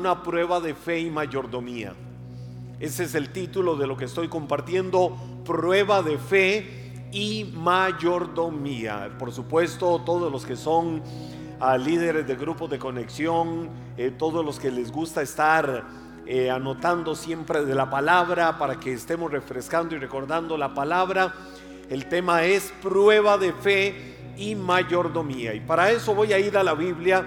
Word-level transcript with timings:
Una 0.00 0.22
prueba 0.22 0.60
de 0.60 0.76
fe 0.76 1.00
y 1.00 1.10
mayordomía. 1.10 1.92
Ese 2.78 3.02
es 3.02 3.16
el 3.16 3.32
título 3.32 3.74
de 3.74 3.88
lo 3.88 3.96
que 3.96 4.04
estoy 4.04 4.28
compartiendo, 4.28 5.16
prueba 5.44 6.04
de 6.04 6.18
fe 6.18 7.08
y 7.10 7.50
mayordomía. 7.52 9.10
Por 9.18 9.32
supuesto, 9.32 10.00
todos 10.06 10.30
los 10.30 10.46
que 10.46 10.54
son 10.54 11.02
ah, 11.58 11.76
líderes 11.76 12.28
de 12.28 12.36
grupos 12.36 12.70
de 12.70 12.78
conexión, 12.78 13.70
eh, 13.96 14.12
todos 14.16 14.44
los 14.44 14.60
que 14.60 14.70
les 14.70 14.92
gusta 14.92 15.20
estar 15.20 15.84
eh, 16.26 16.48
anotando 16.48 17.16
siempre 17.16 17.64
de 17.64 17.74
la 17.74 17.90
palabra 17.90 18.56
para 18.56 18.78
que 18.78 18.92
estemos 18.92 19.32
refrescando 19.32 19.96
y 19.96 19.98
recordando 19.98 20.56
la 20.56 20.74
palabra. 20.74 21.34
El 21.90 22.06
tema 22.06 22.44
es 22.44 22.72
prueba 22.80 23.36
de 23.36 23.52
fe 23.52 24.34
y 24.36 24.54
mayordomía. 24.54 25.54
Y 25.54 25.60
para 25.60 25.90
eso 25.90 26.14
voy 26.14 26.32
a 26.32 26.38
ir 26.38 26.56
a 26.56 26.62
la 26.62 26.74
Biblia 26.74 27.26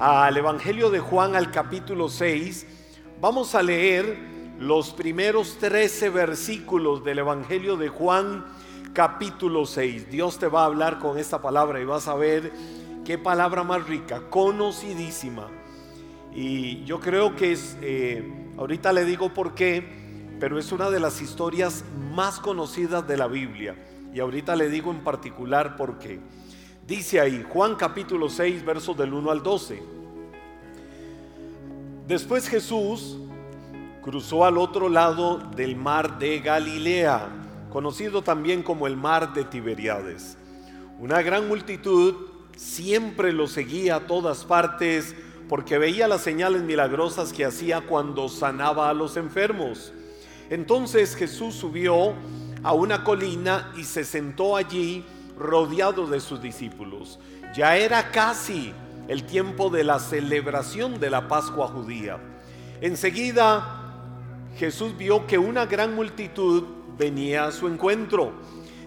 al 0.00 0.34
Evangelio 0.34 0.88
de 0.88 0.98
Juan 0.98 1.36
al 1.36 1.50
capítulo 1.50 2.08
6, 2.08 2.66
vamos 3.20 3.54
a 3.54 3.62
leer 3.62 4.16
los 4.58 4.94
primeros 4.94 5.58
13 5.58 6.08
versículos 6.08 7.04
del 7.04 7.18
Evangelio 7.18 7.76
de 7.76 7.88
Juan 7.88 8.46
capítulo 8.94 9.66
6. 9.66 10.10
Dios 10.10 10.38
te 10.38 10.46
va 10.46 10.62
a 10.62 10.64
hablar 10.64 11.00
con 11.00 11.18
esta 11.18 11.42
palabra 11.42 11.82
y 11.82 11.84
vas 11.84 12.08
a 12.08 12.14
ver 12.14 12.50
qué 13.04 13.18
palabra 13.18 13.62
más 13.62 13.86
rica, 13.86 14.22
conocidísima. 14.30 15.48
Y 16.34 16.82
yo 16.84 16.98
creo 16.98 17.36
que 17.36 17.52
es, 17.52 17.76
eh, 17.82 18.26
ahorita 18.56 18.94
le 18.94 19.04
digo 19.04 19.34
por 19.34 19.54
qué, 19.54 19.84
pero 20.40 20.58
es 20.58 20.72
una 20.72 20.88
de 20.88 21.00
las 21.00 21.20
historias 21.20 21.84
más 22.14 22.40
conocidas 22.40 23.06
de 23.06 23.18
la 23.18 23.26
Biblia. 23.26 23.76
Y 24.14 24.20
ahorita 24.20 24.56
le 24.56 24.70
digo 24.70 24.90
en 24.92 25.04
particular 25.04 25.76
por 25.76 25.98
qué. 25.98 26.20
Dice 26.90 27.20
ahí, 27.20 27.46
Juan 27.48 27.76
capítulo 27.76 28.28
6, 28.28 28.64
versos 28.64 28.96
del 28.96 29.14
1 29.14 29.30
al 29.30 29.44
12. 29.44 29.80
Después 32.08 32.48
Jesús 32.48 33.16
cruzó 34.02 34.44
al 34.44 34.58
otro 34.58 34.88
lado 34.88 35.38
del 35.54 35.76
mar 35.76 36.18
de 36.18 36.40
Galilea, 36.40 37.28
conocido 37.70 38.22
también 38.22 38.64
como 38.64 38.88
el 38.88 38.96
mar 38.96 39.32
de 39.34 39.44
Tiberiades. 39.44 40.36
Una 40.98 41.22
gran 41.22 41.46
multitud 41.46 42.26
siempre 42.56 43.32
lo 43.32 43.46
seguía 43.46 43.94
a 43.94 44.06
todas 44.08 44.44
partes 44.44 45.14
porque 45.48 45.78
veía 45.78 46.08
las 46.08 46.22
señales 46.22 46.62
milagrosas 46.62 47.32
que 47.32 47.44
hacía 47.44 47.82
cuando 47.82 48.28
sanaba 48.28 48.90
a 48.90 48.94
los 48.94 49.16
enfermos. 49.16 49.92
Entonces 50.50 51.14
Jesús 51.14 51.54
subió 51.54 52.14
a 52.64 52.72
una 52.72 53.04
colina 53.04 53.72
y 53.76 53.84
se 53.84 54.04
sentó 54.04 54.56
allí 54.56 55.04
rodeado 55.40 56.06
de 56.06 56.20
sus 56.20 56.40
discípulos. 56.40 57.18
Ya 57.54 57.76
era 57.76 58.10
casi 58.10 58.72
el 59.08 59.24
tiempo 59.24 59.70
de 59.70 59.82
la 59.82 59.98
celebración 59.98 61.00
de 61.00 61.10
la 61.10 61.26
Pascua 61.26 61.66
judía. 61.66 62.18
Enseguida 62.80 63.80
Jesús 64.56 64.96
vio 64.96 65.26
que 65.26 65.38
una 65.38 65.66
gran 65.66 65.94
multitud 65.94 66.64
venía 66.96 67.46
a 67.46 67.52
su 67.52 67.66
encuentro. 67.66 68.32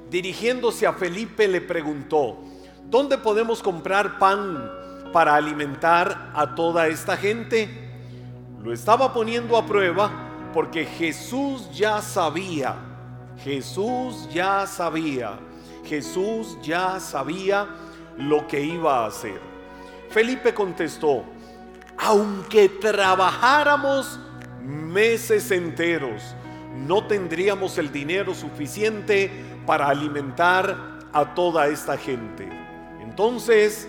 Dirigiéndose 0.09 0.85
a 0.85 0.93
Felipe 0.93 1.47
le 1.47 1.59
preguntó, 1.59 2.37
¿dónde 2.85 3.17
podemos 3.17 3.63
comprar 3.63 4.19
pan 4.19 4.71
para 5.11 5.35
alimentar 5.35 6.31
a 6.35 6.53
toda 6.53 6.87
esta 6.87 7.17
gente? 7.17 7.67
Lo 8.61 8.71
estaba 8.71 9.11
poniendo 9.11 9.57
a 9.57 9.65
prueba 9.65 10.51
porque 10.53 10.85
Jesús 10.85 11.67
ya 11.73 12.01
sabía, 12.01 12.75
Jesús 13.43 14.29
ya 14.31 14.67
sabía 14.67 15.39
Jesús 15.85 16.57
ya 16.61 16.99
sabía 16.99 17.67
lo 18.17 18.47
que 18.47 18.61
iba 18.61 19.03
a 19.03 19.07
hacer. 19.07 19.39
Felipe 20.09 20.53
contestó, 20.53 21.23
aunque 21.97 22.69
trabajáramos 22.69 24.19
meses 24.61 25.51
enteros, 25.51 26.35
no 26.75 27.05
tendríamos 27.05 27.77
el 27.77 27.91
dinero 27.91 28.33
suficiente 28.33 29.31
para 29.65 29.87
alimentar 29.87 30.99
a 31.11 31.33
toda 31.33 31.67
esta 31.67 31.97
gente. 31.97 32.47
Entonces 33.01 33.87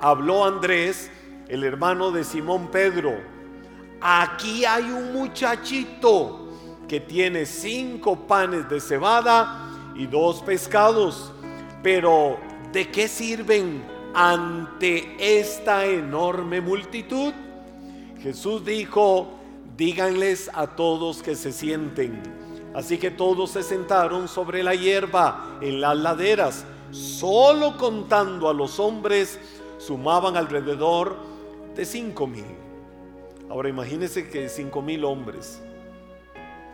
habló 0.00 0.44
Andrés, 0.44 1.10
el 1.48 1.64
hermano 1.64 2.10
de 2.10 2.24
Simón 2.24 2.68
Pedro, 2.70 3.18
aquí 4.00 4.64
hay 4.64 4.84
un 4.84 5.12
muchachito 5.12 6.48
que 6.88 7.00
tiene 7.00 7.46
cinco 7.46 8.26
panes 8.26 8.68
de 8.68 8.80
cebada 8.80 9.69
y 9.94 10.06
dos 10.06 10.42
pescados. 10.42 11.32
Pero 11.82 12.38
¿de 12.72 12.90
qué 12.90 13.08
sirven 13.08 13.84
ante 14.14 15.38
esta 15.38 15.86
enorme 15.86 16.60
multitud? 16.60 17.32
Jesús 18.22 18.64
dijo, 18.64 19.28
díganles 19.76 20.50
a 20.52 20.66
todos 20.66 21.22
que 21.22 21.34
se 21.34 21.52
sienten. 21.52 22.22
Así 22.74 22.98
que 22.98 23.10
todos 23.10 23.50
se 23.50 23.62
sentaron 23.62 24.28
sobre 24.28 24.62
la 24.62 24.74
hierba 24.74 25.58
en 25.60 25.80
las 25.80 25.96
laderas. 25.96 26.64
Solo 26.90 27.76
contando 27.76 28.48
a 28.48 28.54
los 28.54 28.78
hombres 28.78 29.38
sumaban 29.78 30.36
alrededor 30.36 31.16
de 31.74 31.84
cinco 31.84 32.26
mil. 32.26 32.44
Ahora 33.48 33.68
imagínense 33.68 34.28
que 34.28 34.48
cinco 34.48 34.82
mil 34.82 35.04
hombres 35.04 35.60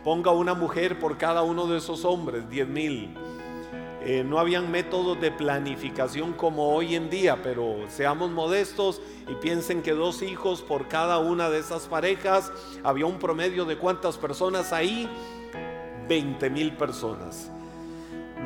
ponga 0.07 0.31
una 0.31 0.53
mujer 0.53 0.99
por 0.99 1.17
cada 1.17 1.41
uno 1.41 1.67
de 1.67 1.79
esos 1.79 2.05
hombres, 2.05 2.49
diez 2.49 2.65
mil. 2.65 3.13
Eh, 4.01 4.23
no 4.25 4.39
habían 4.39 4.71
métodos 4.71 5.19
de 5.19 5.31
planificación 5.31 6.31
como 6.31 6.69
hoy 6.73 6.95
en 6.95 7.09
día, 7.09 7.43
pero 7.43 7.75
seamos 7.89 8.31
modestos 8.31 9.01
y 9.27 9.35
piensen 9.35 9.81
que 9.81 9.91
dos 9.91 10.21
hijos 10.21 10.61
por 10.61 10.87
cada 10.87 11.17
una 11.17 11.49
de 11.49 11.59
esas 11.59 11.87
parejas, 11.87 12.53
había 12.85 13.05
un 13.05 13.19
promedio 13.19 13.65
de 13.65 13.77
cuántas 13.77 14.17
personas 14.17 14.71
ahí, 14.71 15.09
20 16.07 16.49
mil 16.51 16.71
personas. 16.77 17.51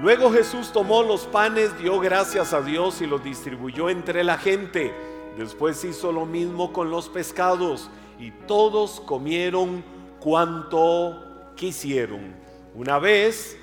Luego 0.02 0.32
Jesús 0.32 0.72
tomó 0.72 1.04
los 1.04 1.28
panes, 1.28 1.78
dio 1.78 2.00
gracias 2.00 2.54
a 2.54 2.64
Dios 2.64 3.04
y 3.04 3.06
los 3.06 3.24
distribuyó 3.24 3.92
entre 3.92 4.24
la 4.24 4.40
gente. 4.40 4.96
Después 5.38 5.86
hizo 5.86 6.12
lo 6.12 6.26
mismo 6.26 6.74
con 6.74 6.90
los 6.90 7.08
pescados 7.08 7.92
y 8.18 8.32
todos 8.48 9.00
comieron 9.02 9.84
cuanto 10.20 11.28
quisieron. 11.56 12.35
Una 12.73 13.00
vez 13.00 13.57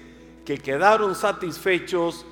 que 0.45 0.59
quedaron 0.59 1.15
satisfechos, 1.15 2.27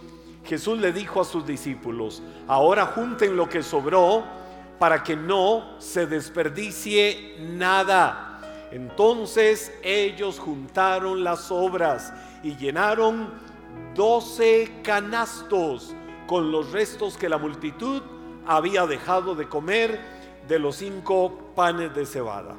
Jesús 0.44 0.78
le 0.78 0.92
dijo 0.92 1.20
a 1.20 1.24
sus 1.24 1.46
discípulos, 1.46 2.22
ahora 2.46 2.86
junten 2.86 3.36
lo 3.36 3.48
que 3.48 3.62
sobró 3.62 4.24
para 4.78 5.02
que 5.02 5.16
no 5.16 5.76
se 5.78 6.06
desperdicie 6.06 7.36
nada. 7.40 8.40
Entonces 8.70 9.72
ellos 9.82 10.38
juntaron 10.38 11.24
las 11.24 11.50
obras 11.50 12.12
y 12.42 12.56
llenaron 12.56 13.30
doce 13.94 14.70
canastos 14.82 15.94
con 16.26 16.50
los 16.50 16.72
restos 16.72 17.16
que 17.16 17.28
la 17.28 17.38
multitud 17.38 18.02
había 18.46 18.86
dejado 18.86 19.34
de 19.34 19.48
comer 19.48 20.00
de 20.46 20.58
los 20.58 20.76
cinco 20.76 21.52
panes 21.54 21.94
de 21.94 22.06
cebada. 22.06 22.54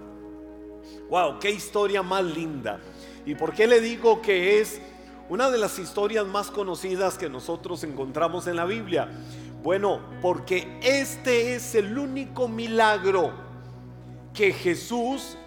Wow, 1.09 1.39
qué 1.39 1.51
historia 1.51 2.03
más 2.03 2.23
linda. 2.23 2.79
¿Y 3.25 3.35
por 3.35 3.53
qué 3.53 3.67
le 3.67 3.81
digo 3.81 4.21
que 4.21 4.59
es 4.59 4.81
una 5.29 5.49
de 5.49 5.57
las 5.57 5.79
historias 5.79 6.25
más 6.25 6.49
conocidas 6.49 7.17
que 7.17 7.29
nosotros 7.29 7.83
encontramos 7.83 8.47
en 8.47 8.55
la 8.55 8.65
Biblia? 8.65 9.09
Bueno, 9.63 9.99
porque 10.21 10.79
este 10.81 11.55
es 11.55 11.75
el 11.75 11.97
único 11.97 12.47
milagro 12.47 13.33
que 14.33 14.53
Jesús, 14.53 15.37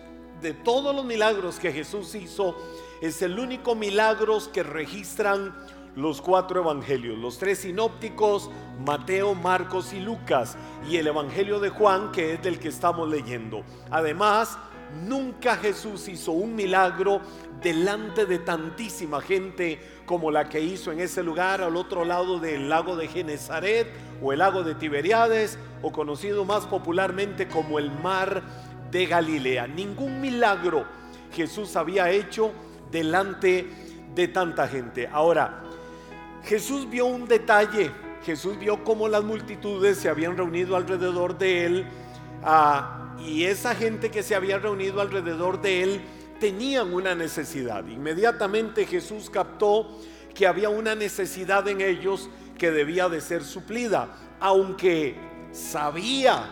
de 0.43 0.53
todos 0.53 0.95
los 0.95 1.05
milagros 1.05 1.59
que 1.59 1.73
Jesús 1.73 2.15
hizo, 2.15 2.57
es 3.01 3.23
el 3.23 3.39
único 3.39 3.75
milagro 3.75 4.39
que 4.53 4.63
registran 4.63 5.55
los 5.97 6.21
cuatro 6.21 6.61
evangelios, 6.61 7.19
los 7.19 7.39
tres 7.39 7.61
sinópticos, 7.61 8.51
Mateo, 8.85 9.35
Marcos 9.35 9.93
y 9.93 10.01
Lucas, 10.01 10.57
y 10.89 10.97
el 10.97 11.07
evangelio 11.07 11.61
de 11.61 11.71
Juan, 11.71 12.13
que 12.13 12.35
es 12.35 12.43
del 12.43 12.59
que 12.59 12.69
estamos 12.69 13.09
leyendo. 13.09 13.65
Además, 13.91 14.59
Nunca 15.07 15.57
Jesús 15.57 16.09
hizo 16.09 16.33
un 16.33 16.55
milagro 16.55 17.21
delante 17.63 18.27
de 18.27 18.39
tantísima 18.39 19.21
gente 19.21 19.79
como 20.07 20.31
la 20.31 20.49
que 20.49 20.61
hizo 20.61 20.93
en 20.93 21.01
ese 21.01 21.23
lugar 21.23 21.61
al 21.61 21.77
otro 21.77 22.05
lado 22.05 22.39
del 22.39 22.69
lago 22.69 22.97
de 22.97 23.09
Genezaret 23.09 23.89
o 24.23 24.33
el 24.33 24.39
lago 24.39 24.63
de 24.63 24.75
Tiberiades 24.75 25.59
o 25.83 25.93
conocido 25.93 26.45
más 26.45 26.67
popularmente 26.67 27.49
como 27.49 27.79
el 27.79 27.91
mar 27.91 28.43
de 28.91 29.07
Galilea. 29.07 29.67
Ningún 29.67 30.21
milagro 30.21 30.85
Jesús 31.33 31.77
había 31.77 32.11
hecho 32.11 32.53
delante 32.91 33.67
de 34.15 34.29
tanta 34.29 34.67
gente. 34.67 35.09
Ahora, 35.13 35.63
Jesús 36.45 36.89
vio 36.89 37.07
un 37.07 37.27
detalle. 37.27 37.91
Jesús 38.25 38.59
vio 38.59 38.85
cómo 38.85 39.09
las 39.09 39.25
multitudes 39.25 39.97
se 39.97 40.09
habían 40.09 40.37
reunido 40.37 40.77
alrededor 40.77 41.39
de 41.39 41.67
él. 41.67 41.87
A 42.43 43.01
y 43.25 43.45
esa 43.45 43.75
gente 43.75 44.11
que 44.11 44.23
se 44.23 44.35
había 44.35 44.59
reunido 44.59 45.01
alrededor 45.01 45.61
de 45.61 45.83
él 45.83 46.01
tenían 46.39 46.93
una 46.95 47.15
necesidad. 47.15 47.87
Inmediatamente 47.87 48.87
Jesús 48.87 49.29
captó 49.29 49.89
que 50.35 50.47
había 50.47 50.71
una 50.71 50.95
necesidad 50.95 51.69
en 51.69 51.81
ellos 51.81 52.31
que 52.59 52.71
debía 52.71 53.09
de 53.09 53.21
ser 53.21 53.45
suplida, 53.45 54.09
aunque 54.41 55.17
sabía 55.53 56.45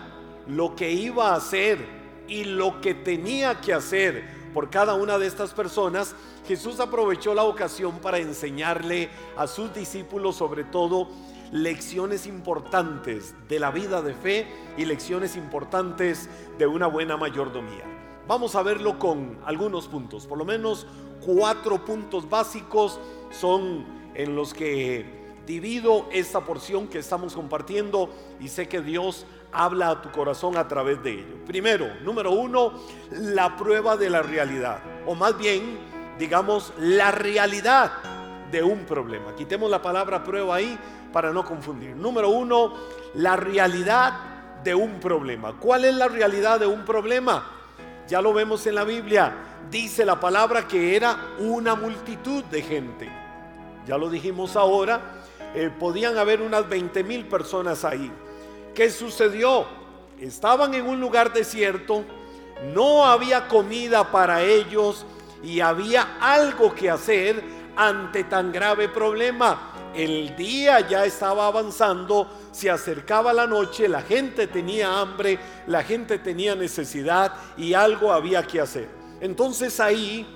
lo 0.47 0.75
que 0.75 0.91
iba 0.91 1.31
a 1.31 1.37
hacer 1.37 1.79
y 2.27 2.45
lo 2.45 2.81
que 2.81 2.95
tenía 2.95 3.61
que 3.61 3.73
hacer 3.73 4.39
por 4.53 4.71
cada 4.71 4.95
una 4.95 5.19
de 5.19 5.27
estas 5.27 5.53
personas, 5.53 6.15
Jesús 6.47 6.81
aprovechó 6.81 7.35
la 7.35 7.45
ocasión 7.45 7.99
para 7.99 8.19
enseñarle 8.19 9.11
a 9.37 9.47
sus 9.47 9.73
discípulos 9.73 10.37
sobre 10.37 10.65
todo 10.65 11.09
lecciones 11.53 12.27
importantes 12.27 13.35
de 13.49 13.59
la 13.59 13.71
vida 13.71 14.03
de 14.03 14.15
fe 14.15 14.47
y 14.77 14.85
lecciones 14.85 15.37
importantes 15.37 16.29
de 16.59 16.67
una 16.67 16.87
buena 16.87 17.17
mayordomía. 17.17 17.85
Vamos 18.27 18.55
a 18.55 18.63
verlo 18.63 18.99
con 18.99 19.39
algunos 19.45 19.89
puntos, 19.89 20.27
por 20.27 20.39
lo 20.39 20.45
menos 20.45 20.87
cuatro 21.25 21.85
puntos 21.85 22.29
básicos 22.29 23.01
son 23.31 23.85
en 24.15 24.37
los 24.37 24.53
que 24.53 25.19
divido 25.47 26.07
esta 26.13 26.43
porción 26.43 26.89
que 26.89 26.99
estamos 26.99 27.35
compartiendo 27.35 28.11
y 28.39 28.49
sé 28.49 28.69
que 28.69 28.83
Dios 28.83 29.25
habla 29.51 29.89
a 29.89 30.03
tu 30.03 30.11
corazón 30.11 30.59
a 30.59 30.69
través 30.69 31.03
de 31.03 31.13
ello. 31.13 31.45
Primero, 31.47 31.89
número 32.05 32.33
uno, 32.33 32.75
la 33.11 33.57
prueba 33.57 33.97
de 33.97 34.11
la 34.11 34.21
realidad, 34.21 34.81
o 35.07 35.15
más 35.15 35.39
bien, 35.39 35.79
digamos, 36.19 36.75
la 36.79 37.13
realidad 37.13 37.93
de 38.51 38.63
un 38.63 38.85
problema. 38.85 39.35
Quitemos 39.37 39.71
la 39.71 39.81
palabra 39.81 40.23
prueba 40.25 40.57
ahí 40.57 40.79
para 41.13 41.33
no 41.33 41.45
confundir. 41.45 41.97
Número 41.97 42.31
uno, 42.31 42.75
la 43.15 43.37
realidad 43.37 44.13
de 44.65 44.75
un 44.75 45.01
problema. 45.01 45.55
¿Cuál 45.59 45.85
es 45.85 45.95
la 45.95 46.09
realidad 46.09 46.61
de 46.61 46.67
un 46.67 46.85
problema? 46.85 47.51
Ya 48.09 48.21
lo 48.21 48.33
vemos 48.33 48.67
en 48.67 48.75
la 48.75 48.85
Biblia. 48.85 49.33
Dice 49.71 50.05
la 50.05 50.19
palabra 50.19 50.67
que 50.67 50.97
era 50.97 51.35
una 51.39 51.75
multitud 51.75 52.45
de 52.45 52.63
gente. 52.63 53.09
Ya 53.87 53.99
lo 53.99 54.09
dijimos 54.09 54.57
ahora. 54.57 55.01
Eh, 55.55 55.71
podían 55.79 56.17
haber 56.19 56.43
unas 56.43 56.69
20 56.69 57.05
mil 57.05 57.27
personas 57.27 57.85
ahí. 57.85 58.11
¿Qué 58.75 58.91
sucedió? 58.91 59.67
Estaban 60.21 60.75
en 60.75 60.87
un 60.87 61.01
lugar 61.01 61.33
desierto. 61.33 62.05
No 62.75 63.05
había 63.05 63.49
comida 63.49 64.11
para 64.11 64.43
ellos 64.43 65.07
y 65.43 65.61
había 65.61 66.19
algo 66.21 66.75
que 66.75 66.91
hacer 66.91 67.43
ante 67.77 68.25
tan 68.25 68.53
grave 68.53 68.89
problema. 68.89 69.73
El 69.95 70.37
día 70.37 70.87
ya 70.87 71.05
estaba 71.05 71.47
avanzando, 71.47 72.29
se 72.53 72.71
acercaba 72.71 73.33
la 73.33 73.47
noche, 73.47 73.89
la 73.89 74.03
gente 74.03 74.47
tenía 74.47 75.01
hambre, 75.01 75.39
la 75.67 75.83
gente 75.83 76.19
tenía 76.19 76.55
necesidad 76.55 77.33
y 77.57 77.75
algo 77.75 78.13
había 78.13 78.47
que 78.47 78.61
hacer. 78.61 78.89
Entonces 79.21 79.81
ahí, 79.81 80.27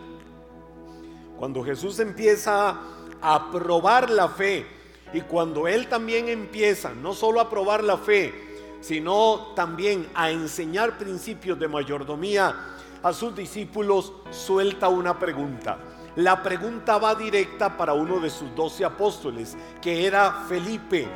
cuando 1.38 1.62
Jesús 1.62 1.98
empieza 2.00 2.80
a 3.20 3.50
probar 3.50 4.10
la 4.10 4.28
fe 4.28 4.66
y 5.12 5.20
cuando 5.20 5.68
Él 5.68 5.86
también 5.88 6.28
empieza 6.28 6.92
no 6.94 7.14
solo 7.14 7.40
a 7.40 7.48
probar 7.48 7.84
la 7.84 7.98
fe, 7.98 8.34
sino 8.80 9.52
también 9.54 10.08
a 10.14 10.30
enseñar 10.30 10.98
principios 10.98 11.58
de 11.58 11.68
mayordomía 11.68 12.54
a 13.02 13.12
sus 13.12 13.34
discípulos, 13.34 14.12
suelta 14.30 14.88
una 14.88 15.18
pregunta. 15.18 15.78
La 16.16 16.42
pregunta 16.42 16.98
va 16.98 17.14
directa 17.14 17.74
para 17.74 17.94
uno 17.94 18.20
de 18.20 18.28
sus 18.28 18.54
doce 18.54 18.84
apóstoles, 18.84 19.56
que 19.80 20.06
era 20.06 20.44
Felipe. 20.46 21.08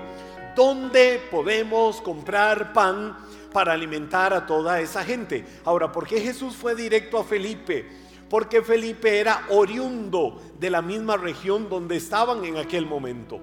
¿Dónde 0.54 1.22
podemos 1.30 2.00
comprar 2.00 2.72
pan 2.72 3.14
para 3.52 3.74
alimentar 3.74 4.32
a 4.32 4.46
toda 4.46 4.80
esa 4.80 5.04
gente? 5.04 5.44
Ahora, 5.66 5.92
¿por 5.92 6.06
qué 6.06 6.18
Jesús 6.18 6.56
fue 6.56 6.74
directo 6.74 7.18
a 7.18 7.24
Felipe? 7.24 7.86
Porque 8.30 8.62
Felipe 8.62 9.20
era 9.20 9.42
oriundo 9.50 10.40
de 10.58 10.70
la 10.70 10.80
misma 10.80 11.18
región 11.18 11.68
donde 11.68 11.96
estaban 11.96 12.42
en 12.46 12.56
aquel 12.56 12.86
momento. 12.86 13.38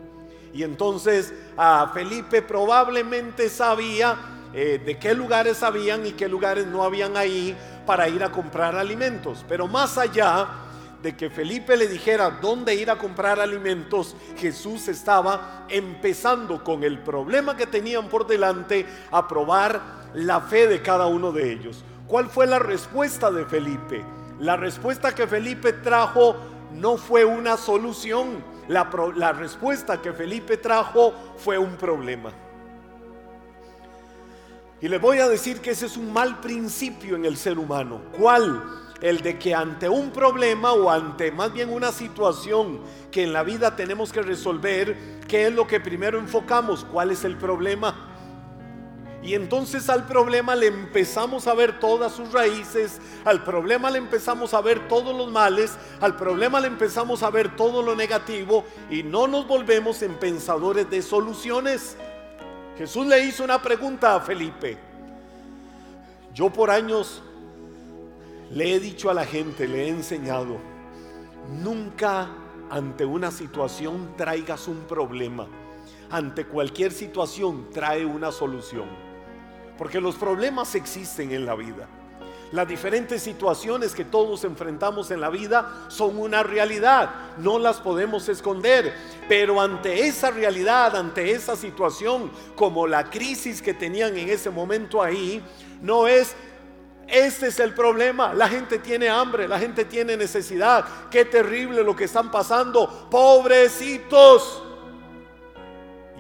Y 0.56 0.64
entonces 0.64 1.34
a 1.56 1.92
Felipe 1.94 2.42
probablemente 2.42 3.48
sabía 3.50 4.18
eh, 4.56 4.82
de 4.84 4.98
qué 4.98 5.14
lugares 5.14 5.62
habían 5.62 6.06
y 6.08 6.14
qué 6.14 6.28
lugares 6.28 6.66
no 6.66 6.84
habían 6.84 7.16
ahí 7.16 7.56
para 7.86 8.10
ir 8.10 8.24
a 8.24 8.32
comprar 8.32 8.76
alimentos. 8.76 9.46
Pero 9.48 9.68
más 9.68 10.00
allá 10.00 10.63
de 11.04 11.16
que 11.18 11.30
Felipe 11.30 11.76
le 11.76 11.88
dijera 11.88 12.32
dónde 12.42 12.74
ir 12.74 12.90
a 12.90 12.98
comprar 12.98 13.40
alimentos, 13.42 14.16
Jesús 14.38 14.88
estaba 14.88 15.68
empezando 15.70 16.64
con 16.64 16.84
el 16.84 17.00
problema 17.00 17.58
que 17.58 17.68
tenían 17.68 18.08
por 18.08 18.26
delante 18.26 18.86
a 19.12 19.28
probar 19.28 19.82
la 20.14 20.40
fe 20.40 20.66
de 20.66 20.82
cada 20.82 21.06
uno 21.08 21.34
de 21.34 21.52
ellos. 21.52 21.84
¿Cuál 22.08 22.30
fue 22.30 22.48
la 22.48 22.58
respuesta 22.58 23.30
de 23.30 23.46
Felipe? 23.46 24.04
La 24.40 24.56
respuesta 24.56 25.14
que 25.14 25.28
Felipe 25.28 25.74
trajo 25.74 26.38
no 26.72 26.96
fue 26.98 27.26
una 27.26 27.58
solución. 27.58 28.42
La, 28.70 28.86
respuesta 29.34 30.02
que 30.02 30.14
Felipe 30.14 30.56
trajo 30.56 31.14
fue 31.36 31.58
un 31.58 31.76
problema. 31.76 32.32
Y 34.80 34.88
le 34.88 34.98
voy 35.00 35.20
a 35.20 35.28
decir 35.28 35.60
que 35.60 35.72
ese 35.72 35.86
es 35.86 35.98
un 35.98 36.14
mal 36.14 36.40
principio 36.40 37.18
en 37.18 37.26
el 37.26 37.36
ser 37.36 37.60
humano. 37.60 38.02
¿Cuál? 38.18 38.83
El 39.04 39.20
de 39.20 39.38
que 39.38 39.54
ante 39.54 39.90
un 39.90 40.12
problema 40.12 40.72
o 40.72 40.90
ante 40.90 41.30
más 41.30 41.52
bien 41.52 41.70
una 41.70 41.92
situación 41.92 42.80
que 43.12 43.24
en 43.24 43.34
la 43.34 43.44
vida 43.44 43.76
tenemos 43.76 44.14
que 44.14 44.22
resolver, 44.22 44.98
¿qué 45.28 45.48
es 45.48 45.54
lo 45.54 45.68
que 45.68 45.82
primero 45.82 46.18
enfocamos? 46.18 46.86
¿Cuál 46.90 47.12
es 47.12 47.26
el 47.26 47.36
problema? 47.36 48.10
Y 49.22 49.34
entonces 49.34 49.90
al 49.90 50.06
problema 50.06 50.56
le 50.56 50.68
empezamos 50.68 51.48
a 51.48 51.54
ver 51.54 51.82
todas 51.82 52.14
sus 52.14 52.32
raíces, 52.32 53.02
al 53.26 53.44
problema 53.44 53.92
le 53.92 53.98
empezamos 53.98 54.54
a 54.54 54.62
ver 54.62 54.88
todos 54.88 55.14
los 55.14 55.30
males, 55.30 55.78
al 56.00 56.16
problema 56.16 56.62
le 56.62 56.68
empezamos 56.68 57.24
a 57.24 57.30
ver 57.30 57.58
todo 57.58 57.82
lo 57.82 57.98
negativo 57.98 58.64
y 58.90 59.04
no 59.04 59.28
nos 59.28 59.46
volvemos 59.46 60.02
en 60.02 60.14
pensadores 60.14 60.90
de 60.90 61.02
soluciones. 61.02 61.98
Jesús 62.78 63.06
le 63.06 63.26
hizo 63.26 63.44
una 63.44 63.62
pregunta 63.62 64.16
a 64.16 64.22
Felipe. 64.22 64.78
Yo 66.34 66.50
por 66.50 66.72
años 66.72 67.22
le 68.54 68.76
he 68.76 68.80
dicho 68.80 69.10
a 69.10 69.14
la 69.14 69.26
gente, 69.26 69.68
le 69.68 69.86
he 69.86 69.90
enseñado, 69.90 70.58
nunca 71.64 72.30
ante 72.70 73.04
una 73.04 73.32
situación 73.32 74.14
traigas 74.16 74.68
un 74.68 74.82
problema. 74.82 75.48
Ante 76.10 76.46
cualquier 76.46 76.92
situación 76.92 77.70
trae 77.72 78.06
una 78.06 78.32
solución. 78.32 78.86
Porque 79.78 80.00
los 80.00 80.16
problemas 80.16 80.76
existen 80.76 81.32
en 81.32 81.46
la 81.46 81.56
vida. 81.56 81.88
Las 82.52 82.68
diferentes 82.68 83.24
situaciones 83.24 83.96
que 83.96 84.06
todos 84.06 84.44
enfrentamos 84.44 85.10
en 85.10 85.20
la 85.20 85.32
vida 85.32 85.86
son 85.88 86.20
una 86.20 86.44
realidad, 86.44 87.10
no 87.40 87.58
las 87.58 87.80
podemos 87.80 88.30
esconder, 88.30 88.94
pero 89.28 89.60
ante 89.60 90.06
esa 90.06 90.30
realidad, 90.30 90.96
ante 90.96 91.32
esa 91.32 91.56
situación, 91.56 92.30
como 92.56 92.86
la 92.86 93.10
crisis 93.10 93.60
que 93.60 93.74
tenían 93.74 94.16
en 94.16 94.30
ese 94.30 94.52
momento 94.52 95.02
ahí, 95.02 95.42
no 95.82 96.08
es 96.08 96.36
este 97.08 97.48
es 97.48 97.60
el 97.60 97.74
problema. 97.74 98.34
La 98.34 98.48
gente 98.48 98.80
tiene 98.80 99.10
hambre, 99.10 99.48
la 99.48 99.60
gente 99.60 99.86
tiene 99.86 100.18
necesidad. 100.18 100.86
Qué 101.10 101.26
terrible 101.26 101.84
lo 101.84 101.96
que 101.96 102.06
están 102.06 102.32
pasando. 102.32 103.08
Pobrecitos. 103.10 104.64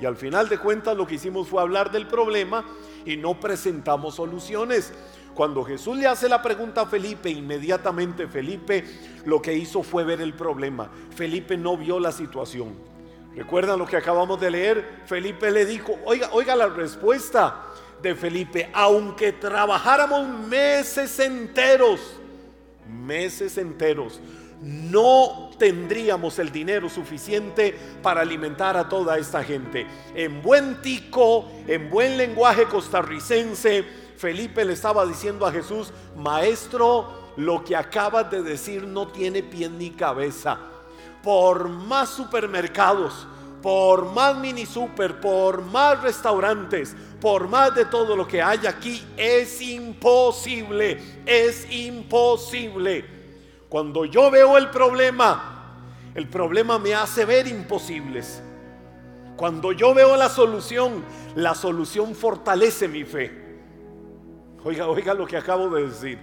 Y 0.02 0.06
al 0.06 0.16
final 0.16 0.50
de 0.50 0.58
cuentas 0.58 0.98
lo 0.98 1.08
que 1.08 1.16
hicimos 1.16 1.48
fue 1.48 1.62
hablar 1.62 1.92
del 1.92 2.08
problema 2.08 2.66
y 3.06 3.18
no 3.18 3.40
presentamos 3.40 4.16
soluciones. 4.16 4.94
Cuando 5.34 5.64
Jesús 5.64 5.98
le 5.98 6.08
hace 6.08 6.30
la 6.30 6.42
pregunta 6.42 6.82
a 6.82 6.86
Felipe, 6.86 7.30
inmediatamente 7.30 8.28
Felipe 8.28 8.84
lo 9.26 9.42
que 9.42 9.54
hizo 9.54 9.82
fue 9.82 10.04
ver 10.04 10.22
el 10.22 10.34
problema. 10.34 10.92
Felipe 11.16 11.58
no 11.58 11.78
vio 11.78 12.00
la 12.00 12.12
situación. 12.12 12.76
¿Recuerdan 13.36 13.80
lo 13.80 13.88
que 13.88 13.98
acabamos 13.98 14.40
de 14.40 14.52
leer? 14.52 15.02
Felipe 15.06 15.50
le 15.50 15.66
dijo, 15.66 15.98
oiga, 16.06 16.30
oiga 16.34 16.56
la 16.56 16.68
respuesta 16.68 17.73
de 18.04 18.14
Felipe, 18.14 18.70
aunque 18.74 19.32
trabajáramos 19.32 20.28
meses 20.28 21.18
enteros, 21.20 22.00
meses 22.88 23.58
enteros, 23.58 24.20
no 24.62 25.50
tendríamos 25.58 26.38
el 26.40 26.52
dinero 26.52 26.90
suficiente 26.90 27.78
para 28.02 28.22
alimentar 28.22 28.78
a 28.78 28.88
toda 28.88 29.18
esta 29.18 29.44
gente. 29.44 29.88
En 30.14 30.42
buen 30.42 30.82
tico, 30.82 31.50
en 31.68 31.90
buen 31.90 32.18
lenguaje 32.18 32.66
costarricense, 32.66 33.84
Felipe 34.18 34.64
le 34.64 34.74
estaba 34.74 35.06
diciendo 35.06 35.46
a 35.46 35.52
Jesús, 35.52 35.92
maestro, 36.16 37.32
lo 37.38 37.64
que 37.64 37.76
acabas 37.76 38.30
de 38.30 38.44
decir 38.44 38.84
no 38.86 39.08
tiene 39.08 39.44
pie 39.44 39.70
ni 39.70 39.92
cabeza. 39.92 40.60
Por 41.24 41.70
más 41.70 42.10
supermercados, 42.10 43.28
por 43.64 44.12
más 44.12 44.38
mini 44.38 44.66
super, 44.66 45.22
por 45.22 45.62
más 45.62 46.02
restaurantes, 46.04 46.94
por 47.22 47.48
más 47.48 47.74
de 47.74 47.86
todo 47.86 48.14
lo 48.14 48.28
que 48.28 48.42
hay 48.42 48.68
aquí, 48.68 49.02
es 49.16 49.62
imposible, 49.62 51.00
es 51.26 51.66
imposible. 51.72 53.06
Cuando 53.70 54.04
yo 54.04 54.30
veo 54.30 54.58
el 54.58 54.70
problema, 54.70 55.80
el 56.14 56.28
problema 56.28 56.78
me 56.78 56.94
hace 56.94 57.24
ver 57.24 57.48
imposibles. 57.48 58.44
Cuando 59.38 59.72
yo 59.72 59.94
veo 59.94 60.18
la 60.18 60.28
solución, 60.28 61.02
la 61.36 61.56
solución 61.56 62.16
fortalece 62.16 62.90
mi 62.90 63.06
fe. 63.06 63.32
Oiga, 64.66 64.90
oiga 64.90 65.14
lo 65.14 65.26
que 65.26 65.38
acabo 65.38 65.70
de 65.70 65.88
decir. 65.88 66.20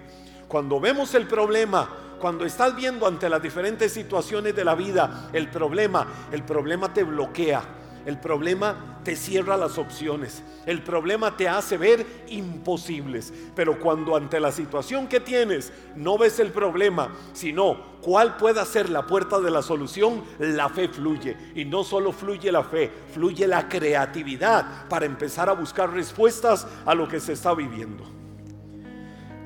Cuando 0.46 0.78
vemos 0.78 1.14
el 1.14 1.26
problema, 1.26 1.88
cuando 2.20 2.44
estás 2.44 2.76
viendo 2.76 3.06
ante 3.06 3.28
las 3.28 3.42
diferentes 3.42 3.92
situaciones 3.92 4.54
de 4.54 4.64
la 4.64 4.74
vida 4.74 5.30
el 5.32 5.48
problema, 5.48 6.06
el 6.30 6.44
problema 6.44 6.92
te 6.92 7.02
bloquea 7.02 7.62
El 8.06 8.18
problema 8.18 9.00
te 9.04 9.14
cierra 9.14 9.56
las 9.56 9.76
opciones. 9.76 10.42
El 10.64 10.82
problema 10.82 11.36
te 11.36 11.48
hace 11.48 11.76
ver 11.76 12.24
imposibles. 12.28 13.32
Pero 13.54 13.78
cuando 13.78 14.16
ante 14.16 14.40
la 14.40 14.52
situación 14.52 15.06
que 15.06 15.20
tienes 15.20 15.72
no 15.96 16.16
ves 16.16 16.40
el 16.40 16.50
problema, 16.50 17.14
sino 17.34 17.98
cuál 18.00 18.36
puede 18.36 18.64
ser 18.64 18.88
la 18.88 19.06
puerta 19.06 19.38
de 19.38 19.50
la 19.50 19.62
solución, 19.62 20.24
la 20.38 20.68
fe 20.70 20.88
fluye. 20.88 21.36
Y 21.54 21.66
no 21.66 21.84
solo 21.84 22.12
fluye 22.12 22.50
la 22.50 22.64
fe, 22.64 22.90
fluye 23.12 23.46
la 23.46 23.68
creatividad 23.68 24.88
para 24.88 25.06
empezar 25.06 25.50
a 25.50 25.54
buscar 25.54 25.92
respuestas 25.92 26.66
a 26.86 26.94
lo 26.94 27.06
que 27.06 27.20
se 27.20 27.34
está 27.34 27.54
viviendo. 27.54 28.04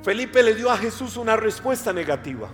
Felipe 0.04 0.42
le 0.42 0.54
dio 0.54 0.70
a 0.70 0.76
Jesús 0.76 1.16
una 1.16 1.36
respuesta 1.36 1.92
negativa. 1.92 2.48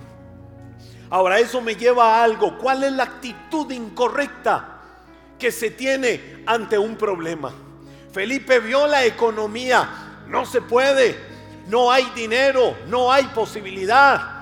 Ahora 1.11 1.39
eso 1.39 1.61
me 1.61 1.75
lleva 1.75 2.15
a 2.15 2.25
algo. 2.25 2.57
¿Cuál 2.57 2.85
es 2.85 2.93
la 2.93 3.03
actitud 3.03 3.71
incorrecta? 3.71 4.81
que 5.41 5.51
se 5.51 5.71
tiene 5.71 6.45
ante 6.47 6.79
un 6.79 6.95
problema. 6.95 7.51
Felipe 8.13 8.61
vio 8.61 8.87
la 8.87 9.05
economía, 9.05 10.23
no 10.29 10.45
se 10.45 10.61
puede, 10.61 11.19
no 11.67 11.91
hay 11.91 12.05
dinero, 12.15 12.77
no 12.87 13.11
hay 13.11 13.25
posibilidad. 13.29 14.39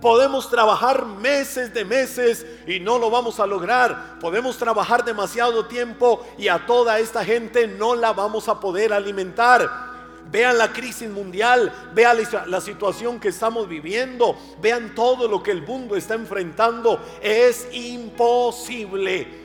Podemos 0.00 0.48
trabajar 0.48 1.04
meses 1.04 1.74
de 1.74 1.84
meses 1.84 2.46
y 2.66 2.80
no 2.80 2.98
lo 2.98 3.10
vamos 3.10 3.38
a 3.38 3.46
lograr. 3.46 4.18
Podemos 4.18 4.56
trabajar 4.56 5.04
demasiado 5.04 5.66
tiempo 5.66 6.26
y 6.38 6.48
a 6.48 6.64
toda 6.64 6.98
esta 6.98 7.22
gente 7.22 7.68
no 7.68 7.94
la 7.94 8.14
vamos 8.14 8.48
a 8.48 8.58
poder 8.58 8.94
alimentar. 8.94 9.89
Vean 10.30 10.58
la 10.58 10.72
crisis 10.72 11.08
mundial, 11.08 11.90
vean 11.92 12.18
la 12.46 12.60
situación 12.60 13.18
que 13.18 13.28
estamos 13.28 13.68
viviendo, 13.68 14.36
vean 14.60 14.94
todo 14.94 15.26
lo 15.26 15.42
que 15.42 15.50
el 15.50 15.62
mundo 15.62 15.96
está 15.96 16.14
enfrentando. 16.14 17.00
Es 17.20 17.66
imposible 17.72 19.40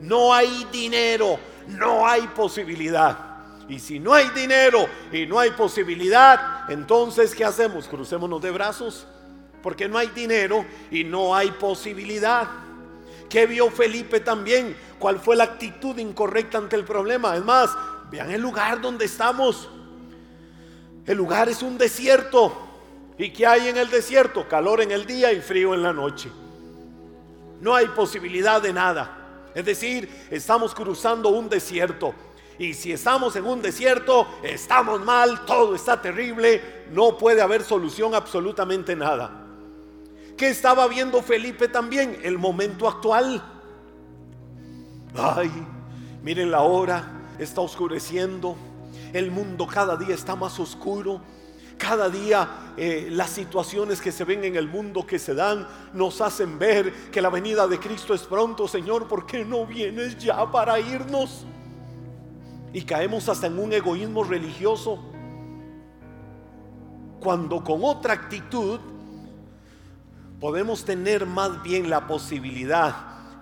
no 0.00 0.32
hay 0.32 0.66
dinero, 0.72 1.38
no 1.68 2.06
hay 2.06 2.26
posibilidad. 2.28 3.26
Y 3.68 3.78
si 3.78 4.00
no 4.00 4.12
hay 4.12 4.28
dinero 4.30 4.86
y 5.12 5.26
no 5.26 5.38
hay 5.38 5.50
posibilidad, 5.50 6.68
entonces 6.70 7.34
¿qué 7.34 7.44
hacemos? 7.44 7.86
Crucémonos 7.86 8.42
de 8.42 8.50
brazos, 8.50 9.06
porque 9.62 9.88
no 9.88 9.96
hay 9.96 10.08
dinero 10.08 10.64
y 10.90 11.04
no 11.04 11.34
hay 11.34 11.52
posibilidad. 11.52 12.48
¿Qué 13.28 13.46
vio 13.46 13.70
Felipe 13.70 14.18
también? 14.20 14.76
¿Cuál 14.98 15.20
fue 15.20 15.36
la 15.36 15.44
actitud 15.44 15.96
incorrecta 15.98 16.58
ante 16.58 16.74
el 16.74 16.84
problema? 16.84 17.36
Es 17.36 17.44
más, 17.44 17.70
vean 18.10 18.30
el 18.32 18.40
lugar 18.40 18.80
donde 18.80 19.04
estamos. 19.04 19.68
El 21.10 21.16
lugar 21.16 21.48
es 21.48 21.60
un 21.60 21.76
desierto. 21.76 22.56
¿Y 23.18 23.30
qué 23.30 23.44
hay 23.44 23.66
en 23.66 23.76
el 23.76 23.90
desierto? 23.90 24.46
Calor 24.46 24.80
en 24.80 24.92
el 24.92 25.06
día 25.06 25.32
y 25.32 25.40
frío 25.40 25.74
en 25.74 25.82
la 25.82 25.92
noche. 25.92 26.30
No 27.60 27.74
hay 27.74 27.88
posibilidad 27.88 28.62
de 28.62 28.72
nada. 28.72 29.48
Es 29.52 29.64
decir, 29.64 30.08
estamos 30.30 30.72
cruzando 30.72 31.30
un 31.30 31.48
desierto. 31.48 32.14
Y 32.60 32.74
si 32.74 32.92
estamos 32.92 33.34
en 33.34 33.44
un 33.44 33.60
desierto, 33.60 34.24
estamos 34.44 35.04
mal, 35.04 35.44
todo 35.46 35.74
está 35.74 36.00
terrible, 36.00 36.84
no 36.92 37.18
puede 37.18 37.42
haber 37.42 37.64
solución 37.64 38.14
absolutamente 38.14 38.94
nada. 38.94 39.32
¿Qué 40.36 40.46
estaba 40.46 40.86
viendo 40.86 41.22
Felipe 41.22 41.66
también? 41.66 42.20
El 42.22 42.38
momento 42.38 42.86
actual. 42.86 43.42
Ay, 45.16 45.50
miren 46.22 46.52
la 46.52 46.60
hora, 46.60 47.02
está 47.36 47.62
oscureciendo, 47.62 48.56
el 49.12 49.30
mundo 49.30 49.66
cada 49.66 49.96
día 49.96 50.14
está 50.14 50.36
más 50.36 50.58
oscuro. 50.58 51.20
Cada 51.78 52.10
día 52.10 52.74
eh, 52.76 53.08
las 53.10 53.30
situaciones 53.30 54.00
que 54.00 54.12
se 54.12 54.24
ven 54.24 54.44
en 54.44 54.56
el 54.56 54.68
mundo 54.68 55.06
que 55.06 55.18
se 55.18 55.34
dan 55.34 55.66
nos 55.94 56.20
hacen 56.20 56.58
ver 56.58 56.92
que 57.10 57.22
la 57.22 57.30
venida 57.30 57.66
de 57.66 57.78
Cristo 57.78 58.12
es 58.12 58.22
pronto, 58.22 58.68
Señor, 58.68 59.08
¿por 59.08 59.24
qué 59.24 59.44
no 59.46 59.64
vienes 59.64 60.18
ya 60.18 60.50
para 60.50 60.78
irnos? 60.78 61.46
Y 62.72 62.82
caemos 62.82 63.28
hasta 63.30 63.46
en 63.46 63.58
un 63.58 63.72
egoísmo 63.72 64.24
religioso. 64.24 65.02
Cuando 67.18 67.64
con 67.64 67.82
otra 67.82 68.12
actitud 68.12 68.78
podemos 70.38 70.84
tener 70.84 71.24
más 71.24 71.62
bien 71.62 71.88
la 71.88 72.06
posibilidad 72.06 72.94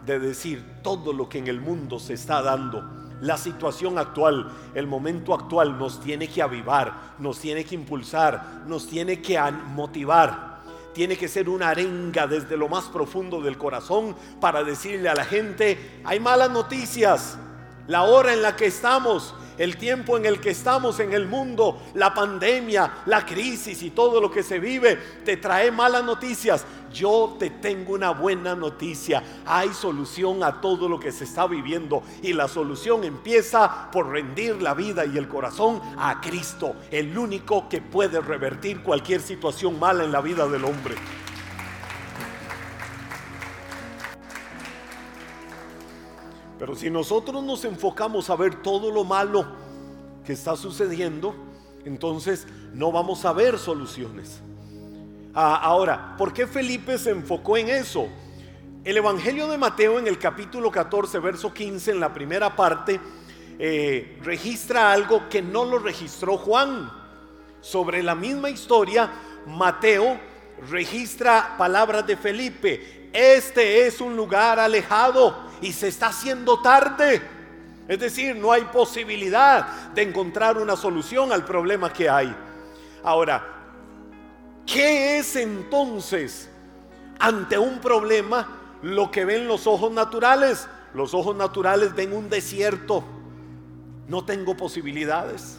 de 0.07 0.21
decir 0.21 0.65
todo 0.83 1.13
lo 1.13 1.29
que 1.29 1.39
en 1.39 1.49
el 1.49 1.61
mundo 1.61 1.99
se 1.99 2.15
está 2.15 2.41
dando 2.41 2.98
la 3.21 3.37
situación 3.37 3.99
actual, 3.99 4.51
el 4.75 4.87
momento 4.87 5.35
actual 5.35 5.79
nos 5.79 6.01
tiene 6.01 6.29
que 6.29 6.43
avivar, 6.43 7.15
nos 7.19 7.39
tiene 7.39 7.65
que 7.65 7.75
impulsar, 7.75 8.63
nos 8.67 8.87
tiene 8.87 9.21
que 9.21 9.41
motivar. 9.75 10.59
Tiene 10.95 11.17
que 11.17 11.29
ser 11.29 11.49
una 11.49 11.69
arenga 11.69 12.27
desde 12.27 12.57
lo 12.57 12.69
más 12.69 12.87
profundo 12.87 13.41
del 13.41 13.57
corazón 13.57 14.17
para 14.41 14.65
decirle 14.65 15.09
a 15.09 15.15
la 15.15 15.25
gente, 15.25 16.01
hay 16.05 16.19
malas 16.19 16.51
noticias, 16.51 17.39
la 17.87 18.03
hora 18.03 18.33
en 18.33 18.43
la 18.43 18.57
que 18.57 18.67
estamos, 18.67 19.35
el 19.59 19.77
tiempo 19.77 20.17
en 20.17 20.25
el 20.25 20.41
que 20.41 20.51
estamos 20.51 21.01
en 21.01 21.13
el 21.13 21.27
mundo, 21.27 21.83
la 21.95 22.15
pandemia, 22.15 23.03
la 23.07 23.27
crisis 23.27 23.83
y 23.83 23.91
todo 23.91 24.21
lo 24.21 24.31
que 24.31 24.43
se 24.43 24.59
vive, 24.59 24.97
te 25.25 25.37
trae 25.37 25.71
malas 25.71 26.05
noticias. 26.05 26.65
Yo 26.93 27.37
te 27.39 27.51
tengo 27.51 27.93
una 27.93 28.11
buena 28.11 28.55
noticia. 28.55 29.23
Hay 29.45 29.75
solución 29.75 30.43
a 30.43 30.61
todo 30.61 30.89
lo 30.89 30.99
que 30.99 31.13
se 31.13 31.25
está 31.25 31.47
viviendo 31.47 32.03
y 32.23 32.33
la 32.33 32.49
solución 32.49 33.05
empieza 33.05 33.91
por 33.91 34.09
rendir 34.09 34.63
la 34.63 34.73
vida 34.75 35.05
y 35.05 35.19
el 35.19 35.29
corazón 35.29 35.83
a 35.99 36.21
Cristo, 36.21 36.75
el 36.91 37.17
único 37.19 37.69
que 37.69 37.83
puede 37.83 38.21
revertir 38.21 38.83
cualquier 38.83 39.21
situación 39.21 39.79
mala 39.79 40.05
en 40.05 40.13
la 40.13 40.23
vida 40.23 40.49
del 40.49 40.65
hombre. 40.65 40.95
Pero 46.59 46.75
si 46.75 46.91
nosotros 46.91 47.43
nos 47.43 47.65
enfocamos 47.65 48.31
a 48.31 48.37
ver 48.37 48.63
todo 48.63 48.91
lo 48.91 49.05
malo 49.05 49.47
que 50.25 50.33
está 50.33 50.57
sucediendo, 50.57 51.35
entonces 51.85 52.47
no 52.75 52.91
vamos 52.91 53.25
a 53.25 53.33
ver 53.33 53.59
soluciones. 53.59 54.41
Ah, 55.35 55.57
ahora, 55.57 56.17
¿por 56.19 56.33
qué 56.33 56.47
Felipe 56.47 56.99
se 56.99 57.11
enfocó 57.11 57.57
en 57.57 57.69
eso? 57.69 58.09
El 58.85 58.97
Evangelio 58.97 59.47
de 59.47 59.57
Mateo 59.57 59.99
en 59.99 60.09
el 60.09 60.19
capítulo 60.19 60.71
14, 60.71 61.19
verso 61.21 61.55
15, 61.55 61.93
en 61.93 62.01
la 62.01 62.13
primera 62.13 62.57
parte, 62.57 63.01
eh, 63.59 64.19
registra 64.23 64.93
algo 64.93 65.29
que 65.29 65.43
no 65.43 65.65
lo 65.65 65.79
registró 65.79 66.39
Juan. 66.39 66.91
Sobre 67.61 68.03
la 68.03 68.15
misma 68.15 68.51
historia, 68.51 69.11
Mateo 69.47 70.19
registra 70.69 71.55
palabras 71.57 72.07
de 72.07 72.17
Felipe. 72.17 73.11
Este 73.13 73.87
es 73.87 74.01
un 74.01 74.17
lugar 74.17 74.59
alejado 74.59 75.48
y 75.61 75.73
se 75.73 75.89
está 75.89 76.09
haciendo 76.09 76.61
tarde. 76.61 77.23
Es 77.89 77.99
decir, 77.99 78.37
no 78.37 78.53
hay 78.53 78.65
posibilidad 78.65 79.93
de 79.95 80.03
encontrar 80.03 80.59
una 80.59 80.77
solución 80.77 81.33
al 81.33 81.45
problema 81.45 81.93
que 81.93 82.09
hay. 82.09 82.35
Ahora, 83.03 83.45
¿qué 84.67 85.19
es 85.19 85.37
entonces 85.37 86.51
ante 87.19 87.59
un 87.59 87.81
problema 87.81 88.77
lo 88.83 89.11
que 89.11 89.25
ven 89.25 89.49
los 89.49 89.67
ojos 89.67 89.91
naturales? 89.91 90.69
Los 90.95 91.15
ojos 91.15 91.35
naturales 91.37 91.95
ven 91.95 92.13
un 92.13 92.29
desierto. 92.29 93.05
No 94.07 94.25
tengo 94.25 94.57
posibilidades. 94.57 95.59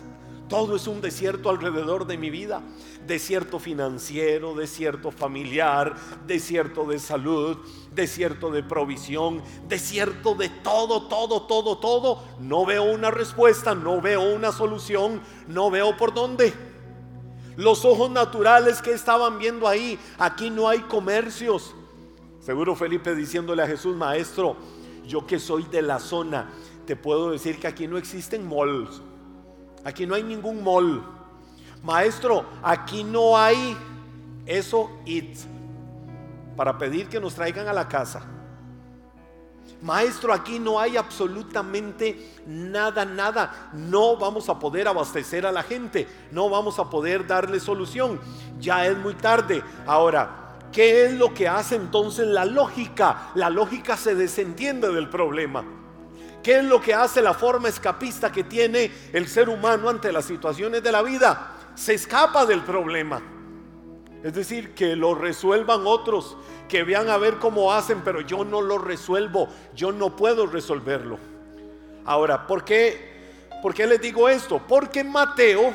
Todo 0.49 0.75
es 0.75 0.87
un 0.87 0.99
desierto 0.99 1.51
alrededor 1.51 2.07
de 2.07 2.17
mi 2.17 2.31
vida. 2.31 2.63
Desierto 3.05 3.59
financiero, 3.59 4.55
desierto 4.55 5.11
familiar, 5.11 5.95
desierto 6.25 6.85
de 6.85 6.97
salud, 6.97 7.57
desierto 7.93 8.49
de 8.49 8.63
provisión, 8.63 9.43
desierto 9.67 10.33
de 10.33 10.49
todo, 10.49 11.07
todo, 11.07 11.43
todo, 11.43 11.77
todo. 11.77 12.23
No 12.39 12.65
veo 12.65 12.83
una 12.83 13.11
respuesta, 13.11 13.75
no 13.75 14.01
veo 14.01 14.35
una 14.35 14.51
solución, 14.51 15.21
no 15.47 15.69
veo 15.69 15.95
por 15.95 16.15
dónde. 16.15 16.51
Los 17.55 17.85
ojos 17.85 18.09
naturales 18.09 18.81
que 18.81 18.93
estaban 18.93 19.37
viendo 19.37 19.67
ahí, 19.67 19.99
aquí 20.17 20.49
no 20.49 20.67
hay 20.67 20.79
comercios. 20.79 21.75
Seguro 22.39 22.75
Felipe 22.75 23.13
diciéndole 23.13 23.61
a 23.61 23.67
Jesús, 23.67 23.95
maestro, 23.95 24.55
yo 25.05 25.27
que 25.27 25.37
soy 25.37 25.63
de 25.65 25.83
la 25.83 25.99
zona, 25.99 26.49
te 26.87 26.95
puedo 26.95 27.29
decir 27.29 27.59
que 27.59 27.67
aquí 27.67 27.85
no 27.87 27.99
existen 27.99 28.47
malls. 28.47 29.03
Aquí 29.83 30.05
no 30.05 30.15
hay 30.15 30.23
ningún 30.23 30.63
mall. 30.63 31.03
Maestro, 31.83 32.45
aquí 32.61 33.03
no 33.03 33.37
hay 33.37 33.77
eso 34.45 34.89
it 35.05 35.37
para 36.57 36.77
pedir 36.77 37.07
que 37.07 37.19
nos 37.19 37.35
traigan 37.35 37.67
a 37.67 37.73
la 37.73 37.87
casa. 37.87 38.21
Maestro, 39.81 40.33
aquí 40.33 40.59
no 40.59 40.77
hay 40.77 40.97
absolutamente 40.97 42.33
nada, 42.45 43.05
nada. 43.05 43.69
No 43.71 44.17
vamos 44.17 44.49
a 44.49 44.59
poder 44.59 44.87
abastecer 44.89 45.45
a 45.45 45.53
la 45.53 45.63
gente. 45.63 46.05
No 46.31 46.49
vamos 46.49 46.79
a 46.79 46.89
poder 46.89 47.25
darle 47.25 47.61
solución. 47.61 48.19
Ya 48.59 48.85
es 48.85 48.97
muy 48.97 49.13
tarde. 49.13 49.63
Ahora, 49.87 50.57
¿qué 50.73 51.05
es 51.05 51.13
lo 51.13 51.33
que 51.33 51.47
hace 51.47 51.75
entonces 51.75 52.27
la 52.27 52.43
lógica? 52.43 53.29
La 53.35 53.49
lógica 53.49 53.95
se 53.95 54.15
desentiende 54.15 54.91
del 54.91 55.09
problema. 55.09 55.63
¿Qué 56.43 56.59
es 56.59 56.63
lo 56.63 56.79
que 56.79 56.93
hace 56.93 57.21
la 57.21 57.33
forma 57.33 57.67
escapista 57.67 58.31
que 58.31 58.43
tiene 58.43 58.91
el 59.11 59.27
ser 59.27 59.49
humano 59.49 59.89
ante 59.89 60.11
las 60.11 60.25
situaciones 60.25 60.81
de 60.81 60.91
la 60.91 61.01
vida? 61.01 61.55
Se 61.75 61.93
escapa 61.93 62.45
del 62.45 62.61
problema. 62.61 63.21
Es 64.23 64.33
decir, 64.33 64.73
que 64.73 64.95
lo 64.95 65.15
resuelvan 65.15 65.81
otros, 65.85 66.37
que 66.67 66.83
vean 66.83 67.09
a 67.09 67.17
ver 67.17 67.37
cómo 67.37 67.73
hacen, 67.73 68.01
pero 68.03 68.21
yo 68.21 68.43
no 68.43 68.61
lo 68.61 68.77
resuelvo, 68.77 69.47
yo 69.75 69.91
no 69.91 70.15
puedo 70.15 70.45
resolverlo. 70.45 71.17
Ahora, 72.05 72.47
¿por 72.47 72.63
qué, 72.63 73.49
¿por 73.61 73.73
qué 73.73 73.85
les 73.85 74.01
digo 74.01 74.27
esto? 74.27 74.61
Porque 74.67 75.03
Mateo, 75.03 75.73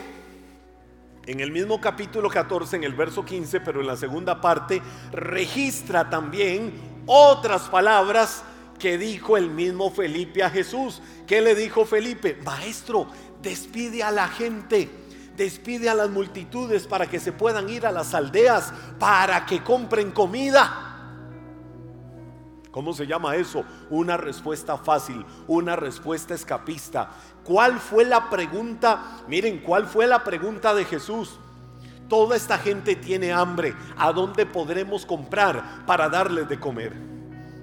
en 1.26 1.40
el 1.40 1.50
mismo 1.50 1.80
capítulo 1.80 2.28
14, 2.28 2.76
en 2.76 2.84
el 2.84 2.94
verso 2.94 3.24
15, 3.24 3.60
pero 3.60 3.80
en 3.80 3.86
la 3.86 3.96
segunda 3.96 4.40
parte, 4.40 4.82
registra 5.10 6.10
también 6.10 6.72
otras 7.06 7.62
palabras 7.68 8.44
que 8.78 8.98
dijo 8.98 9.36
el 9.36 9.50
mismo 9.50 9.90
Felipe 9.90 10.42
a 10.42 10.50
Jesús. 10.50 11.00
¿Qué 11.26 11.40
le 11.40 11.54
dijo 11.54 11.84
Felipe? 11.84 12.38
Maestro, 12.44 13.06
despide 13.42 14.02
a 14.02 14.10
la 14.10 14.28
gente, 14.28 14.90
despide 15.36 15.88
a 15.88 15.94
las 15.94 16.10
multitudes 16.10 16.86
para 16.86 17.08
que 17.08 17.20
se 17.20 17.32
puedan 17.32 17.68
ir 17.68 17.86
a 17.86 17.92
las 17.92 18.14
aldeas, 18.14 18.72
para 18.98 19.46
que 19.46 19.62
compren 19.62 20.10
comida. 20.10 20.90
¿Cómo 22.74 22.92
se 22.92 23.06
llama 23.06 23.36
eso? 23.36 23.64
Una 23.88 24.16
respuesta 24.16 24.76
fácil, 24.76 25.24
una 25.46 25.76
respuesta 25.76 26.34
escapista. 26.34 27.08
¿Cuál 27.44 27.78
fue 27.78 28.04
la 28.04 28.28
pregunta? 28.28 29.22
Miren, 29.28 29.58
¿cuál 29.60 29.86
fue 29.86 30.08
la 30.08 30.24
pregunta 30.24 30.74
de 30.74 30.84
Jesús? 30.84 31.38
Toda 32.08 32.34
esta 32.34 32.58
gente 32.58 32.96
tiene 32.96 33.32
hambre. 33.32 33.76
¿A 33.96 34.12
dónde 34.12 34.44
podremos 34.44 35.06
comprar 35.06 35.86
para 35.86 36.08
darles 36.08 36.48
de 36.48 36.58
comer? 36.58 36.92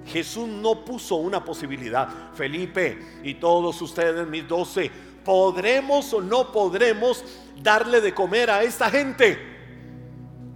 Jesús 0.06 0.48
no 0.48 0.84
puso 0.84 1.16
una 1.16 1.44
posibilidad. 1.44 2.08
Felipe 2.34 3.20
y 3.22 3.34
todos 3.34 3.80
ustedes, 3.82 4.26
mis 4.26 4.46
doce, 4.46 4.90
¿podremos 5.24 6.12
o 6.12 6.20
no 6.20 6.50
podremos 6.52 7.24
darle 7.62 8.00
de 8.00 8.12
comer 8.12 8.50
a 8.50 8.62
esta 8.62 8.90
gente? 8.90 9.38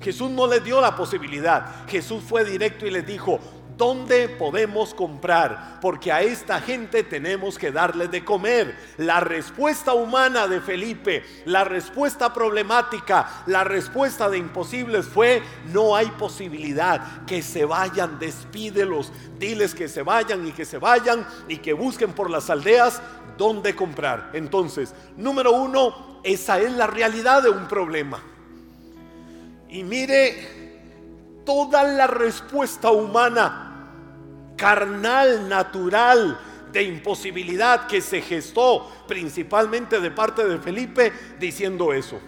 Jesús 0.00 0.30
no 0.30 0.46
les 0.46 0.62
dio 0.62 0.80
la 0.80 0.94
posibilidad. 0.94 1.86
Jesús 1.88 2.22
fue 2.22 2.44
directo 2.44 2.86
y 2.86 2.90
les 2.90 3.06
dijo, 3.06 3.40
¿Dónde 3.76 4.30
podemos 4.30 4.94
comprar? 4.94 5.78
Porque 5.82 6.10
a 6.10 6.22
esta 6.22 6.60
gente 6.60 7.02
tenemos 7.02 7.58
que 7.58 7.70
darle 7.70 8.08
de 8.08 8.24
comer. 8.24 8.74
La 8.96 9.20
respuesta 9.20 9.92
humana 9.92 10.48
de 10.48 10.62
Felipe, 10.62 11.22
la 11.44 11.62
respuesta 11.64 12.32
problemática, 12.32 13.42
la 13.46 13.64
respuesta 13.64 14.30
de 14.30 14.38
imposibles 14.38 15.06
fue, 15.06 15.42
no 15.72 15.94
hay 15.94 16.06
posibilidad, 16.06 17.24
que 17.26 17.42
se 17.42 17.66
vayan, 17.66 18.18
despídelos, 18.18 19.12
diles 19.38 19.74
que 19.74 19.88
se 19.88 20.02
vayan 20.02 20.46
y 20.46 20.52
que 20.52 20.64
se 20.64 20.78
vayan 20.78 21.26
y 21.46 21.58
que 21.58 21.74
busquen 21.74 22.14
por 22.14 22.30
las 22.30 22.48
aldeas 22.48 23.02
dónde 23.36 23.76
comprar. 23.76 24.30
Entonces, 24.32 24.94
número 25.18 25.52
uno, 25.52 26.20
esa 26.22 26.58
es 26.60 26.72
la 26.72 26.86
realidad 26.86 27.42
de 27.42 27.50
un 27.50 27.68
problema. 27.68 28.22
Y 29.68 29.84
mire 29.84 30.65
toda 31.46 31.84
la 31.84 32.06
respuesta 32.06 32.90
humana 32.90 33.62
carnal, 34.56 35.48
natural, 35.48 36.38
de 36.72 36.82
imposibilidad 36.82 37.86
que 37.86 38.02
se 38.02 38.20
gestó 38.20 38.90
principalmente 39.06 40.00
de 40.00 40.10
parte 40.10 40.44
de 40.46 40.58
Felipe 40.58 41.12
diciendo 41.38 41.92
eso. 41.92 42.20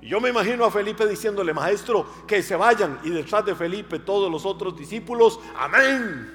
Yo 0.00 0.20
me 0.20 0.30
imagino 0.30 0.64
a 0.64 0.70
Felipe 0.72 1.06
diciéndole, 1.06 1.54
maestro, 1.54 2.04
que 2.26 2.42
se 2.42 2.56
vayan. 2.56 2.98
Y 3.04 3.10
detrás 3.10 3.44
de 3.44 3.54
Felipe 3.54 4.00
todos 4.00 4.28
los 4.30 4.44
otros 4.44 4.76
discípulos, 4.76 5.38
amén. 5.56 6.32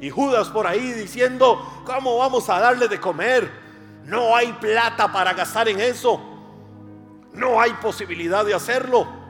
Y 0.00 0.10
Judas 0.10 0.48
por 0.50 0.66
ahí 0.66 0.92
diciendo, 0.92 1.82
¿cómo 1.84 2.18
vamos 2.18 2.48
a 2.48 2.60
darle 2.60 2.86
de 2.86 3.00
comer? 3.00 3.50
No 4.04 4.36
hay 4.36 4.52
plata 4.52 5.10
para 5.10 5.32
gastar 5.32 5.68
en 5.68 5.80
eso. 5.80 6.20
No 7.32 7.60
hay 7.60 7.72
posibilidad 7.82 8.44
de 8.44 8.54
hacerlo. 8.54 9.23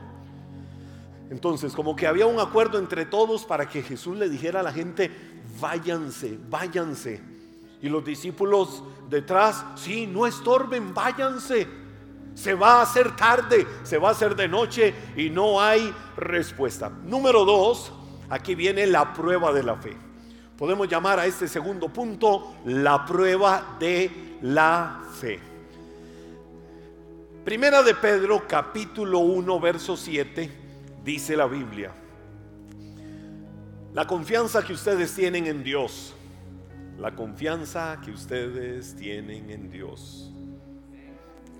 Entonces, 1.29 1.73
como 1.73 1.95
que 1.95 2.07
había 2.07 2.27
un 2.27 2.39
acuerdo 2.39 2.77
entre 2.77 3.05
todos 3.05 3.45
para 3.45 3.67
que 3.67 3.81
Jesús 3.81 4.17
le 4.17 4.29
dijera 4.29 4.59
a 4.59 4.63
la 4.63 4.71
gente, 4.71 5.11
váyanse, 5.59 6.37
váyanse. 6.49 7.21
Y 7.81 7.89
los 7.89 8.05
discípulos 8.05 8.83
detrás, 9.09 9.65
sí, 9.75 10.07
no 10.07 10.27
estorben, 10.27 10.93
váyanse. 10.93 11.67
Se 12.35 12.53
va 12.53 12.79
a 12.79 12.81
hacer 12.81 13.15
tarde, 13.15 13.65
se 13.83 13.97
va 13.97 14.09
a 14.09 14.11
hacer 14.11 14.35
de 14.35 14.47
noche 14.47 14.93
y 15.15 15.29
no 15.29 15.61
hay 15.61 15.93
respuesta. 16.17 16.89
Número 16.89 17.45
dos, 17.45 17.91
aquí 18.29 18.55
viene 18.55 18.85
la 18.87 19.13
prueba 19.13 19.53
de 19.53 19.63
la 19.63 19.75
fe. 19.77 19.97
Podemos 20.57 20.87
llamar 20.87 21.19
a 21.19 21.25
este 21.25 21.47
segundo 21.47 21.89
punto 21.89 22.55
la 22.65 23.05
prueba 23.05 23.77
de 23.79 24.37
la 24.41 25.01
fe. 25.19 25.39
Primera 27.43 27.83
de 27.83 27.93
Pedro, 27.93 28.43
capítulo 28.47 29.19
1, 29.19 29.59
verso 29.59 29.95
7, 29.95 30.64
dice 31.05 31.37
la 31.37 31.45
Biblia. 31.45 31.91
La 33.93 34.07
confianza 34.07 34.65
que 34.65 34.73
ustedes 34.73 35.13
tienen 35.13 35.45
en 35.45 35.63
Dios. 35.63 36.15
La 36.97 37.15
confianza 37.15 38.01
que 38.03 38.09
ustedes 38.09 38.95
tienen 38.95 39.51
en 39.51 39.69
Dios. 39.69 40.31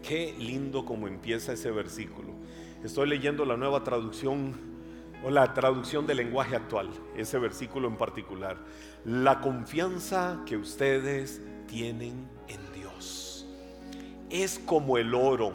Qué 0.02 0.36
lindo 0.40 0.84
como 0.84 1.08
empieza 1.08 1.54
ese 1.54 1.70
versículo. 1.70 2.30
Estoy 2.84 3.08
leyendo 3.08 3.46
la 3.46 3.56
nueva 3.56 3.84
traducción 3.84 4.56
o 5.24 5.30
la 5.30 5.54
traducción 5.54 6.06
del 6.08 6.18
lenguaje 6.18 6.56
actual, 6.56 6.90
ese 7.16 7.38
versículo 7.38 7.88
en 7.88 7.98
particular. 7.98 8.58
La 9.06 9.42
confianza 9.42 10.42
que 10.46 10.58
ustedes 10.58 11.42
tienen 11.68 12.28
en 12.48 12.74
Dios 12.74 13.48
es 14.30 14.60
como 14.60 14.98
el 14.98 15.14
oro. 15.14 15.54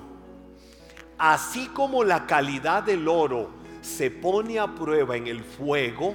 Así 1.18 1.66
como 1.68 2.04
la 2.04 2.26
calidad 2.26 2.82
del 2.82 3.06
oro 3.06 3.59
se 3.80 4.10
pone 4.10 4.58
a 4.58 4.74
prueba 4.74 5.16
en 5.16 5.26
el 5.26 5.42
fuego, 5.42 6.14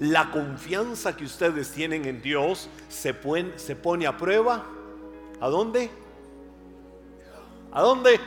la 0.00 0.30
confianza 0.30 1.16
que 1.16 1.24
ustedes 1.24 1.72
tienen 1.72 2.06
en 2.06 2.22
Dios 2.22 2.68
se, 2.88 3.14
se 3.56 3.76
pone 3.76 4.06
a 4.06 4.16
prueba. 4.16 4.64
¿A 5.40 5.48
dónde? 5.48 5.90
¿A 7.72 7.82
dónde? 7.82 8.18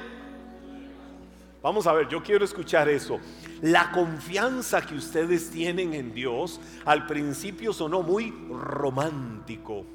Vamos 1.61 1.87
a 1.87 1.93
ver, 1.93 2.09
yo 2.09 2.21
quiero 2.21 2.43
escuchar 2.43 2.89
eso. 2.89 3.19
La 3.61 3.91
confianza 3.91 4.85
que 4.85 4.95
ustedes 4.95 5.49
tienen 5.49 5.93
en 5.93 6.13
Dios 6.13 6.59
al 6.85 7.07
principio 7.07 7.71
sonó 7.71 8.03
muy 8.03 8.31
romántico. 8.49 9.85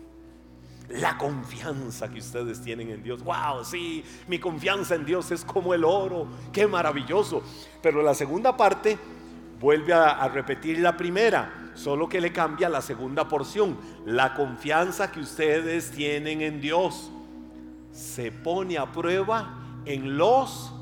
La 0.88 1.18
confianza 1.18 2.08
que 2.08 2.18
ustedes 2.18 2.60
tienen 2.62 2.90
en 2.90 3.02
Dios. 3.02 3.22
Wow, 3.22 3.64
sí, 3.64 4.04
mi 4.26 4.38
confianza 4.38 4.94
en 4.94 5.04
Dios 5.04 5.30
es 5.30 5.44
como 5.44 5.74
el 5.74 5.84
oro. 5.84 6.26
Qué 6.52 6.66
maravilloso. 6.66 7.42
Pero 7.82 8.02
la 8.02 8.14
segunda 8.14 8.56
parte 8.56 8.98
vuelve 9.60 9.92
a 9.92 10.26
repetir 10.28 10.78
la 10.78 10.96
primera 10.96 11.68
solo 11.78 12.08
que 12.08 12.20
le 12.20 12.32
cambia 12.32 12.68
la 12.68 12.82
segunda 12.82 13.28
porción. 13.28 13.78
La 14.04 14.34
confianza 14.34 15.10
que 15.10 15.20
ustedes 15.20 15.90
tienen 15.90 16.42
en 16.42 16.60
Dios 16.60 17.10
se 17.92 18.32
pone 18.32 18.76
a 18.78 18.90
prueba 18.90 19.80
en 19.84 20.18
los 20.18 20.72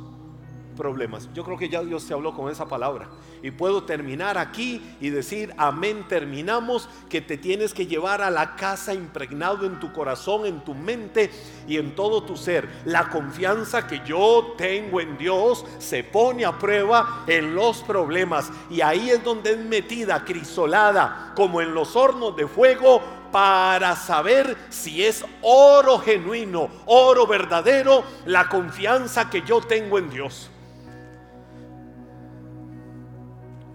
problemas. 0.76 1.28
Yo 1.34 1.42
creo 1.42 1.58
que 1.58 1.68
ya 1.68 1.82
Dios 1.82 2.06
te 2.06 2.14
habló 2.14 2.34
con 2.34 2.50
esa 2.50 2.66
palabra. 2.66 3.08
Y 3.42 3.50
puedo 3.50 3.84
terminar 3.84 4.38
aquí 4.38 4.80
y 5.00 5.10
decir, 5.10 5.52
amén, 5.56 6.06
terminamos, 6.08 6.88
que 7.08 7.20
te 7.20 7.36
tienes 7.36 7.74
que 7.74 7.86
llevar 7.86 8.22
a 8.22 8.30
la 8.30 8.54
casa 8.56 8.94
impregnado 8.94 9.66
en 9.66 9.80
tu 9.80 9.92
corazón, 9.92 10.46
en 10.46 10.64
tu 10.64 10.74
mente 10.74 11.30
y 11.66 11.78
en 11.78 11.94
todo 11.94 12.22
tu 12.22 12.36
ser. 12.36 12.68
La 12.84 13.08
confianza 13.08 13.86
que 13.86 14.02
yo 14.06 14.54
tengo 14.56 15.00
en 15.00 15.18
Dios 15.18 15.64
se 15.78 16.04
pone 16.04 16.44
a 16.44 16.58
prueba 16.58 17.24
en 17.26 17.54
los 17.54 17.82
problemas. 17.82 18.50
Y 18.70 18.80
ahí 18.80 19.10
es 19.10 19.24
donde 19.24 19.52
es 19.52 19.58
metida, 19.58 20.24
crisolada, 20.24 21.32
como 21.34 21.60
en 21.60 21.74
los 21.74 21.96
hornos 21.96 22.36
de 22.36 22.46
fuego, 22.46 23.02
para 23.32 23.96
saber 23.96 24.56
si 24.70 25.04
es 25.04 25.24
oro 25.42 25.98
genuino, 25.98 26.70
oro 26.86 27.26
verdadero, 27.26 28.04
la 28.24 28.48
confianza 28.48 29.28
que 29.28 29.42
yo 29.42 29.60
tengo 29.60 29.98
en 29.98 30.10
Dios. 30.10 30.50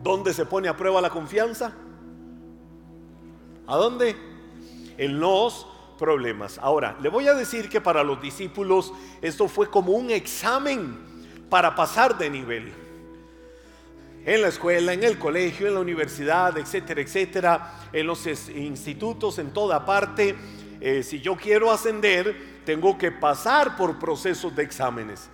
¿Dónde 0.03 0.33
se 0.33 0.45
pone 0.45 0.67
a 0.67 0.75
prueba 0.75 1.01
la 1.01 1.09
confianza? 1.09 1.73
¿A 3.67 3.75
dónde? 3.75 4.15
En 4.97 5.19
los 5.19 5.67
problemas. 5.97 6.57
Ahora, 6.57 6.97
le 6.99 7.09
voy 7.09 7.27
a 7.27 7.33
decir 7.33 7.69
que 7.69 7.79
para 7.79 8.03
los 8.03 8.21
discípulos 8.21 8.91
esto 9.21 9.47
fue 9.47 9.69
como 9.69 9.91
un 9.91 10.09
examen 10.09 10.97
para 11.49 11.75
pasar 11.75 12.17
de 12.17 12.29
nivel. 12.29 12.73
En 14.25 14.41
la 14.41 14.47
escuela, 14.47 14.93
en 14.93 15.03
el 15.03 15.17
colegio, 15.19 15.67
en 15.67 15.75
la 15.75 15.79
universidad, 15.79 16.57
etcétera, 16.57 17.01
etcétera, 17.01 17.73
en 17.93 18.07
los 18.07 18.25
institutos, 18.25 19.39
en 19.39 19.51
toda 19.51 19.85
parte. 19.85 20.35
Eh, 20.79 21.03
si 21.03 21.21
yo 21.21 21.35
quiero 21.35 21.71
ascender, 21.71 22.61
tengo 22.65 22.97
que 22.97 23.11
pasar 23.11 23.77
por 23.77 23.99
procesos 23.99 24.55
de 24.55 24.63
exámenes. 24.63 25.29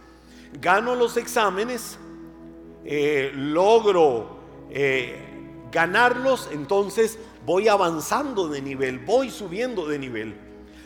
Gano 0.60 0.96
los 0.96 1.18
exámenes, 1.18 1.98
eh, 2.84 3.32
logro 3.34 4.37
eh, 4.70 5.28
ganarlos, 5.72 6.50
entonces 6.52 7.18
voy 7.46 7.68
avanzando 7.68 8.48
de 8.48 8.62
nivel, 8.62 9.00
voy 9.00 9.30
subiendo 9.30 9.88
de 9.88 10.00
nivel. 10.00 10.36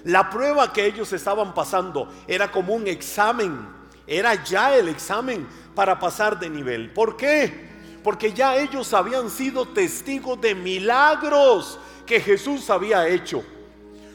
La 0.03 0.29
prueba 0.29 0.73
que 0.73 0.85
ellos 0.85 1.13
estaban 1.13 1.53
pasando 1.53 2.09
era 2.27 2.51
como 2.51 2.73
un 2.73 2.87
examen, 2.87 3.67
era 4.07 4.43
ya 4.43 4.75
el 4.75 4.89
examen 4.89 5.47
para 5.75 5.99
pasar 5.99 6.39
de 6.39 6.49
nivel. 6.49 6.91
¿Por 6.91 7.17
qué? 7.17 7.69
Porque 8.03 8.33
ya 8.33 8.55
ellos 8.57 8.93
habían 8.93 9.29
sido 9.29 9.67
testigos 9.67 10.41
de 10.41 10.55
milagros 10.55 11.79
que 12.05 12.19
Jesús 12.19 12.69
había 12.69 13.07
hecho. 13.07 13.43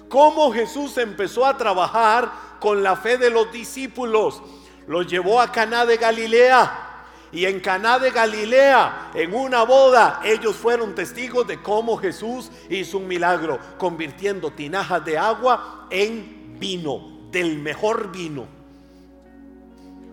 cómo 0.09 0.53
Jesús 0.53 0.97
empezó 0.99 1.45
a 1.45 1.57
trabajar 1.57 2.31
con 2.61 2.83
la 2.83 2.95
fe 2.95 3.19
de 3.19 3.31
los 3.31 3.51
discípulos. 3.51 4.41
Los 4.87 5.07
llevó 5.09 5.41
a 5.41 5.51
Caná 5.51 5.85
de 5.85 5.97
Galilea. 5.97 6.86
Y 7.33 7.45
en 7.45 7.61
Caná 7.61 7.99
de 7.99 8.11
Galilea, 8.11 9.11
en 9.15 9.35
una 9.35 9.65
boda, 9.65 10.21
ellos 10.25 10.57
fueron 10.57 10.95
testigos 10.95 11.47
de 11.47 11.61
cómo 11.61 11.97
Jesús 11.97 12.51
hizo 12.71 12.99
un 12.99 13.09
milagro, 13.09 13.59
convirtiendo 13.79 14.51
tinajas 14.53 15.05
de 15.05 15.19
agua 15.19 15.89
en 15.91 16.57
vino, 16.59 17.29
del 17.31 17.59
mejor 17.59 18.13
vino. 18.13 18.47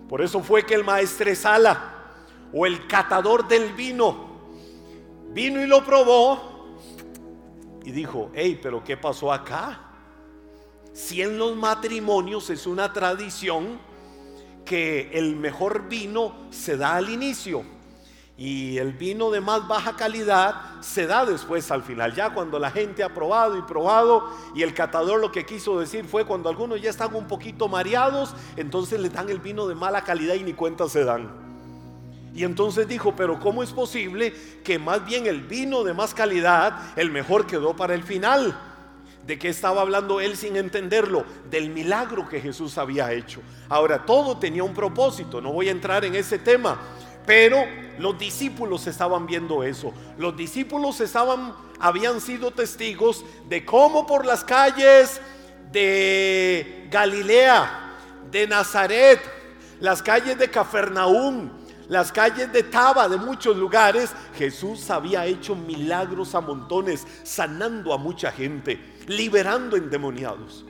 Por 0.09 0.21
eso 0.21 0.41
fue 0.41 0.65
que 0.65 0.73
el 0.73 0.83
maestresala 0.83 1.91
o 2.51 2.65
el 2.65 2.87
catador 2.87 3.47
del 3.47 3.73
vino 3.73 4.33
vino 5.33 5.61
y 5.61 5.65
lo 5.65 5.83
probó 5.83 6.77
y 7.83 7.91
dijo, 7.91 8.31
hey, 8.33 8.59
pero 8.61 8.83
¿qué 8.83 8.95
pasó 8.95 9.31
acá? 9.33 9.79
Si 10.93 11.21
en 11.21 11.37
los 11.37 11.55
matrimonios 11.55 12.49
es 12.49 12.67
una 12.67 12.93
tradición, 12.93 13.79
que 14.65 15.11
el 15.13 15.35
mejor 15.35 15.87
vino 15.87 16.35
se 16.51 16.77
da 16.77 16.95
al 16.95 17.09
inicio 17.09 17.63
y 18.35 18.77
el 18.77 18.93
vino 18.93 19.29
de 19.29 19.41
más 19.41 19.67
baja 19.67 19.95
calidad 19.95 20.55
se 20.81 21.05
da 21.05 21.25
después 21.25 21.69
al 21.69 21.83
final, 21.83 22.15
ya 22.15 22.33
cuando 22.33 22.57
la 22.57 22.71
gente 22.71 23.03
ha 23.03 23.13
probado 23.13 23.57
y 23.57 23.61
probado 23.61 24.27
y 24.55 24.63
el 24.63 24.73
catador 24.73 25.19
lo 25.19 25.31
que 25.31 25.45
quiso 25.45 25.79
decir 25.79 26.05
fue 26.05 26.25
cuando 26.25 26.49
algunos 26.49 26.81
ya 26.81 26.89
están 26.89 27.13
un 27.15 27.27
poquito 27.27 27.67
mareados, 27.67 28.35
entonces 28.57 28.99
le 28.99 29.09
dan 29.09 29.29
el 29.29 29.39
vino 29.39 29.67
de 29.67 29.75
mala 29.75 30.03
calidad 30.03 30.33
y 30.33 30.43
ni 30.43 30.53
cuenta 30.53 30.89
se 30.89 31.03
dan. 31.03 31.43
Y 32.35 32.43
entonces 32.43 32.87
dijo, 32.87 33.15
pero 33.15 33.39
¿cómo 33.39 33.61
es 33.61 33.71
posible 33.71 34.33
que 34.63 34.79
más 34.79 35.05
bien 35.05 35.27
el 35.27 35.41
vino 35.41 35.83
de 35.83 35.93
más 35.93 36.15
calidad, 36.15 36.79
el 36.95 37.11
mejor 37.11 37.45
quedó 37.45 37.75
para 37.75 37.93
el 37.93 38.01
final? 38.01 38.57
¿De 39.25 39.39
qué 39.39 39.49
estaba 39.49 39.81
hablando 39.81 40.19
él 40.19 40.35
sin 40.35 40.57
entenderlo? 40.57 41.25
Del 41.49 41.69
milagro 41.69 42.27
que 42.27 42.41
Jesús 42.41 42.77
había 42.77 43.13
hecho. 43.13 43.41
Ahora, 43.69 44.05
todo 44.05 44.37
tenía 44.37 44.63
un 44.63 44.73
propósito, 44.73 45.39
no 45.39 45.53
voy 45.53 45.69
a 45.69 45.71
entrar 45.71 46.03
en 46.03 46.15
ese 46.15 46.37
tema, 46.39 46.77
pero 47.25 47.63
los 47.99 48.19
discípulos 48.19 48.85
estaban 48.85 49.25
viendo 49.25 49.63
eso. 49.63 49.93
Los 50.17 50.35
discípulos 50.35 50.99
estaban, 50.99 51.53
habían 51.79 52.19
sido 52.19 52.51
testigos 52.51 53.23
de 53.47 53.63
cómo 53.63 54.05
por 54.05 54.25
las 54.25 54.43
calles 54.43 55.21
de 55.71 56.87
Galilea, 56.91 57.95
de 58.29 58.45
Nazaret, 58.45 59.21
las 59.79 60.01
calles 60.01 60.37
de 60.37 60.49
Cafarnaúm, 60.49 61.49
las 61.87 62.11
calles 62.11 62.51
de 62.51 62.63
Taba, 62.63 63.07
de 63.07 63.17
muchos 63.17 63.55
lugares, 63.55 64.11
Jesús 64.37 64.89
había 64.89 65.25
hecho 65.25 65.55
milagros 65.55 66.35
a 66.35 66.41
montones, 66.41 67.05
sanando 67.23 67.93
a 67.93 67.97
mucha 67.97 68.31
gente 68.31 68.92
liberando 69.07 69.75
endemoniados. 69.75 70.65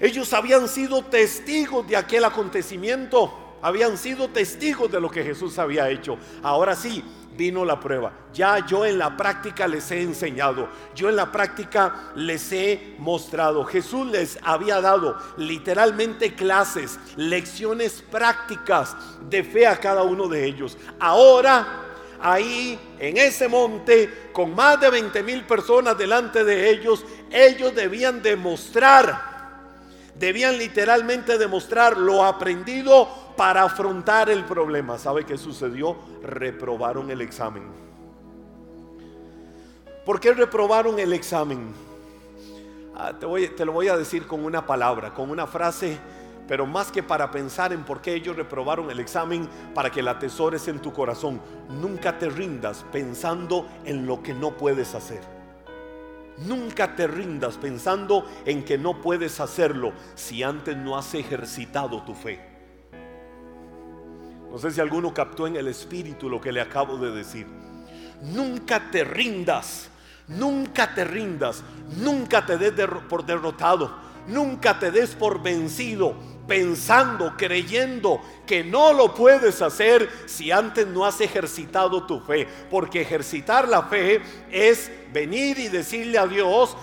Ellos 0.00 0.32
habían 0.32 0.68
sido 0.68 1.02
testigos 1.04 1.86
de 1.86 1.96
aquel 1.96 2.24
acontecimiento, 2.24 3.56
habían 3.62 3.96
sido 3.96 4.28
testigos 4.28 4.90
de 4.90 5.00
lo 5.00 5.10
que 5.10 5.22
Jesús 5.22 5.58
había 5.58 5.88
hecho. 5.88 6.18
Ahora 6.42 6.74
sí, 6.74 7.02
vino 7.36 7.64
la 7.64 7.78
prueba. 7.80 8.12
Ya 8.32 8.64
yo 8.66 8.84
en 8.84 8.98
la 8.98 9.16
práctica 9.16 9.66
les 9.66 9.90
he 9.90 10.02
enseñado, 10.02 10.68
yo 10.94 11.08
en 11.08 11.16
la 11.16 11.30
práctica 11.30 12.12
les 12.16 12.52
he 12.52 12.96
mostrado. 12.98 13.64
Jesús 13.64 14.06
les 14.08 14.38
había 14.42 14.80
dado 14.80 15.16
literalmente 15.36 16.34
clases, 16.34 16.98
lecciones 17.16 18.02
prácticas 18.10 18.96
de 19.28 19.44
fe 19.44 19.66
a 19.66 19.78
cada 19.78 20.02
uno 20.02 20.28
de 20.28 20.44
ellos. 20.44 20.76
Ahora 20.98 21.83
ahí 22.24 22.78
en 22.98 23.18
ese 23.18 23.48
monte 23.48 24.30
con 24.32 24.54
más 24.54 24.80
de 24.80 24.88
20 24.88 25.22
mil 25.22 25.44
personas 25.44 25.96
delante 25.96 26.42
de 26.42 26.70
ellos, 26.70 27.04
ellos 27.30 27.74
debían 27.74 28.22
demostrar, 28.22 29.20
debían 30.14 30.56
literalmente 30.56 31.36
demostrar 31.36 31.98
lo 31.98 32.24
aprendido 32.24 33.06
para 33.36 33.64
afrontar 33.64 34.30
el 34.30 34.44
problema. 34.44 34.98
¿Sabe 34.98 35.26
qué 35.26 35.36
sucedió? 35.36 35.98
Reprobaron 36.22 37.10
el 37.10 37.20
examen. 37.20 37.64
¿Por 40.06 40.18
qué 40.18 40.32
reprobaron 40.32 40.98
el 40.98 41.12
examen? 41.12 41.74
Ah, 42.96 43.12
te, 43.18 43.64
lo 43.66 43.72
voy 43.72 43.88
a 43.88 43.98
decir 43.98 44.26
con 44.26 44.44
una 44.44 44.66
palabra, 44.66 45.12
con 45.12 45.28
una 45.30 45.46
frase 45.46 45.98
pero 46.46 46.66
más 46.66 46.90
que 46.90 47.02
para 47.02 47.30
pensar 47.30 47.72
en 47.72 47.84
por 47.84 48.00
qué 48.00 48.14
ellos 48.14 48.36
reprobaron 48.36 48.90
el 48.90 49.00
examen, 49.00 49.48
para 49.74 49.90
que 49.90 50.02
la 50.02 50.12
atesores 50.12 50.68
en 50.68 50.80
tu 50.80 50.92
corazón. 50.92 51.40
Nunca 51.68 52.18
te 52.18 52.28
rindas 52.28 52.84
pensando 52.92 53.66
en 53.84 54.06
lo 54.06 54.22
que 54.22 54.34
no 54.34 54.56
puedes 54.56 54.94
hacer. 54.94 55.20
Nunca 56.38 56.96
te 56.96 57.06
rindas 57.06 57.56
pensando 57.56 58.26
en 58.44 58.64
que 58.64 58.76
no 58.76 59.00
puedes 59.00 59.38
hacerlo 59.40 59.92
si 60.14 60.42
antes 60.42 60.76
no 60.76 60.98
has 60.98 61.14
ejercitado 61.14 62.02
tu 62.02 62.14
fe. 62.14 62.40
No 64.50 64.58
sé 64.58 64.70
si 64.70 64.80
alguno 64.80 65.12
captó 65.14 65.46
en 65.46 65.56
el 65.56 65.68
espíritu 65.68 66.28
lo 66.28 66.40
que 66.40 66.52
le 66.52 66.60
acabo 66.60 66.96
de 66.96 67.10
decir. 67.10 67.46
Nunca 68.22 68.90
te 68.90 69.04
rindas, 69.04 69.90
nunca 70.28 70.94
te 70.94 71.04
rindas, 71.04 71.62
nunca 71.98 72.46
te 72.46 72.56
des 72.56 72.72
por 73.08 73.24
derrotado, 73.26 73.92
nunca 74.28 74.78
te 74.78 74.90
des 74.90 75.14
por 75.14 75.42
vencido 75.42 76.33
pensando, 76.46 77.34
creyendo 77.36 78.20
que 78.46 78.62
no 78.64 78.92
lo 78.92 79.14
puedes 79.14 79.62
hacer 79.62 80.08
si 80.26 80.50
antes 80.50 80.86
no 80.86 81.04
has 81.04 81.20
ejercitado 81.20 82.04
tu 82.04 82.20
fe. 82.20 82.46
Porque 82.70 83.02
ejercitar 83.02 83.68
la 83.68 83.82
fe 83.84 84.20
es 84.50 84.90
venir 85.12 85.58
y 85.58 85.68
decirle 85.68 86.18
a 86.18 86.26
Dios, 86.26 86.76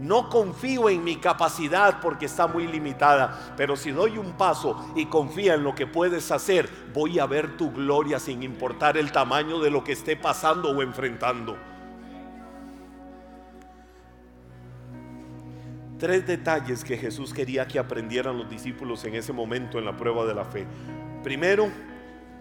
no 0.00 0.30
confío 0.30 0.88
en 0.88 1.04
mi 1.04 1.16
capacidad 1.16 2.00
porque 2.00 2.24
está 2.24 2.46
muy 2.46 2.66
limitada, 2.66 3.54
pero 3.56 3.76
si 3.76 3.90
doy 3.90 4.16
un 4.16 4.32
paso 4.32 4.92
y 4.96 5.06
confía 5.06 5.54
en 5.54 5.62
lo 5.62 5.74
que 5.74 5.86
puedes 5.86 6.30
hacer, 6.30 6.70
voy 6.94 7.18
a 7.18 7.26
ver 7.26 7.58
tu 7.58 7.70
gloria 7.70 8.18
sin 8.18 8.42
importar 8.42 8.96
el 8.96 9.12
tamaño 9.12 9.60
de 9.60 9.70
lo 9.70 9.84
que 9.84 9.92
esté 9.92 10.16
pasando 10.16 10.70
o 10.70 10.80
enfrentando. 10.80 11.58
Tres 16.00 16.26
detalles 16.26 16.82
que 16.82 16.96
Jesús 16.96 17.32
quería 17.32 17.68
que 17.68 17.78
aprendieran 17.78 18.38
los 18.38 18.48
discípulos 18.48 19.04
en 19.04 19.14
ese 19.14 19.34
momento 19.34 19.78
en 19.78 19.84
la 19.84 19.96
prueba 19.96 20.24
de 20.24 20.34
la 20.34 20.46
fe. 20.46 20.66
Primero, 21.22 21.70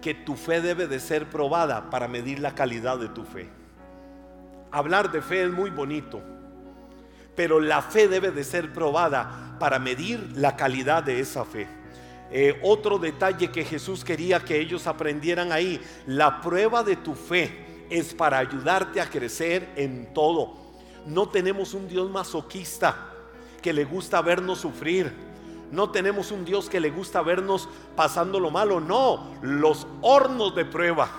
que 0.01 0.13
tu 0.13 0.35
fe 0.35 0.61
debe 0.61 0.87
de 0.87 0.99
ser 0.99 1.29
probada 1.29 1.89
para 1.89 2.07
medir 2.07 2.39
la 2.39 2.55
calidad 2.55 2.97
de 2.97 3.09
tu 3.09 3.25
fe. 3.25 3.49
Hablar 4.71 5.11
de 5.11 5.21
fe 5.21 5.43
es 5.43 5.51
muy 5.51 5.71
bonito, 5.71 6.21
pero 7.35 7.59
la 7.59 7.81
fe 7.81 8.07
debe 8.07 8.31
de 8.31 8.45
ser 8.45 8.71
probada 8.71 9.57
para 9.59 9.77
medir 9.77 10.31
la 10.35 10.55
calidad 10.55 11.03
de 11.03 11.19
esa 11.19 11.43
fe. 11.43 11.67
Eh, 12.31 12.57
otro 12.63 12.97
detalle 12.97 13.51
que 13.51 13.65
Jesús 13.65 14.05
quería 14.05 14.39
que 14.39 14.57
ellos 14.57 14.87
aprendieran 14.87 15.51
ahí, 15.51 15.81
la 16.07 16.39
prueba 16.39 16.81
de 16.81 16.95
tu 16.95 17.13
fe 17.13 17.85
es 17.89 18.13
para 18.13 18.37
ayudarte 18.37 19.01
a 19.01 19.09
crecer 19.09 19.67
en 19.75 20.13
todo. 20.13 20.55
No 21.05 21.27
tenemos 21.27 21.73
un 21.73 21.89
Dios 21.89 22.09
masoquista 22.09 23.08
que 23.59 23.73
le 23.73 23.85
gusta 23.85 24.21
vernos 24.21 24.59
sufrir. 24.59 25.13
No 25.71 25.91
tenemos 25.91 26.31
un 26.31 26.45
Dios 26.45 26.69
que 26.69 26.79
le 26.79 26.89
gusta 26.89 27.21
vernos 27.21 27.69
pasando 27.95 28.39
lo 28.39 28.51
malo. 28.51 28.79
No, 28.79 29.31
los 29.41 29.87
hornos 30.01 30.55
de 30.55 30.65
prueba. 30.65 31.09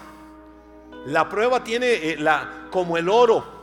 La 1.07 1.29
prueba 1.29 1.65
tiene 1.65 1.93
eh, 1.93 2.17
la, 2.19 2.69
como 2.71 2.97
el 2.97 3.09
oro. 3.09 3.61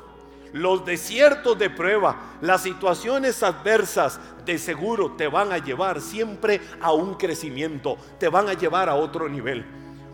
Los 0.54 0.86
desiertos 0.86 1.60
de 1.60 1.70
prueba, 1.70 2.38
las 2.42 2.62
situaciones 2.64 3.44
adversas, 3.44 4.20
de 4.46 4.58
seguro 4.58 5.12
te 5.18 5.28
van 5.28 5.52
a 5.52 5.58
llevar 5.58 6.00
siempre 6.00 6.62
a 6.82 6.94
un 6.94 7.16
crecimiento, 7.16 7.98
te 8.18 8.30
van 8.30 8.48
a 8.48 8.54
llevar 8.54 8.88
a 8.88 8.96
otro 8.96 9.28
nivel. 9.28 9.66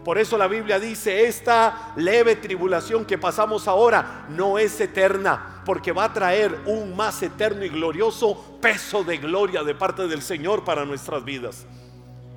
Por 0.04 0.18
eso 0.18 0.38
la 0.38 0.48
Biblia 0.48 0.80
dice, 0.80 1.28
esta 1.28 1.94
leve 1.96 2.36
tribulación 2.36 3.06
que 3.06 3.18
pasamos 3.18 3.68
ahora 3.68 4.26
no 4.30 4.58
es 4.60 4.80
eterna, 4.82 5.62
porque 5.66 5.94
va 5.94 6.06
a 6.06 6.13
traer 6.13 6.60
un 6.66 6.96
más 6.96 7.24
eterno 7.24 7.63
y 7.63 7.70
glorioso 7.70 8.58
peso 8.60 9.04
de 9.04 9.18
gloria 9.18 9.63
de 9.63 9.76
parte 9.76 10.08
del 10.08 10.22
Señor 10.22 10.66
para 10.66 10.84
nuestras 10.84 11.24
vidas. 11.24 11.66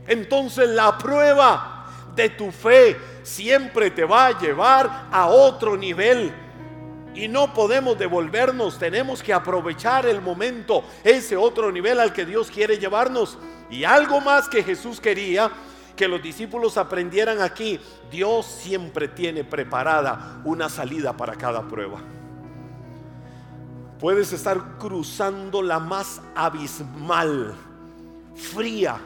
Entonces 0.07 0.69
la 0.69 0.97
prueba 0.97 1.87
de 2.15 2.29
tu 2.31 2.53
fe 2.53 2.97
siempre 3.23 3.91
te 3.91 4.05
va 4.05 4.27
a 4.27 4.39
llevar 4.39 5.09
a 5.11 5.27
otro 5.27 5.77
nivel. 5.77 6.33
Y 7.15 7.29
no 7.29 7.53
podemos 7.55 7.99
devolvernos, 7.99 8.79
tenemos 8.79 9.23
que 9.23 9.33
aprovechar 9.33 10.07
el 10.07 10.21
momento, 10.21 10.85
ese 11.03 11.37
otro 11.37 11.73
nivel 11.73 11.99
al 11.99 12.13
que 12.13 12.27
Dios 12.27 12.51
quiere 12.51 12.79
llevarnos. 12.79 13.39
Y 13.71 13.85
algo 13.85 14.21
más 14.21 14.49
que 14.49 14.63
Jesús 14.63 15.01
quería 15.01 15.51
que 15.97 16.07
los 16.07 16.23
discípulos 16.23 16.77
aprendieran 16.77 17.41
aquí, 17.41 17.81
Dios 18.11 18.47
siempre 18.47 19.09
tiene 19.09 19.43
preparada 19.43 20.41
una 20.45 20.69
salida 20.69 21.17
para 21.17 21.35
cada 21.35 21.67
prueba. 21.67 22.01
Puedes 23.99 24.33
estar 24.33 24.77
cruzando 24.79 25.63
la 25.63 25.79
más 25.79 26.21
abismal, 26.35 27.55
fría, 28.35 28.99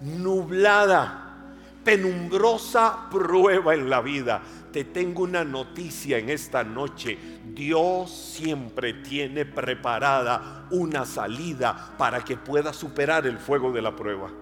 nublada, 0.00 1.36
penumbrosa 1.84 3.08
prueba 3.10 3.74
en 3.74 3.88
la 3.88 4.00
vida, 4.00 4.42
te 4.72 4.84
tengo 4.84 5.22
una 5.22 5.44
noticia 5.44 6.18
en 6.18 6.30
esta 6.30 6.64
noche. 6.64 7.18
Dios 7.54 8.10
siempre 8.10 8.94
tiene 8.94 9.44
preparada 9.44 10.66
una 10.70 11.04
salida 11.04 11.94
para 11.98 12.24
que 12.24 12.36
pueda 12.36 12.72
superar 12.72 13.26
el 13.26 13.38
fuego 13.38 13.70
de 13.70 13.82
la 13.82 13.94
prueba. 13.94 14.41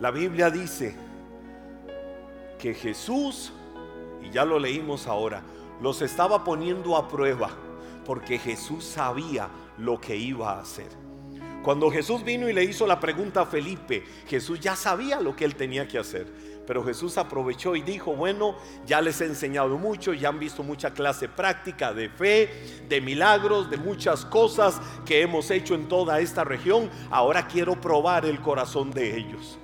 La 0.00 0.12
Biblia 0.12 0.48
dice 0.48 0.94
que 2.56 2.72
Jesús, 2.72 3.52
y 4.22 4.30
ya 4.30 4.44
lo 4.44 4.60
leímos 4.60 5.08
ahora, 5.08 5.42
los 5.80 6.02
estaba 6.02 6.44
poniendo 6.44 6.96
a 6.96 7.08
prueba 7.08 7.50
porque 8.04 8.38
Jesús 8.38 8.84
sabía 8.84 9.48
lo 9.76 10.00
que 10.00 10.16
iba 10.16 10.52
a 10.52 10.60
hacer. 10.60 10.88
Cuando 11.64 11.90
Jesús 11.90 12.24
vino 12.24 12.48
y 12.48 12.52
le 12.52 12.62
hizo 12.62 12.86
la 12.86 13.00
pregunta 13.00 13.42
a 13.42 13.46
Felipe, 13.46 14.04
Jesús 14.28 14.60
ya 14.60 14.76
sabía 14.76 15.20
lo 15.20 15.34
que 15.34 15.44
él 15.44 15.56
tenía 15.56 15.88
que 15.88 15.98
hacer. 15.98 16.26
Pero 16.64 16.84
Jesús 16.84 17.18
aprovechó 17.18 17.74
y 17.74 17.82
dijo, 17.82 18.14
bueno, 18.14 18.56
ya 18.86 19.00
les 19.00 19.20
he 19.20 19.26
enseñado 19.26 19.78
mucho, 19.78 20.14
ya 20.14 20.28
han 20.28 20.38
visto 20.38 20.62
mucha 20.62 20.94
clase 20.94 21.28
práctica 21.28 21.92
de 21.92 22.08
fe, 22.08 22.84
de 22.88 23.00
milagros, 23.00 23.68
de 23.68 23.78
muchas 23.78 24.24
cosas 24.24 24.80
que 25.04 25.22
hemos 25.22 25.50
hecho 25.50 25.74
en 25.74 25.88
toda 25.88 26.20
esta 26.20 26.44
región. 26.44 26.88
Ahora 27.10 27.48
quiero 27.48 27.80
probar 27.80 28.24
el 28.26 28.40
corazón 28.40 28.92
de 28.92 29.16
ellos. 29.16 29.58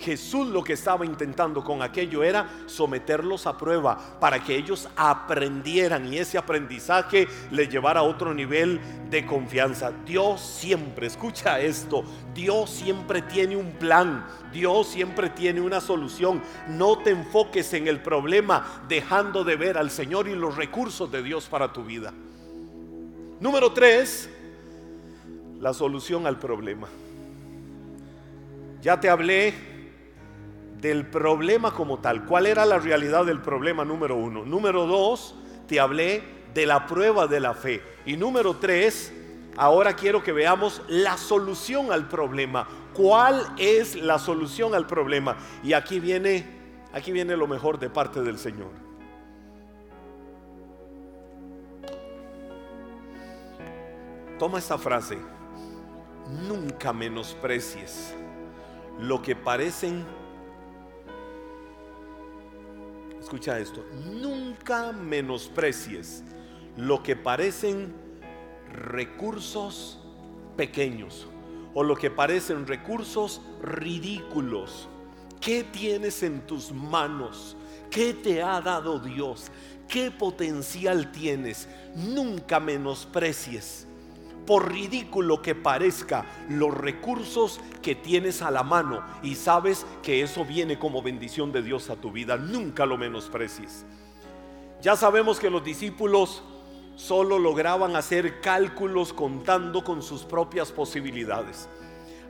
Jesús 0.00 0.48
lo 0.48 0.64
que 0.64 0.72
estaba 0.72 1.04
intentando 1.04 1.62
con 1.62 1.82
aquello 1.82 2.22
era 2.22 2.48
someterlos 2.66 3.46
a 3.46 3.56
prueba 3.56 3.98
para 4.18 4.42
que 4.42 4.56
ellos 4.56 4.88
aprendieran 4.96 6.12
y 6.12 6.18
ese 6.18 6.38
aprendizaje 6.38 7.28
les 7.50 7.68
llevara 7.68 8.00
a 8.00 8.04
otro 8.04 8.32
nivel 8.32 8.80
de 9.10 9.26
confianza. 9.26 9.92
Dios 10.06 10.40
siempre, 10.40 11.06
escucha 11.06 11.60
esto, 11.60 12.02
Dios 12.34 12.70
siempre 12.70 13.22
tiene 13.22 13.56
un 13.56 13.72
plan, 13.72 14.26
Dios 14.52 14.88
siempre 14.88 15.30
tiene 15.30 15.60
una 15.60 15.80
solución. 15.80 16.42
No 16.68 16.98
te 16.98 17.10
enfoques 17.10 17.72
en 17.74 17.86
el 17.86 18.00
problema 18.00 18.82
dejando 18.88 19.44
de 19.44 19.56
ver 19.56 19.76
al 19.76 19.90
Señor 19.90 20.28
y 20.28 20.34
los 20.34 20.56
recursos 20.56 21.12
de 21.12 21.22
Dios 21.22 21.46
para 21.46 21.72
tu 21.72 21.84
vida. 21.84 22.12
Número 23.38 23.72
tres, 23.72 24.30
la 25.60 25.74
solución 25.74 26.26
al 26.26 26.38
problema. 26.38 26.88
Ya 28.82 28.98
te 28.98 29.10
hablé 29.10 29.69
del 30.80 31.06
problema 31.06 31.72
como 31.72 31.98
tal. 31.98 32.24
¿Cuál 32.24 32.46
era 32.46 32.64
la 32.64 32.78
realidad 32.78 33.26
del 33.26 33.40
problema 33.40 33.84
número 33.84 34.16
uno? 34.16 34.44
Número 34.44 34.86
dos, 34.86 35.34
te 35.66 35.78
hablé 35.78 36.22
de 36.54 36.66
la 36.66 36.86
prueba 36.86 37.26
de 37.26 37.40
la 37.40 37.54
fe. 37.54 37.82
Y 38.06 38.16
número 38.16 38.56
tres, 38.56 39.12
ahora 39.56 39.94
quiero 39.94 40.22
que 40.22 40.32
veamos 40.32 40.82
la 40.88 41.16
solución 41.16 41.92
al 41.92 42.08
problema. 42.08 42.66
¿Cuál 42.94 43.46
es 43.58 43.94
la 43.96 44.18
solución 44.18 44.74
al 44.74 44.86
problema? 44.86 45.36
Y 45.62 45.74
aquí 45.74 46.00
viene, 46.00 46.46
aquí 46.92 47.12
viene 47.12 47.36
lo 47.36 47.46
mejor 47.46 47.78
de 47.78 47.90
parte 47.90 48.22
del 48.22 48.38
Señor. 48.38 48.70
Toma 54.38 54.58
esta 54.58 54.78
frase. 54.78 55.18
Nunca 56.48 56.92
menosprecies 56.92 58.14
lo 58.98 59.20
que 59.20 59.36
parecen 59.36 60.04
escucha 63.30 63.60
esto, 63.60 63.86
nunca 64.20 64.90
menosprecies 64.90 66.24
lo 66.76 67.00
que 67.00 67.14
parecen 67.14 67.94
recursos 68.72 70.00
pequeños 70.56 71.28
o 71.72 71.84
lo 71.84 71.94
que 71.94 72.10
parecen 72.10 72.66
recursos 72.66 73.40
ridículos. 73.62 74.88
¿Qué 75.40 75.62
tienes 75.62 76.24
en 76.24 76.44
tus 76.44 76.72
manos? 76.72 77.56
¿Qué 77.88 78.14
te 78.14 78.42
ha 78.42 78.60
dado 78.60 78.98
Dios? 78.98 79.52
¿Qué 79.86 80.10
potencial 80.10 81.12
tienes? 81.12 81.68
Nunca 81.94 82.58
menosprecies 82.58 83.86
por 84.46 84.72
ridículo 84.72 85.42
que 85.42 85.54
parezca, 85.54 86.24
los 86.48 86.74
recursos 86.74 87.60
que 87.82 87.94
tienes 87.94 88.42
a 88.42 88.50
la 88.50 88.62
mano 88.62 89.02
y 89.22 89.34
sabes 89.34 89.86
que 90.02 90.22
eso 90.22 90.44
viene 90.44 90.78
como 90.78 91.02
bendición 91.02 91.52
de 91.52 91.62
Dios 91.62 91.90
a 91.90 91.96
tu 91.96 92.10
vida, 92.10 92.36
nunca 92.36 92.86
lo 92.86 92.96
menosprecies. 92.96 93.84
Ya 94.82 94.96
sabemos 94.96 95.38
que 95.38 95.50
los 95.50 95.62
discípulos 95.62 96.42
solo 96.96 97.38
lograban 97.38 97.96
hacer 97.96 98.40
cálculos 98.40 99.12
contando 99.12 99.84
con 99.84 100.02
sus 100.02 100.24
propias 100.24 100.72
posibilidades. 100.72 101.68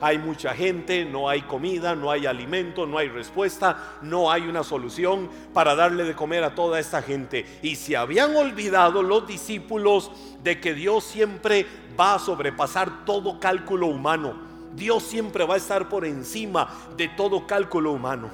Hay 0.01 0.17
mucha 0.17 0.53
gente, 0.53 1.05
no 1.05 1.29
hay 1.29 1.43
comida, 1.43 1.95
no 1.95 2.11
hay 2.11 2.25
alimento, 2.25 2.85
no 2.85 2.97
hay 2.97 3.07
respuesta, 3.07 3.97
no 4.01 4.31
hay 4.31 4.41
una 4.41 4.63
solución 4.63 5.29
para 5.53 5.75
darle 5.75 6.03
de 6.03 6.15
comer 6.15 6.43
a 6.43 6.55
toda 6.55 6.79
esta 6.79 7.01
gente. 7.01 7.45
Y 7.61 7.75
se 7.75 7.95
habían 7.95 8.35
olvidado 8.35 9.03
los 9.03 9.27
discípulos 9.27 10.11
de 10.43 10.59
que 10.59 10.73
Dios 10.73 11.03
siempre 11.03 11.65
va 11.99 12.15
a 12.15 12.19
sobrepasar 12.19 13.05
todo 13.05 13.39
cálculo 13.39 13.87
humano. 13.87 14.33
Dios 14.75 15.03
siempre 15.03 15.45
va 15.45 15.53
a 15.53 15.57
estar 15.57 15.87
por 15.87 16.05
encima 16.05 16.67
de 16.97 17.07
todo 17.09 17.45
cálculo 17.45 17.91
humano. 17.91 18.29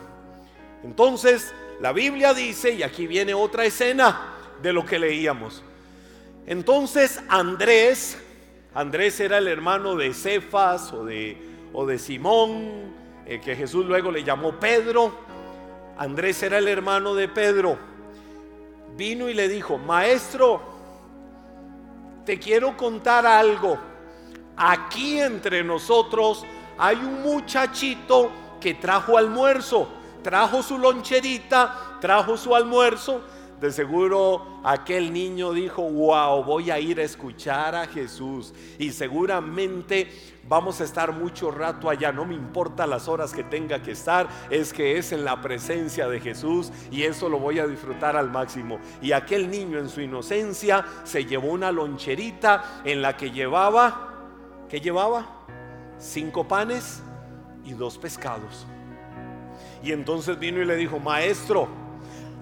Entonces, 0.83 1.53
la 1.81 1.91
Biblia 1.91 2.33
dice, 2.33 2.71
y 2.71 2.83
aquí 2.83 3.07
viene 3.07 3.33
otra 3.33 3.65
escena 3.65 4.33
de 4.61 4.73
lo 4.73 4.85
que 4.85 4.99
leíamos. 4.99 5.63
Entonces 6.47 7.21
Andrés, 7.27 8.17
Andrés 8.73 9.19
era 9.19 9.37
el 9.37 9.47
hermano 9.47 9.95
de 9.95 10.13
Cefas 10.13 10.93
o 10.93 11.03
de, 11.03 11.37
o 11.79 11.85
de 11.85 11.99
Simón, 11.99 12.91
eh, 13.23 13.39
que 13.39 13.55
Jesús 13.55 13.85
luego 13.85 14.09
le 14.09 14.23
llamó 14.23 14.53
Pedro. 14.53 15.11
Andrés 15.95 16.41
era 16.41 16.57
el 16.57 16.67
hermano 16.67 17.13
de 17.13 17.27
Pedro. 17.27 17.77
Vino 18.95 19.29
y 19.29 19.35
le 19.35 19.47
dijo, 19.47 19.77
maestro, 19.77 20.59
te 22.25 22.39
quiero 22.39 22.75
contar 22.75 23.27
algo. 23.27 23.77
Aquí 24.55 25.19
entre 25.19 25.63
nosotros 25.63 26.43
hay 26.79 26.95
un 26.95 27.21
muchachito 27.21 28.31
que 28.59 28.73
trajo 28.73 29.15
almuerzo, 29.15 29.87
trajo 30.23 30.63
su 30.63 30.79
loncherita, 30.79 31.99
trajo 32.01 32.37
su 32.37 32.55
almuerzo. 32.55 33.21
De 33.59 33.71
seguro 33.71 34.61
aquel 34.63 35.11
niño 35.11 35.51
dijo, 35.51 35.81
wow, 35.81 36.43
voy 36.43 36.69
a 36.69 36.79
ir 36.79 36.99
a 36.99 37.03
escuchar 37.03 37.73
a 37.73 37.87
Jesús. 37.87 38.53
Y 38.77 38.91
seguramente 38.91 40.09
vamos 40.47 40.79
a 40.79 40.83
estar 40.83 41.11
mucho 41.11 41.49
rato 41.49 41.89
allá, 41.89 42.11
no 42.11 42.23
me 42.23 42.35
importa 42.35 42.85
las 42.87 43.07
horas 43.07 43.33
que 43.33 43.43
tenga 43.43 43.81
que 43.81 43.91
estar, 43.91 44.27
es 44.49 44.71
que 44.71 44.97
es 44.97 45.11
en 45.11 45.25
la 45.25 45.41
presencia 45.41 46.07
de 46.07 46.19
Jesús 46.19 46.71
y 46.91 47.03
eso 47.03 47.29
lo 47.29 47.39
voy 47.39 47.59
a 47.59 47.67
disfrutar 47.67 48.15
al 48.15 48.29
máximo. 48.31 48.79
Y 49.01 49.11
aquel 49.11 49.49
niño 49.49 49.79
en 49.79 49.89
su 49.89 50.01
inocencia 50.01 50.85
se 51.03 51.25
llevó 51.25 51.49
una 51.49 51.71
loncherita 51.71 52.81
en 52.85 53.01
la 53.01 53.17
que 53.17 53.31
llevaba, 53.31 54.27
¿qué 54.69 54.79
llevaba? 54.79 55.25
Cinco 55.97 56.47
panes 56.47 57.01
y 57.65 57.73
dos 57.73 57.97
pescados. 57.97 58.67
Y 59.83 59.91
entonces 59.91 60.37
vino 60.39 60.61
y 60.61 60.65
le 60.65 60.75
dijo, 60.75 60.99
maestro, 60.99 61.86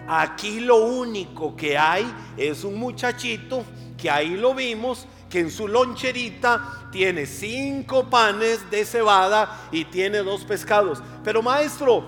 aquí 0.08 0.60
lo 0.60 0.78
único 0.78 1.56
que 1.56 1.78
hay 1.78 2.06
es 2.38 2.64
un 2.64 2.76
muchachito 2.76 3.64
que 3.98 4.10
ahí 4.10 4.36
lo 4.36 4.54
vimos 4.54 5.08
que 5.30 5.40
en 5.40 5.52
su 5.52 5.68
loncherita 5.68 6.88
tiene 6.92 7.26
cinco 7.26 8.10
panes 8.10 8.70
de 8.70 8.86
cebada 8.86 9.68
y 9.72 9.86
tiene 9.86 10.20
dos 10.20 10.44
pescados. 10.46 11.02
Pero 11.24 11.42
maestro, 11.42 12.06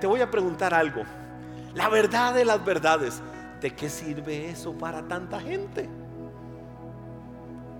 te 0.00 0.06
voy 0.06 0.20
a 0.20 0.30
preguntar 0.30 0.74
algo. 0.74 1.02
La 1.74 1.88
verdad 1.88 2.34
de 2.34 2.44
las 2.44 2.64
verdades, 2.64 3.22
¿de 3.60 3.74
qué 3.74 3.88
sirve 3.88 4.50
eso 4.50 4.72
para 4.72 5.06
tanta 5.06 5.40
gente? 5.40 5.88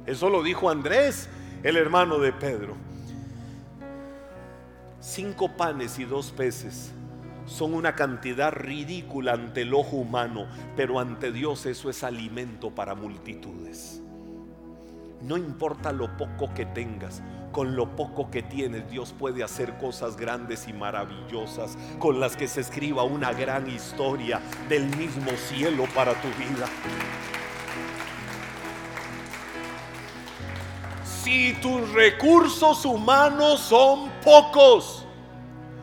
Eso 0.06 0.30
lo 0.30 0.42
dijo 0.42 0.70
Andrés, 0.70 1.28
el 1.62 1.76
hermano 1.76 2.18
de 2.18 2.32
Pedro. 2.32 2.74
Cinco 5.00 5.50
panes 5.56 5.98
y 5.98 6.04
dos 6.04 6.30
peces 6.30 6.92
son 7.50 7.74
una 7.74 7.94
cantidad 7.96 8.52
ridícula 8.52 9.32
ante 9.32 9.62
el 9.62 9.74
ojo 9.74 9.96
humano, 9.96 10.46
pero 10.76 11.00
ante 11.00 11.32
Dios 11.32 11.66
eso 11.66 11.90
es 11.90 12.04
alimento 12.04 12.70
para 12.70 12.94
multitudes. 12.94 14.00
No 15.20 15.36
importa 15.36 15.92
lo 15.92 16.16
poco 16.16 16.54
que 16.54 16.64
tengas, 16.64 17.22
con 17.52 17.74
lo 17.74 17.96
poco 17.96 18.30
que 18.30 18.42
tienes 18.42 18.88
Dios 18.88 19.12
puede 19.18 19.42
hacer 19.42 19.76
cosas 19.78 20.16
grandes 20.16 20.68
y 20.68 20.72
maravillosas 20.72 21.76
con 21.98 22.20
las 22.20 22.36
que 22.36 22.46
se 22.46 22.60
escriba 22.60 23.02
una 23.02 23.32
gran 23.32 23.68
historia 23.68 24.40
del 24.68 24.84
mismo 24.96 25.32
cielo 25.48 25.86
para 25.94 26.14
tu 26.14 26.28
vida. 26.28 26.66
Si 31.04 31.52
tus 31.60 31.92
recursos 31.92 32.84
humanos 32.86 33.60
son 33.60 34.08
pocos, 34.24 35.04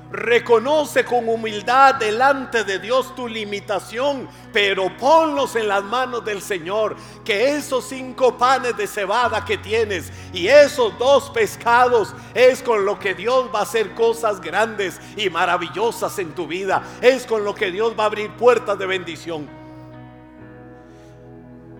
Reconoce 0.09 1.03
con 1.03 1.27
humildad 1.27 1.95
delante 1.95 2.63
de 2.63 2.79
Dios 2.79 3.13
tu 3.13 3.27
limitación, 3.27 4.29
pero 4.53 4.95
ponlos 4.95 5.57
en 5.57 5.67
las 5.67 5.83
manos 5.83 6.23
del 6.23 6.41
Señor. 6.41 6.95
Que 7.25 7.57
esos 7.57 7.89
cinco 7.89 8.37
panes 8.37 8.77
de 8.77 8.87
cebada 8.87 9.43
que 9.43 9.57
tienes 9.57 10.09
y 10.31 10.47
esos 10.47 10.97
dos 10.97 11.29
pescados 11.31 12.15
es 12.33 12.63
con 12.63 12.85
lo 12.85 12.97
que 12.97 13.15
Dios 13.15 13.49
va 13.53 13.59
a 13.59 13.63
hacer 13.63 13.93
cosas 13.95 14.39
grandes 14.39 14.97
y 15.17 15.29
maravillosas 15.29 16.17
en 16.19 16.33
tu 16.33 16.47
vida. 16.47 16.83
Es 17.01 17.25
con 17.25 17.43
lo 17.43 17.53
que 17.53 17.69
Dios 17.69 17.93
va 17.99 18.03
a 18.03 18.07
abrir 18.07 18.31
puertas 18.37 18.79
de 18.79 18.85
bendición. 18.85 19.45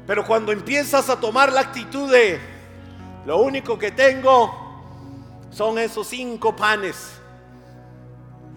Pero 0.06 0.26
cuando 0.26 0.52
empiezas 0.52 1.10
a 1.10 1.18
tomar 1.18 1.54
la 1.54 1.62
actitud 1.62 2.12
de 2.12 2.42
lo 3.26 3.38
único 3.38 3.80
que 3.80 3.92
tengo 3.92 4.66
son 5.50 5.80
esos 5.80 6.08
cinco 6.08 6.54
panes 6.54 7.17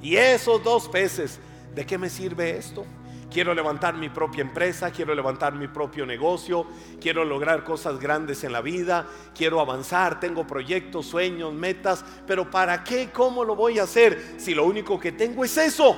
y 0.03 0.17
esos 0.17 0.63
dos 0.63 0.89
peces, 0.89 1.39
¿de 1.75 1.85
qué 1.85 1.99
me 1.99 2.09
sirve 2.09 2.57
esto? 2.57 2.87
Quiero 3.31 3.55
levantar 3.55 3.95
mi 3.95 4.09
propia 4.09 4.43
empresa, 4.43 4.91
quiero 4.91 5.15
levantar 5.15 5.55
mi 5.55 5.69
propio 5.69 6.05
negocio, 6.05 6.67
quiero 7.01 7.25
lograr 7.25 7.63
cosas 7.63 8.01
grandes 8.01 8.43
en 8.43 8.53
la 8.53 8.61
vida, 8.61 9.07
quiero 9.37 9.61
avanzar, 9.61 10.19
tengo 10.19 10.47
proyectos, 10.47 11.07
sueños, 11.07 11.53
metas, 11.53 12.05
pero 12.27 12.51
¿para 12.51 12.83
qué? 12.83 13.11
¿Cómo 13.13 13.45
lo 13.45 13.55
voy 13.55 13.79
a 13.79 13.85
hacer 13.85 14.35
si 14.37 14.53
lo 14.53 14.65
único 14.65 14.99
que 14.99 15.13
tengo 15.13 15.45
es 15.45 15.57
eso? 15.57 15.97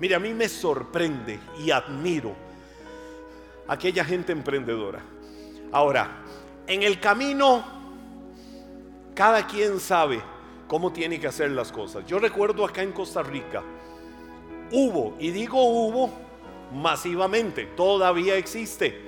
Mire, 0.00 0.14
a 0.14 0.18
mí 0.18 0.32
me 0.32 0.48
sorprende 0.48 1.38
y 1.62 1.70
admiro 1.70 2.34
aquella 3.66 4.04
gente 4.04 4.32
emprendedora. 4.32 5.02
Ahora, 5.70 6.22
en 6.66 6.82
el 6.82 6.98
camino, 6.98 7.62
cada 9.14 9.46
quien 9.46 9.78
sabe 9.80 10.22
cómo 10.68 10.92
tiene 10.92 11.18
que 11.18 11.26
hacer 11.26 11.50
las 11.50 11.72
cosas. 11.72 12.06
Yo 12.06 12.18
recuerdo 12.18 12.64
acá 12.64 12.82
en 12.82 12.92
Costa 12.92 13.22
Rica, 13.22 13.62
hubo, 14.70 15.16
y 15.18 15.30
digo 15.30 15.60
hubo 15.64 16.10
masivamente, 16.72 17.66
todavía 17.66 18.36
existe, 18.36 19.00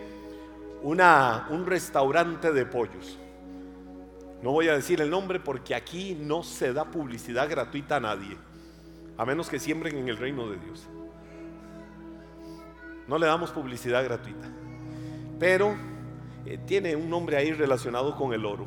una, 0.82 1.46
un 1.50 1.66
restaurante 1.66 2.52
de 2.52 2.64
pollos. 2.64 3.18
No 4.42 4.52
voy 4.52 4.68
a 4.68 4.74
decir 4.74 5.02
el 5.02 5.10
nombre 5.10 5.38
porque 5.38 5.74
aquí 5.74 6.16
no 6.18 6.42
se 6.42 6.72
da 6.72 6.86
publicidad 6.86 7.48
gratuita 7.48 7.96
a 7.96 8.00
nadie, 8.00 8.36
a 9.18 9.26
menos 9.26 9.50
que 9.50 9.58
siembren 9.58 9.98
en 9.98 10.08
el 10.08 10.16
reino 10.16 10.48
de 10.48 10.56
Dios. 10.56 10.88
No 13.06 13.18
le 13.18 13.26
damos 13.26 13.50
publicidad 13.50 14.02
gratuita, 14.02 14.48
pero 15.38 15.74
eh, 16.46 16.58
tiene 16.66 16.96
un 16.96 17.10
nombre 17.10 17.36
ahí 17.36 17.52
relacionado 17.52 18.16
con 18.16 18.32
el 18.32 18.46
oro. 18.46 18.64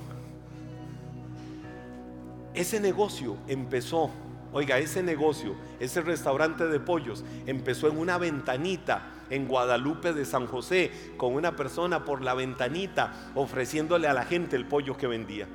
Ese 2.54 2.80
negocio 2.80 3.38
empezó, 3.48 4.12
oiga, 4.52 4.78
ese 4.78 5.02
negocio, 5.02 5.56
ese 5.80 6.02
restaurante 6.02 6.68
de 6.68 6.80
pollos, 6.80 7.24
empezó 7.48 7.88
en 7.88 7.98
una 7.98 8.20
ventanita 8.20 9.10
en 9.32 9.48
Guadalupe 9.48 10.14
de 10.14 10.26
San 10.26 10.46
José, 10.46 10.92
con 11.18 11.34
una 11.34 11.56
persona 11.56 12.06
por 12.06 12.22
la 12.22 12.36
ventanita 12.36 13.32
ofreciéndole 13.34 14.08
a 14.08 14.14
la 14.14 14.26
gente 14.26 14.56
el 14.56 14.68
pollo 14.68 14.96
que 14.96 15.08
vendía. 15.08 15.48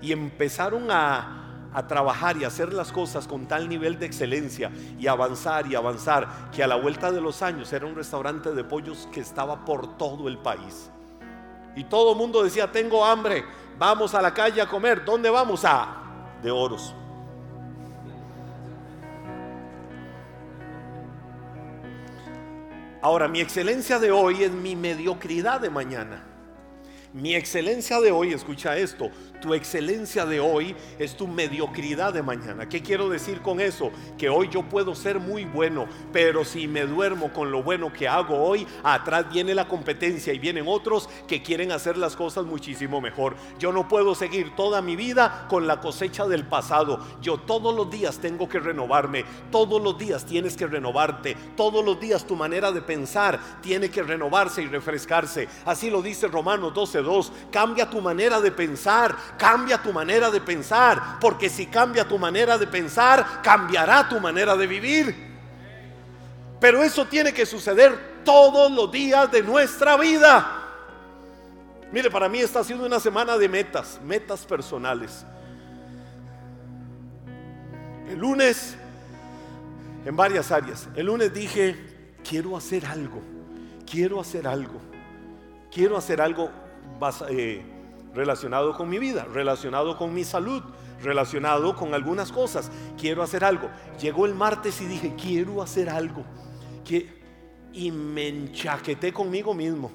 Y 0.00 0.12
empezaron 0.12 0.90
a, 0.90 1.44
trabajar 1.86 2.36
y 2.36 2.42
hacer 2.42 2.72
las 2.72 2.90
cosas 2.90 3.28
con 3.28 3.46
tal 3.46 3.68
nivel 3.68 4.00
de 4.00 4.06
excelencia 4.06 4.72
y 4.98 5.06
avanzar 5.06 5.64
y 5.68 5.76
avanzar 5.76 6.50
que 6.50 6.64
a 6.64 6.66
la 6.66 6.74
vuelta 6.74 7.12
de 7.12 7.20
los 7.20 7.40
años 7.40 7.72
era 7.72 7.86
un 7.86 7.94
restaurante 7.94 8.52
de 8.52 8.64
pollos 8.64 9.08
que 9.12 9.20
estaba 9.20 9.64
por 9.64 9.96
todo 9.96 10.26
el 10.26 10.38
país. 10.38 10.90
Y 11.76 11.84
todo 11.84 12.12
el 12.12 12.18
mundo 12.18 12.42
decía, 12.42 12.72
tengo 12.72 13.04
hambre, 13.04 13.44
vamos 13.78 14.14
a 14.14 14.22
la 14.22 14.34
calle 14.34 14.60
a 14.60 14.66
comer. 14.66 15.04
¿Dónde 15.04 15.30
vamos? 15.30 15.64
A 15.64 16.02
de 16.42 16.50
oros. 16.50 16.94
Ahora, 23.00 23.28
mi 23.28 23.40
excelencia 23.40 23.98
de 23.98 24.10
hoy 24.10 24.42
es 24.42 24.50
mi 24.50 24.74
mediocridad 24.74 25.60
de 25.60 25.70
mañana. 25.70 26.27
Mi 27.14 27.34
excelencia 27.34 28.00
de 28.00 28.12
hoy, 28.12 28.34
escucha 28.34 28.76
esto, 28.76 29.10
tu 29.40 29.54
excelencia 29.54 30.26
de 30.26 30.40
hoy 30.40 30.76
es 30.98 31.16
tu 31.16 31.26
mediocridad 31.26 32.12
de 32.12 32.22
mañana. 32.22 32.68
¿Qué 32.68 32.82
quiero 32.82 33.08
decir 33.08 33.40
con 33.40 33.60
eso? 33.60 33.90
Que 34.18 34.28
hoy 34.28 34.50
yo 34.50 34.62
puedo 34.62 34.94
ser 34.94 35.18
muy 35.18 35.46
bueno, 35.46 35.86
pero 36.12 36.44
si 36.44 36.68
me 36.68 36.82
duermo 36.82 37.32
con 37.32 37.50
lo 37.50 37.62
bueno 37.62 37.90
que 37.92 38.08
hago 38.08 38.36
hoy, 38.36 38.66
atrás 38.82 39.32
viene 39.32 39.54
la 39.54 39.68
competencia 39.68 40.34
y 40.34 40.38
vienen 40.38 40.64
otros 40.66 41.08
que 41.26 41.42
quieren 41.42 41.72
hacer 41.72 41.96
las 41.96 42.14
cosas 42.14 42.44
muchísimo 42.44 43.00
mejor. 43.00 43.36
Yo 43.58 43.72
no 43.72 43.88
puedo 43.88 44.14
seguir 44.14 44.54
toda 44.54 44.82
mi 44.82 44.94
vida 44.94 45.46
con 45.48 45.66
la 45.66 45.80
cosecha 45.80 46.26
del 46.26 46.44
pasado. 46.44 47.02
Yo 47.22 47.38
todos 47.38 47.74
los 47.74 47.90
días 47.90 48.18
tengo 48.18 48.50
que 48.50 48.60
renovarme. 48.60 49.24
Todos 49.50 49.80
los 49.80 49.96
días 49.96 50.26
tienes 50.26 50.58
que 50.58 50.66
renovarte. 50.66 51.36
Todos 51.56 51.82
los 51.82 51.98
días 51.98 52.26
tu 52.26 52.36
manera 52.36 52.70
de 52.70 52.82
pensar 52.82 53.40
tiene 53.62 53.88
que 53.88 54.02
renovarse 54.02 54.62
y 54.62 54.66
refrescarse. 54.66 55.48
Así 55.64 55.88
lo 55.88 56.02
dice 56.02 56.28
Romanos 56.28 56.74
12:2. 57.02 57.32
Cambia 57.50 57.88
tu 57.88 58.00
manera 58.00 58.40
de 58.40 58.50
pensar 58.50 59.16
cambia 59.36 59.78
tu 59.78 59.92
manera 59.92 60.30
de 60.30 60.40
pensar, 60.40 61.18
porque 61.20 61.48
si 61.48 61.66
cambia 61.66 62.06
tu 62.06 62.18
manera 62.18 62.58
de 62.58 62.66
pensar, 62.66 63.42
cambiará 63.42 64.08
tu 64.08 64.20
manera 64.20 64.56
de 64.56 64.66
vivir. 64.66 65.28
Pero 66.60 66.82
eso 66.82 67.06
tiene 67.06 67.32
que 67.32 67.46
suceder 67.46 68.22
todos 68.24 68.70
los 68.70 68.90
días 68.90 69.30
de 69.30 69.42
nuestra 69.42 69.96
vida. 69.96 70.54
Mire, 71.92 72.10
para 72.10 72.28
mí 72.28 72.40
está 72.40 72.62
siendo 72.62 72.84
una 72.84 73.00
semana 73.00 73.38
de 73.38 73.48
metas, 73.48 73.98
metas 74.04 74.44
personales. 74.44 75.24
El 78.08 78.18
lunes, 78.18 78.76
en 80.04 80.16
varias 80.16 80.50
áreas, 80.50 80.88
el 80.96 81.06
lunes 81.06 81.32
dije, 81.32 81.76
quiero 82.28 82.56
hacer 82.56 82.84
algo, 82.86 83.22
quiero 83.90 84.20
hacer 84.20 84.46
algo, 84.46 84.80
quiero 85.70 85.96
hacer 85.96 86.20
algo 86.20 86.50
eh, 87.28 87.62
relacionado 88.14 88.76
con 88.76 88.88
mi 88.88 88.98
vida, 88.98 89.26
relacionado 89.32 89.96
con 89.96 90.12
mi 90.12 90.24
salud, 90.24 90.62
relacionado 91.02 91.76
con 91.76 91.94
algunas 91.94 92.32
cosas. 92.32 92.70
Quiero 92.98 93.22
hacer 93.22 93.44
algo. 93.44 93.68
Llegó 94.00 94.26
el 94.26 94.34
martes 94.34 94.80
y 94.80 94.86
dije, 94.86 95.14
quiero 95.20 95.62
hacer 95.62 95.88
algo. 95.88 96.24
Y 97.72 97.90
me 97.90 98.28
enchaqueté 98.28 99.12
conmigo 99.12 99.54
mismo. 99.54 99.90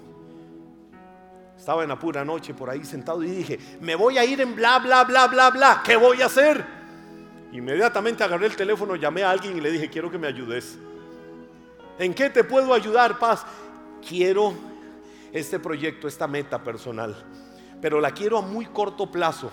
Estaba 1.58 1.84
en 1.84 1.90
la 1.90 1.98
pura 1.98 2.24
noche 2.26 2.54
por 2.54 2.70
ahí 2.70 2.84
sentado 2.84 3.24
y 3.24 3.28
dije, 3.28 3.60
me 3.82 3.96
voy 3.96 4.18
a 4.18 4.26
ir 4.26 4.42
en 4.42 4.56
bla, 4.56 4.80
bla, 4.80 5.04
bla, 5.04 5.28
bla, 5.28 5.50
bla. 5.50 5.82
¿Qué 5.84 5.96
voy 5.96 6.22
a 6.22 6.26
hacer? 6.26 6.64
Inmediatamente 7.52 8.24
agarré 8.24 8.48
el 8.48 8.56
teléfono, 8.56 8.96
llamé 8.96 9.24
a 9.24 9.32
alguien 9.32 9.58
y 9.58 9.62
le 9.62 9.72
dije, 9.72 9.90
quiero 9.90 10.12
que 10.12 10.18
me 10.18 10.28
ayudes. 10.28 10.78
¿En 12.00 12.14
qué 12.14 12.30
te 12.30 12.44
puedo 12.44 12.74
ayudar, 12.74 13.20
Paz? 13.20 13.46
Quiero 14.08 14.54
este 15.34 15.60
proyecto, 15.60 16.08
esta 16.08 16.28
meta 16.28 16.64
personal 16.64 17.16
pero 17.84 18.00
la 18.00 18.12
quiero 18.12 18.38
a 18.38 18.42
muy 18.42 18.66
corto 18.66 19.12
plazo 19.12 19.52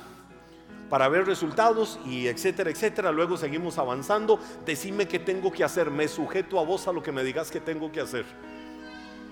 para 0.88 1.08
ver 1.08 1.26
resultados 1.26 1.98
y 2.06 2.28
etcétera, 2.28 2.70
etcétera. 2.70 3.10
Luego 3.10 3.36
seguimos 3.36 3.76
avanzando. 3.76 4.38
Decime 4.64 5.08
qué 5.08 5.18
tengo 5.18 5.50
que 5.50 5.64
hacer. 5.64 5.90
Me 5.90 6.06
sujeto 6.06 6.60
a 6.60 6.62
vos 6.62 6.86
a 6.86 6.92
lo 6.92 7.02
que 7.02 7.10
me 7.10 7.24
digas 7.24 7.50
que 7.50 7.58
tengo 7.58 7.90
que 7.90 8.00
hacer. 8.00 8.24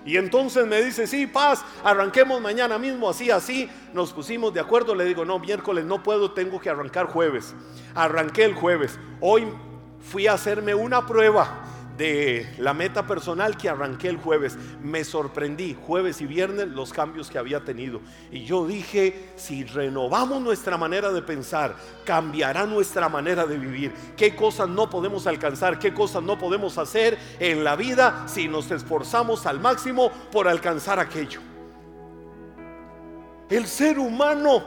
Y 0.05 0.17
entonces 0.17 0.67
me 0.67 0.83
dice, 0.83 1.07
sí, 1.07 1.29
paz, 1.29 1.65
arranquemos 1.85 2.41
mañana 2.41 2.77
mismo, 2.77 3.09
así, 3.09 3.31
así. 3.31 3.71
Nos 3.95 4.13
pusimos 4.13 4.53
de 4.53 4.59
acuerdo. 4.59 4.97
Le 4.97 5.05
digo, 5.05 5.25
no, 5.25 5.39
miércoles 5.39 5.85
no 5.85 6.03
puedo, 6.03 6.33
tengo 6.33 6.59
que 6.59 6.69
arrancar 6.69 7.07
jueves. 7.07 7.55
Arranqué 7.95 8.47
el 8.47 8.55
jueves. 8.55 8.99
Hoy 9.21 9.47
fui 10.01 10.27
a 10.27 10.33
hacerme 10.33 10.75
una 10.75 11.07
prueba 11.07 11.63
de 11.99 12.49
la 12.59 12.73
meta 12.73 13.07
personal 13.07 13.59
que 13.59 13.69
arranqué 13.69 14.09
el 14.09 14.17
jueves. 14.17 14.57
Me 14.81 15.05
sorprendí, 15.05 15.77
jueves 15.87 16.21
y 16.21 16.27
viernes, 16.27 16.69
los 16.69 16.93
cambios 16.93 17.29
que 17.29 17.39
había 17.39 17.65
tenido. 17.65 18.01
Y 18.31 18.45
yo 18.45 18.67
dije, 18.67 19.31
si 19.37 19.65
renovamos 19.65 20.41
nuestra 20.41 20.79
manera 20.79 21.13
de 21.13 21.21
pensar, 21.21 21.75
cambiará 22.05 22.65
nuestra 22.65 23.09
manera 23.09 23.45
de 23.47 23.59
vivir. 23.59 23.93
¿Qué 24.17 24.37
cosas 24.37 24.69
no 24.69 24.89
podemos 24.89 25.27
alcanzar? 25.27 25.79
¿Qué 25.79 25.93
cosas 25.93 26.23
no 26.23 26.39
podemos 26.39 26.79
hacer 26.79 27.19
en 27.41 27.65
la 27.65 27.75
vida 27.75 28.25
si 28.29 28.47
nos 28.47 28.71
esforzamos 28.71 29.45
al 29.45 29.59
máximo 29.59 30.11
por 30.31 30.47
alcanzar 30.47 31.01
aquello? 31.01 31.41
El 33.51 33.67
ser 33.67 33.99
humano, 33.99 34.63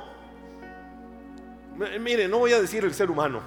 mire, 2.02 2.28
no 2.28 2.40
voy 2.40 2.52
a 2.52 2.60
decir 2.60 2.84
el 2.84 2.94
ser 2.94 3.10
humano, 3.10 3.40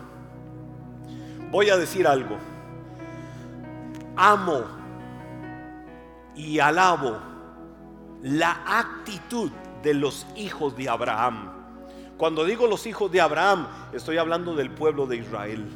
voy 1.51 1.69
a 1.69 1.77
decir 1.77 2.07
algo 2.07 2.54
amo 4.17 4.65
y 6.35 6.59
alabo 6.59 7.19
la 8.23 8.63
actitud 8.67 9.51
de 9.83 9.95
los 9.95 10.27
hijos 10.37 10.77
de 10.77 10.89
Abraham. 10.89 11.53
Cuando 12.17 12.45
digo 12.45 12.67
los 12.67 12.87
hijos 12.87 13.11
de 13.13 13.21
Abraham, 13.21 13.67
estoy 13.93 14.19
hablando 14.19 14.55
del 14.55 14.71
pueblo 14.71 15.07
de 15.07 15.17
Israel. 15.19 15.69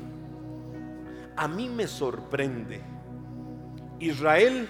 A 1.36 1.46
mí 1.46 1.68
me 1.68 1.86
sorprende. 1.86 2.82
Israel, 3.98 4.68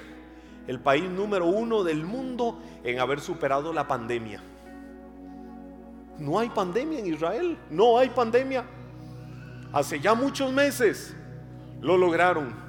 el 0.67 0.81
país 0.81 1.09
número 1.09 1.47
uno 1.47 1.85
del 1.85 2.05
mundo 2.05 2.61
en 2.83 2.99
haber 2.99 3.21
superado 3.21 3.73
la 3.73 3.87
pandemia. 3.87 4.43
No 6.19 6.39
hay 6.39 6.49
pandemia 6.49 6.99
en 6.99 7.07
Israel, 7.07 7.59
no 7.71 7.99
hay 7.99 8.09
pandemia. 8.09 8.65
hace 9.73 10.01
ya 10.01 10.15
muchos 10.15 10.53
meses, 10.53 11.15
lo 11.81 11.97
lograron. 11.97 12.68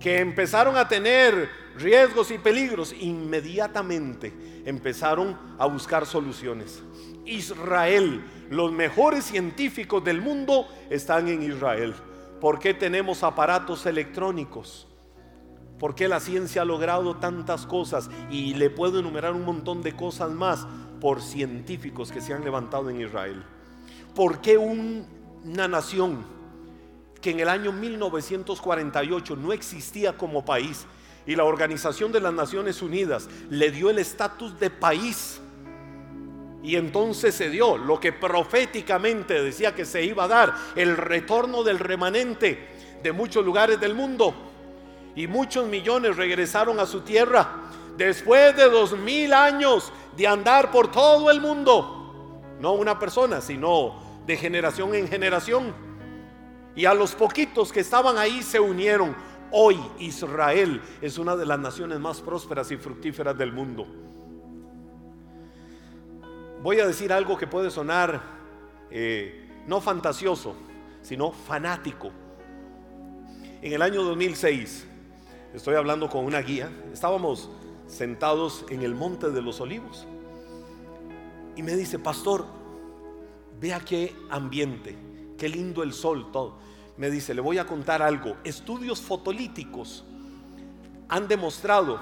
Que 0.00 0.20
empezaron 0.20 0.76
a 0.76 0.88
tener 0.88 1.48
riesgos 1.76 2.30
y 2.30 2.38
peligros, 2.38 2.94
inmediatamente 2.98 4.32
empezaron 4.64 5.38
a 5.58 5.66
buscar 5.66 6.06
soluciones. 6.06 6.82
Israel, 7.24 8.24
los 8.50 8.72
mejores 8.72 9.24
científicos 9.24 10.04
del 10.04 10.20
mundo 10.20 10.68
están 10.90 11.28
en 11.28 11.42
Israel. 11.42 11.94
¿Por 12.40 12.58
qué 12.58 12.74
tenemos 12.74 13.22
aparatos 13.22 13.86
electrónicos? 13.86 14.86
¿Por 15.78 15.94
qué 15.94 16.08
la 16.08 16.20
ciencia 16.20 16.62
ha 16.62 16.64
logrado 16.64 17.16
tantas 17.16 17.66
cosas? 17.66 18.08
Y 18.30 18.54
le 18.54 18.70
puedo 18.70 19.00
enumerar 19.00 19.32
un 19.32 19.44
montón 19.44 19.82
de 19.82 19.94
cosas 19.94 20.30
más 20.30 20.66
por 21.00 21.20
científicos 21.20 22.12
que 22.12 22.20
se 22.20 22.32
han 22.32 22.44
levantado 22.44 22.88
en 22.88 23.00
Israel. 23.00 23.44
¿Por 24.14 24.40
qué 24.40 24.56
una 24.56 25.68
nación 25.68 26.35
que 27.20 27.30
en 27.30 27.40
el 27.40 27.48
año 27.48 27.72
1948 27.72 29.36
no 29.36 29.52
existía 29.52 30.16
como 30.16 30.44
país 30.44 30.86
y 31.26 31.34
la 31.34 31.44
Organización 31.44 32.12
de 32.12 32.20
las 32.20 32.32
Naciones 32.32 32.82
Unidas 32.82 33.28
le 33.50 33.70
dio 33.70 33.90
el 33.90 33.98
estatus 33.98 34.58
de 34.58 34.70
país? 34.70 35.40
Y 36.62 36.76
entonces 36.76 37.34
se 37.34 37.48
dio 37.48 37.76
lo 37.76 38.00
que 38.00 38.12
proféticamente 38.12 39.42
decía 39.42 39.74
que 39.74 39.84
se 39.84 40.04
iba 40.04 40.24
a 40.24 40.28
dar, 40.28 40.54
el 40.74 40.96
retorno 40.96 41.62
del 41.62 41.78
remanente 41.78 42.58
de 43.02 43.12
muchos 43.12 43.44
lugares 43.44 43.78
del 43.78 43.94
mundo. 43.94 44.34
Y 45.14 45.28
muchos 45.28 45.68
millones 45.68 46.16
regresaron 46.16 46.80
a 46.80 46.86
su 46.86 47.02
tierra 47.02 47.48
después 47.96 48.56
de 48.56 48.68
dos 48.68 48.96
mil 48.98 49.32
años 49.32 49.92
de 50.16 50.26
andar 50.26 50.70
por 50.70 50.90
todo 50.90 51.30
el 51.30 51.40
mundo. 51.40 52.42
No 52.60 52.72
una 52.72 52.98
persona, 52.98 53.40
sino 53.40 53.94
de 54.26 54.36
generación 54.36 54.94
en 54.94 55.08
generación. 55.08 55.72
Y 56.76 56.84
a 56.84 56.94
los 56.94 57.14
poquitos 57.14 57.72
que 57.72 57.80
estaban 57.80 58.18
ahí 58.18 58.42
se 58.42 58.60
unieron. 58.60 59.16
Hoy 59.50 59.80
Israel 59.98 60.82
es 61.00 61.16
una 61.18 61.34
de 61.34 61.46
las 61.46 61.58
naciones 61.58 61.98
más 61.98 62.20
prósperas 62.20 62.70
y 62.70 62.76
fructíferas 62.76 63.36
del 63.36 63.52
mundo. 63.52 63.86
Voy 66.62 66.80
a 66.80 66.86
decir 66.86 67.12
algo 67.12 67.38
que 67.38 67.46
puede 67.46 67.70
sonar 67.70 68.20
eh, 68.90 69.48
no 69.66 69.80
fantasioso, 69.80 70.54
sino 71.00 71.32
fanático. 71.32 72.10
En 73.62 73.72
el 73.72 73.80
año 73.82 74.02
2006, 74.02 74.86
estoy 75.54 75.76
hablando 75.76 76.10
con 76.10 76.24
una 76.24 76.40
guía, 76.40 76.70
estábamos 76.92 77.50
sentados 77.86 78.64
en 78.68 78.82
el 78.82 78.94
Monte 78.94 79.30
de 79.30 79.40
los 79.40 79.60
Olivos. 79.60 80.06
Y 81.56 81.62
me 81.62 81.74
dice, 81.74 81.98
pastor, 81.98 82.44
vea 83.58 83.80
qué 83.80 84.14
ambiente, 84.28 84.94
qué 85.38 85.48
lindo 85.48 85.82
el 85.82 85.92
sol, 85.92 86.30
todo. 86.32 86.58
Me 86.96 87.10
dice, 87.10 87.34
le 87.34 87.40
voy 87.40 87.58
a 87.58 87.66
contar 87.66 88.02
algo. 88.02 88.36
Estudios 88.44 89.00
fotolíticos 89.00 90.04
han 91.08 91.28
demostrado 91.28 92.00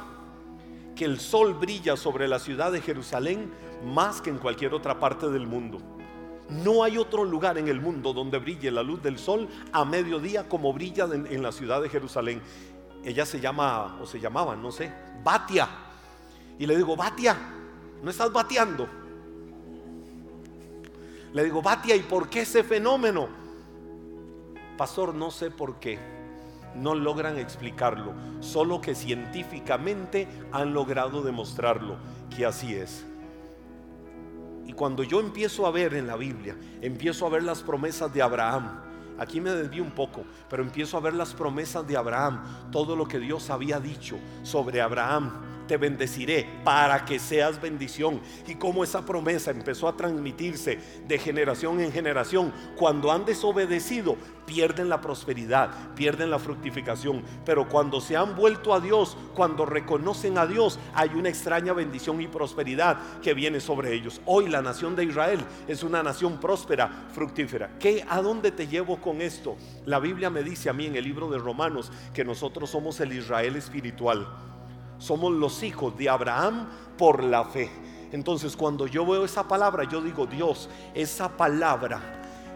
que 0.95 1.05
el 1.05 1.19
sol 1.19 1.55
brilla 1.55 1.97
sobre 1.97 2.29
la 2.29 2.39
ciudad 2.39 2.71
de 2.71 2.81
Jerusalén 2.81 3.51
más 3.85 4.21
que 4.21 4.31
en 4.31 4.39
cualquier 4.39 4.73
otra 4.75 5.01
parte 5.01 5.29
del 5.29 5.47
mundo. 5.47 5.79
No 6.49 6.85
hay 6.85 6.99
otro 6.99 7.25
lugar 7.25 7.59
en 7.59 7.69
el 7.69 7.81
mundo 7.81 8.13
donde 8.13 8.39
brille 8.39 8.71
la 8.71 8.83
luz 8.83 9.03
del 9.03 9.19
sol 9.19 9.49
a 9.73 9.85
mediodía 9.85 10.49
como 10.49 10.73
brilla 10.73 11.05
en, 11.05 11.43
la 11.43 11.53
ciudad 11.53 11.83
de 11.83 11.89
Jerusalén. 11.89 12.41
Ella 13.05 13.27
se 13.27 13.41
llama, 13.41 13.99
o 14.01 14.07
se 14.07 14.21
llamaba, 14.21 14.55
no 14.55 14.71
sé, 14.71 14.93
Batia. 15.23 15.69
Y 16.59 16.67
le 16.67 16.77
digo, 16.77 16.97
Batia, 16.97 17.37
¿no 18.03 18.11
estás 18.11 18.33
bateando? 18.33 18.87
Le 21.33 21.45
digo, 21.45 21.61
Batia, 21.61 21.97
¿y 21.97 22.01
por 22.01 22.29
qué 22.29 22.43
ese 22.43 22.63
fenómeno? 22.63 23.44
Pastor, 24.77 25.15
no 25.15 25.31
sé 25.31 25.51
por 25.51 25.79
qué. 25.79 25.99
No 26.75 26.95
logran 26.95 27.39
explicarlo. 27.39 28.13
Solo 28.41 28.81
que 28.81 28.95
científicamente 28.95 30.27
han 30.53 30.75
logrado 30.75 31.23
demostrarlo 31.23 31.97
que 32.35 32.45
así 32.45 32.75
es. 32.75 33.07
Y 34.67 34.73
cuando 34.73 35.03
yo 35.05 35.21
empiezo 35.21 35.67
a 35.67 35.71
ver 35.71 35.95
en 35.95 36.07
la 36.07 36.17
Biblia, 36.17 36.57
empiezo 36.81 37.27
a 37.27 37.31
ver 37.31 37.43
las 37.43 37.63
promesas 37.63 38.13
de 38.13 38.23
Abraham. 38.23 38.81
Aquí 39.19 39.41
me 39.41 39.51
desvío 39.51 39.85
un 39.85 39.93
poco, 39.93 40.25
pero 40.51 40.65
empiezo 40.65 40.97
a 40.97 41.01
ver 41.01 41.15
las 41.15 41.35
promesas 41.35 41.87
de 41.87 41.97
Abraham, 41.97 42.43
todo 42.73 42.97
lo 42.97 43.07
que 43.07 43.21
Dios 43.21 43.51
había 43.51 43.79
dicho 43.79 44.19
sobre 44.43 44.81
Abraham 44.81 45.54
te 45.67 45.77
bendeciré 45.77 46.47
para 46.65 47.05
que 47.05 47.19
seas 47.19 47.61
bendición. 47.61 48.21
Y 48.47 48.55
como 48.55 48.85
esa 48.85 49.05
promesa 49.05 49.51
empezó 49.51 49.89
a 49.89 49.97
transmitirse 49.97 50.79
de 51.07 51.19
generación 51.19 51.81
en 51.81 51.93
generación, 51.93 52.53
cuando 52.77 53.13
han 53.13 53.25
desobedecido, 53.25 54.17
pierden 54.47 54.89
la 54.89 55.01
prosperidad, 55.01 55.71
pierden 55.95 56.31
la 56.31 56.39
fructificación. 56.39 57.23
Pero 57.45 57.69
cuando 57.69 58.01
se 58.01 58.17
han 58.17 58.37
vuelto 58.37 58.75
a 58.75 58.81
Dios, 58.81 59.17
cuando 59.35 59.67
reconocen 59.67 60.39
a 60.39 60.47
Dios, 60.47 60.79
hay 60.95 61.11
una 61.11 61.29
extraña 61.29 61.73
bendición 61.73 62.21
y 62.21 62.29
prosperidad 62.29 62.99
que 63.23 63.35
viene 63.35 63.61
sobre 63.61 63.93
ellos. 63.93 64.21
Hoy 64.27 64.49
la 64.49 64.63
nación 64.63 64.97
de 64.97 65.05
Israel 65.05 65.41
es 65.67 65.83
una 65.83 66.03
nación 66.03 66.39
próspera, 66.41 67.07
fructífera. 67.13 67.71
¿Qué, 67.79 68.05
¿A 68.09 68.21
dónde 68.21 68.51
te 68.51 68.67
llevo 68.67 69.01
con 69.01 69.21
esto? 69.21 69.57
La 69.87 69.99
Biblia 69.99 70.31
me 70.31 70.43
dice 70.43 70.69
a 70.69 70.73
mí 70.73 70.87
en 70.87 70.97
el 70.97 71.05
libro 71.05 71.31
de 71.31 71.39
Romanos 71.39 71.91
que 72.13 72.25
nosotros 72.25 72.71
somos 72.71 73.01
el 73.01 73.13
Israel 73.13 73.57
espiritual. 73.57 74.27
Somos 75.05 75.33
los 75.35 75.63
hijos 75.63 75.95
de 75.99 76.09
Abraham 76.09 76.67
por 76.97 77.23
la 77.23 77.45
fe. 77.45 77.71
Entonces 78.11 78.57
cuando 78.57 78.87
yo 78.87 79.05
veo 79.05 79.27
esa 79.27 79.47
palabra, 79.47 79.85
yo 79.85 80.01
digo, 80.01 80.25
Dios, 80.25 80.71
esa 80.95 81.29
palabra, 81.37 82.01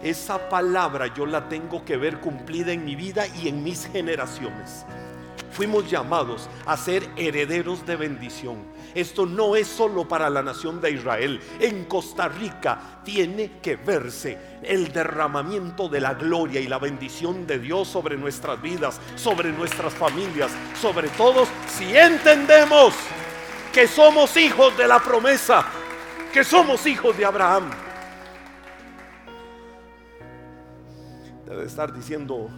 esa 0.03 0.49
palabra 0.49 1.13
yo 1.15 1.27
la 1.27 1.47
tengo 1.51 1.85
que 1.85 1.99
ver 1.99 2.21
cumplida 2.21 2.73
en 2.73 2.87
mi 2.87 2.97
vida 2.97 3.27
y 3.27 3.49
en 3.49 3.63
mis 3.63 3.87
generaciones. 3.87 4.87
Fuimos 5.51 5.91
llamados 5.91 6.49
a 6.67 6.77
ser 6.77 7.09
herederos 7.17 7.85
de 7.87 7.97
bendición. 7.97 8.65
Esto 8.95 9.27
no 9.27 9.57
es 9.57 9.67
solo 9.67 10.07
para 10.07 10.31
la 10.31 10.43
nación 10.43 10.81
de 10.81 10.93
Israel. 10.93 11.41
En 11.59 11.85
Costa 11.85 12.29
Rica 12.29 13.01
tiene 13.05 13.59
que 13.61 13.77
verse 13.77 14.39
el 14.63 14.93
derramamiento 14.93 15.89
de 15.89 16.01
la 16.01 16.15
gloria 16.15 16.61
y 16.61 16.67
la 16.67 16.79
bendición 16.79 17.47
de 17.47 17.59
Dios 17.59 17.89
sobre 17.89 18.17
nuestras 18.17 18.61
vidas, 18.61 19.01
sobre 19.17 19.53
nuestras 19.53 19.93
familias, 19.95 20.51
sobre 20.81 21.09
todos, 21.11 21.49
si 21.67 21.97
entendemos 21.97 22.95
que 23.73 23.87
somos 23.87 24.37
hijos 24.37 24.77
de 24.77 24.87
la 24.87 24.99
promesa, 24.99 25.65
que 26.33 26.45
somos 26.45 26.87
hijos 26.87 27.17
de 27.17 27.25
Abraham. 27.25 27.71
Debe 31.47 31.65
estar 31.65 31.93
diciendo 31.93 32.51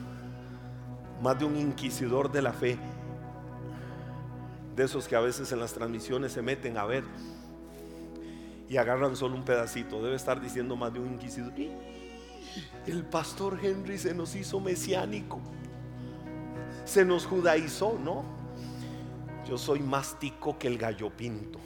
más 1.20 1.38
de 1.38 1.44
un 1.44 1.56
inquisidor 1.56 2.30
de 2.32 2.42
la 2.42 2.52
fe, 2.52 2.78
de 4.74 4.84
esos 4.84 5.06
que 5.06 5.16
a 5.16 5.20
veces 5.20 5.52
en 5.52 5.60
las 5.60 5.72
transmisiones 5.72 6.32
se 6.32 6.42
meten 6.42 6.78
a 6.78 6.84
ver 6.84 7.04
y 8.68 8.76
agarran 8.76 9.16
solo 9.16 9.34
un 9.34 9.44
pedacito. 9.44 10.02
Debe 10.02 10.16
estar 10.16 10.40
diciendo 10.40 10.76
más 10.76 10.92
de 10.92 11.00
un 11.00 11.12
inquisidor. 11.12 11.52
El 12.86 13.04
pastor 13.04 13.58
Henry 13.62 13.98
se 13.98 14.14
nos 14.14 14.34
hizo 14.34 14.60
mesiánico, 14.60 15.40
se 16.84 17.04
nos 17.04 17.26
judaizó, 17.26 17.98
¿no? 18.02 18.24
Yo 19.46 19.58
soy 19.58 19.80
más 19.80 20.18
tico 20.18 20.58
que 20.58 20.68
el 20.68 20.78
gallo 20.78 21.10
pinto. 21.10 21.58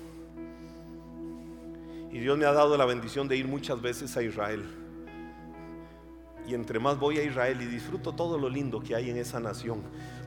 Y 2.10 2.18
Dios 2.18 2.38
me 2.38 2.46
ha 2.46 2.52
dado 2.52 2.76
la 2.76 2.84
bendición 2.84 3.28
de 3.28 3.36
ir 3.36 3.48
muchas 3.48 3.80
veces 3.80 4.16
a 4.16 4.22
Israel. 4.22 4.83
Y 6.46 6.54
entre 6.54 6.78
más 6.78 6.98
voy 6.98 7.18
a 7.18 7.24
Israel 7.24 7.60
y 7.62 7.66
disfruto 7.66 8.12
todo 8.12 8.38
lo 8.38 8.48
lindo 8.48 8.80
que 8.80 8.94
hay 8.94 9.10
en 9.10 9.16
esa 9.16 9.40
nación, 9.40 9.82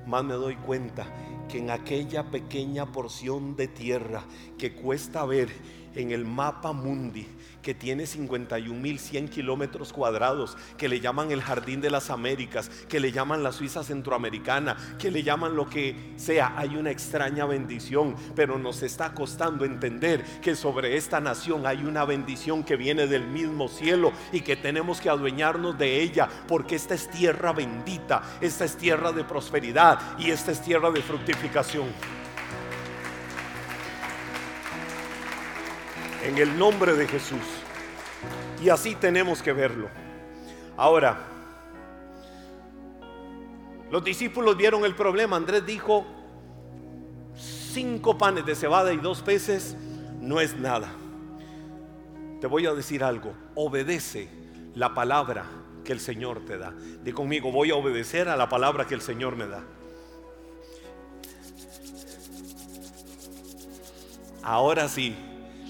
más 0.05 0.23
me 0.23 0.33
doy 0.33 0.55
cuenta 0.55 1.05
que 1.49 1.59
en 1.59 1.69
aquella 1.69 2.29
pequeña 2.29 2.85
porción 2.91 3.55
de 3.55 3.67
tierra 3.67 4.23
que 4.57 4.73
cuesta 4.73 5.25
ver 5.25 5.49
en 5.97 6.11
el 6.11 6.25
mapa 6.25 6.71
mundi, 6.71 7.27
que 7.61 7.73
tiene 7.73 8.03
51.100 8.03 9.29
kilómetros 9.29 9.91
cuadrados, 9.91 10.57
que 10.77 10.87
le 10.87 10.99
llaman 10.99 11.31
el 11.31 11.41
Jardín 11.41 11.81
de 11.81 11.89
las 11.89 12.09
Américas, 12.09 12.69
que 12.87 12.99
le 12.99 13.11
llaman 13.11 13.43
la 13.43 13.51
Suiza 13.51 13.83
Centroamericana, 13.83 14.77
que 14.97 15.11
le 15.11 15.23
llaman 15.23 15.55
lo 15.55 15.69
que 15.69 16.13
sea. 16.15 16.53
Hay 16.55 16.77
una 16.77 16.91
extraña 16.91 17.45
bendición, 17.45 18.15
pero 18.35 18.57
nos 18.57 18.83
está 18.83 19.13
costando 19.13 19.65
entender 19.65 20.23
que 20.41 20.55
sobre 20.55 20.95
esta 20.95 21.19
nación 21.19 21.65
hay 21.65 21.83
una 21.83 22.05
bendición 22.05 22.63
que 22.63 22.77
viene 22.77 23.07
del 23.07 23.27
mismo 23.27 23.67
cielo 23.67 24.13
y 24.31 24.41
que 24.41 24.55
tenemos 24.55 25.01
que 25.01 25.09
adueñarnos 25.09 25.77
de 25.77 26.01
ella, 26.01 26.29
porque 26.47 26.75
esta 26.75 26.93
es 26.93 27.09
tierra 27.09 27.51
bendita, 27.51 28.37
esta 28.39 28.65
es 28.65 28.77
tierra 28.77 29.11
de 29.11 29.23
prosperidad 29.23 30.17
y 30.19 30.29
esta 30.29 30.51
es 30.51 30.61
tierra 30.61 30.91
de 30.91 31.01
fructificación. 31.01 31.36
En 36.23 36.37
el 36.37 36.57
nombre 36.57 36.93
de 36.93 37.07
Jesús. 37.07 37.37
Y 38.61 38.69
así 38.69 38.95
tenemos 38.95 39.41
que 39.41 39.53
verlo. 39.53 39.89
Ahora, 40.75 41.17
los 43.91 44.03
discípulos 44.03 44.57
vieron 44.57 44.83
el 44.83 44.95
problema. 44.95 45.35
Andrés 45.35 45.65
dijo, 45.65 46.05
cinco 47.35 48.17
panes 48.17 48.45
de 48.45 48.55
cebada 48.55 48.93
y 48.93 48.97
dos 48.97 49.21
peces 49.21 49.77
no 50.19 50.41
es 50.41 50.57
nada. 50.57 50.89
Te 52.41 52.47
voy 52.47 52.65
a 52.65 52.73
decir 52.73 53.03
algo, 53.03 53.33
obedece 53.55 54.29
la 54.75 54.93
palabra 54.93 55.45
que 55.83 55.93
el 55.93 55.99
Señor 55.99 56.45
te 56.45 56.57
da. 56.57 56.73
Di 57.03 57.11
conmigo, 57.11 57.51
voy 57.51 57.71
a 57.71 57.75
obedecer 57.75 58.27
a 58.27 58.35
la 58.35 58.49
palabra 58.49 58.85
que 58.85 58.93
el 58.93 59.01
Señor 59.01 59.35
me 59.35 59.47
da. 59.47 59.63
Ahora 64.47 64.87
sí, 64.87 65.13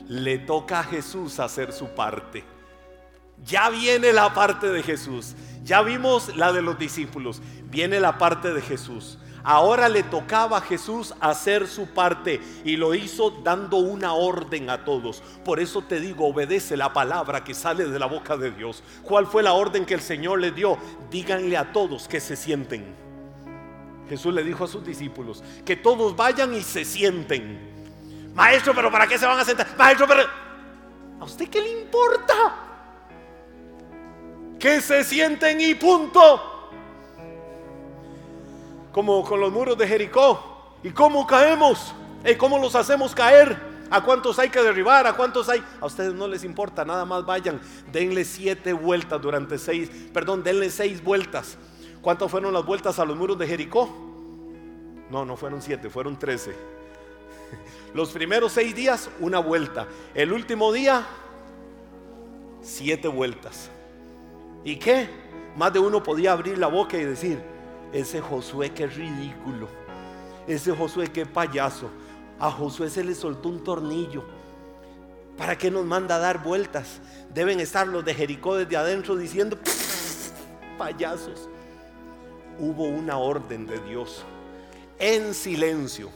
le 0.08 0.38
toca 0.38 0.82
a 0.82 0.84
Jesús 0.84 1.40
hacer 1.40 1.74
su 1.74 1.88
parte. 1.88 2.44
Ya 3.44 3.72
viene 3.72 4.14
la 4.14 4.36
parte 4.36 4.68
de 4.68 4.84
Jesús. 4.84 5.34
Ya 5.64 5.82
vimos 5.82 6.36
la 6.36 6.54
de 6.54 6.62
los 6.62 6.78
discípulos. 6.78 7.42
Viene 7.72 8.00
la 8.00 8.20
parte 8.20 8.54
de 8.54 8.62
Jesús. 8.62 9.18
Ahora 9.44 9.90
le 9.90 10.04
tocaba 10.04 10.60
a 10.60 10.62
Jesús 10.62 11.16
hacer 11.22 11.68
su 11.68 11.88
parte 11.88 12.40
y 12.64 12.76
lo 12.76 12.94
hizo 12.94 13.32
dando 13.44 13.78
una 13.78 14.14
orden 14.14 14.70
a 14.70 14.86
todos. 14.86 15.24
Por 15.44 15.60
eso 15.60 15.82
te 15.82 16.00
digo, 16.00 16.28
obedece 16.28 16.78
la 16.78 16.94
palabra 16.94 17.44
que 17.44 17.56
sale 17.56 17.86
de 17.86 17.98
la 17.98 18.06
boca 18.06 18.38
de 18.38 18.52
Dios. 18.52 18.84
¿Cuál 19.02 19.26
fue 19.26 19.42
la 19.42 19.54
orden 19.54 19.88
que 19.88 19.96
el 19.96 20.02
Señor 20.02 20.40
le 20.40 20.52
dio? 20.52 20.78
Díganle 21.10 21.58
a 21.58 21.74
todos 21.74 22.08
que 22.08 22.20
se 22.20 22.36
sienten. 22.36 22.94
Jesús 24.08 24.36
le 24.36 24.44
dijo 24.44 24.66
a 24.66 24.68
sus 24.68 24.86
discípulos 24.86 25.44
que 25.66 25.76
todos 25.76 26.16
vayan 26.16 26.54
y 26.54 26.62
se 26.62 26.86
sienten. 26.86 27.77
Maestro, 28.38 28.76
pero 28.76 28.92
¿para 28.92 29.08
qué 29.08 29.18
se 29.18 29.26
van 29.26 29.40
a 29.40 29.44
sentar? 29.44 29.68
Maestro, 29.76 30.06
pero 30.08 30.22
¿a 31.20 31.24
usted 31.24 31.50
qué 31.50 31.60
le 31.60 31.82
importa? 31.82 32.34
Que 34.60 34.80
se 34.80 35.04
sienten 35.04 35.60
y 35.60 35.74
punto 35.74 36.70
como 38.92 39.24
con 39.24 39.40
los 39.40 39.52
muros 39.52 39.76
de 39.76 39.88
Jericó. 39.88 40.78
¿Y 40.84 40.92
cómo 40.92 41.26
caemos? 41.26 41.96
¿Y 42.24 42.36
cómo 42.36 42.60
los 42.60 42.76
hacemos 42.76 43.16
caer? 43.16 43.58
¿A 43.90 44.04
cuántos 44.04 44.38
hay 44.38 44.50
que 44.50 44.62
derribar? 44.62 45.08
¿A 45.08 45.14
cuántos 45.14 45.50
hay? 45.50 45.64
A 45.82 45.88
ustedes 45.88 46.14
no 46.14 46.28
les 46.28 46.44
importa, 46.44 46.86
nada 46.86 47.06
más 47.06 47.26
vayan, 47.26 47.60
denle 47.92 48.24
siete 48.24 48.72
vueltas 48.72 49.20
durante 49.20 49.58
seis, 49.58 49.90
perdón, 50.14 50.44
denle 50.44 50.70
seis 50.70 51.04
vueltas. 51.04 51.58
¿Cuántas 52.04 52.30
fueron 52.30 52.54
las 52.54 52.66
vueltas 52.66 53.00
a 53.00 53.06
los 53.06 53.18
muros 53.18 53.40
de 53.40 53.48
Jericó? 53.48 53.90
No, 55.10 55.26
no 55.26 55.38
fueron 55.38 55.62
siete, 55.62 55.90
fueron 55.90 56.20
trece. 56.20 56.77
Los 57.94 58.12
primeros 58.12 58.52
seis 58.52 58.76
días, 58.76 59.10
una 59.20 59.40
vuelta. 59.40 59.88
El 60.14 60.34
último 60.34 60.72
día, 60.72 61.06
siete 62.62 63.08
vueltas. 63.08 63.70
¿Y 64.64 64.76
qué? 64.76 65.08
Más 65.56 65.72
de 65.74 65.80
uno 65.80 66.04
podía 66.04 66.34
abrir 66.34 66.58
la 66.58 66.68
boca 66.68 66.98
y 66.98 67.04
decir, 67.04 67.40
ese 67.94 68.22
Josué 68.22 68.72
que 68.72 68.88
ridículo. 68.88 69.68
Ese 70.48 70.72
Josué 70.76 71.08
que 71.08 71.26
payaso. 71.26 71.90
A 72.40 72.52
Josué 72.52 72.90
se 72.90 73.04
le 73.04 73.16
soltó 73.16 73.50
un 73.50 73.64
tornillo. 73.64 74.24
¿Para 75.38 75.58
qué 75.58 75.72
nos 75.72 75.86
manda 75.86 76.16
a 76.16 76.20
dar 76.20 76.44
vueltas? 76.44 77.00
Deben 77.34 77.60
estar 77.60 77.88
los 77.88 78.04
de 78.04 78.14
Jericó 78.14 78.56
desde 78.56 78.76
adentro 78.76 79.16
diciendo, 79.16 79.58
payasos. 80.78 81.48
Hubo 82.60 82.86
una 82.86 83.18
orden 83.18 83.66
de 83.66 83.80
Dios 83.80 84.26
en 85.00 85.34
silencio. 85.34 86.10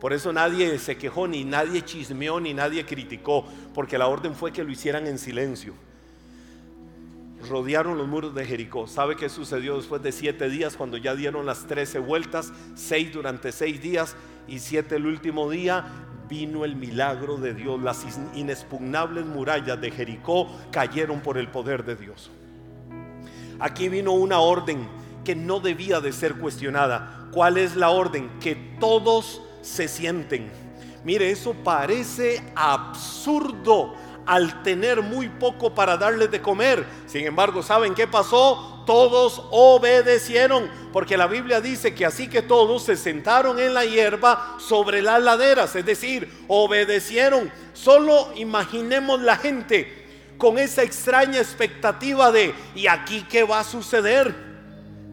Por 0.00 0.12
eso 0.12 0.32
nadie 0.32 0.78
se 0.78 0.96
quejó, 0.96 1.26
ni 1.26 1.44
nadie 1.44 1.82
chismeó, 1.82 2.38
ni 2.40 2.52
nadie 2.54 2.84
criticó, 2.84 3.46
porque 3.74 3.98
la 3.98 4.06
orden 4.06 4.34
fue 4.34 4.52
que 4.52 4.62
lo 4.62 4.70
hicieran 4.70 5.06
en 5.06 5.18
silencio 5.18 5.74
rodearon 7.48 7.98
los 7.98 8.08
muros 8.08 8.34
de 8.34 8.44
Jericó. 8.44 8.86
¿Sabe 8.86 9.16
qué 9.16 9.28
sucedió 9.28 9.76
después 9.76 10.02
de 10.02 10.12
siete 10.12 10.48
días 10.48 10.76
cuando 10.76 10.96
ya 10.96 11.14
dieron 11.14 11.46
las 11.46 11.66
trece 11.66 11.98
vueltas? 11.98 12.52
Seis 12.74 13.12
durante 13.12 13.52
seis 13.52 13.80
días 13.80 14.16
y 14.48 14.58
siete 14.58 14.96
el 14.96 15.06
último 15.06 15.50
día. 15.50 15.84
Vino 16.28 16.64
el 16.64 16.76
milagro 16.76 17.36
de 17.36 17.54
Dios. 17.54 17.80
Las 17.80 18.04
inexpugnables 18.34 19.26
murallas 19.26 19.80
de 19.80 19.90
Jericó 19.90 20.50
cayeron 20.70 21.20
por 21.20 21.38
el 21.38 21.48
poder 21.48 21.84
de 21.84 21.96
Dios. 21.96 22.30
Aquí 23.58 23.88
vino 23.88 24.12
una 24.12 24.40
orden 24.40 24.86
que 25.24 25.34
no 25.34 25.60
debía 25.60 26.00
de 26.00 26.12
ser 26.12 26.34
cuestionada. 26.34 27.28
¿Cuál 27.32 27.58
es 27.58 27.76
la 27.76 27.90
orden? 27.90 28.28
Que 28.40 28.54
todos 28.80 29.40
se 29.66 29.88
sienten. 29.88 30.50
Mire, 31.04 31.30
eso 31.30 31.54
parece 31.54 32.42
absurdo 32.54 33.94
al 34.24 34.62
tener 34.62 35.02
muy 35.02 35.28
poco 35.28 35.74
para 35.74 35.96
darles 35.96 36.30
de 36.30 36.40
comer. 36.42 36.84
Sin 37.06 37.26
embargo, 37.26 37.62
¿saben 37.62 37.94
qué 37.94 38.06
pasó? 38.06 38.82
Todos 38.86 39.42
obedecieron, 39.50 40.70
porque 40.92 41.16
la 41.16 41.26
Biblia 41.26 41.60
dice 41.60 41.94
que 41.94 42.06
así 42.06 42.28
que 42.28 42.42
todos 42.42 42.84
se 42.84 42.96
sentaron 42.96 43.58
en 43.58 43.74
la 43.74 43.84
hierba 43.84 44.56
sobre 44.58 45.02
las 45.02 45.22
laderas, 45.22 45.74
es 45.74 45.84
decir, 45.84 46.30
obedecieron. 46.48 47.50
Solo 47.72 48.32
imaginemos 48.36 49.20
la 49.20 49.36
gente 49.36 50.06
con 50.38 50.58
esa 50.58 50.82
extraña 50.82 51.38
expectativa 51.38 52.30
de, 52.30 52.54
¿y 52.74 52.86
aquí 52.86 53.26
qué 53.28 53.42
va 53.42 53.60
a 53.60 53.64
suceder? 53.64 54.46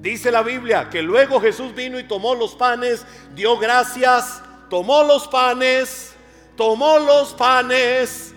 Dice 0.02 0.32
la 0.32 0.44
Biblia 0.44 0.90
que 0.90 1.02
luego 1.02 1.40
Jesús 1.40 1.74
vino 1.74 1.98
y 1.98 2.04
tomó 2.04 2.36
los 2.36 2.56
panes, 2.56 3.06
dio 3.34 3.58
gracias, 3.58 4.43
tomó 4.74 5.04
los 5.04 5.28
panes, 5.28 6.16
tomó 6.58 6.98
los 6.98 7.36
panes 7.36 8.34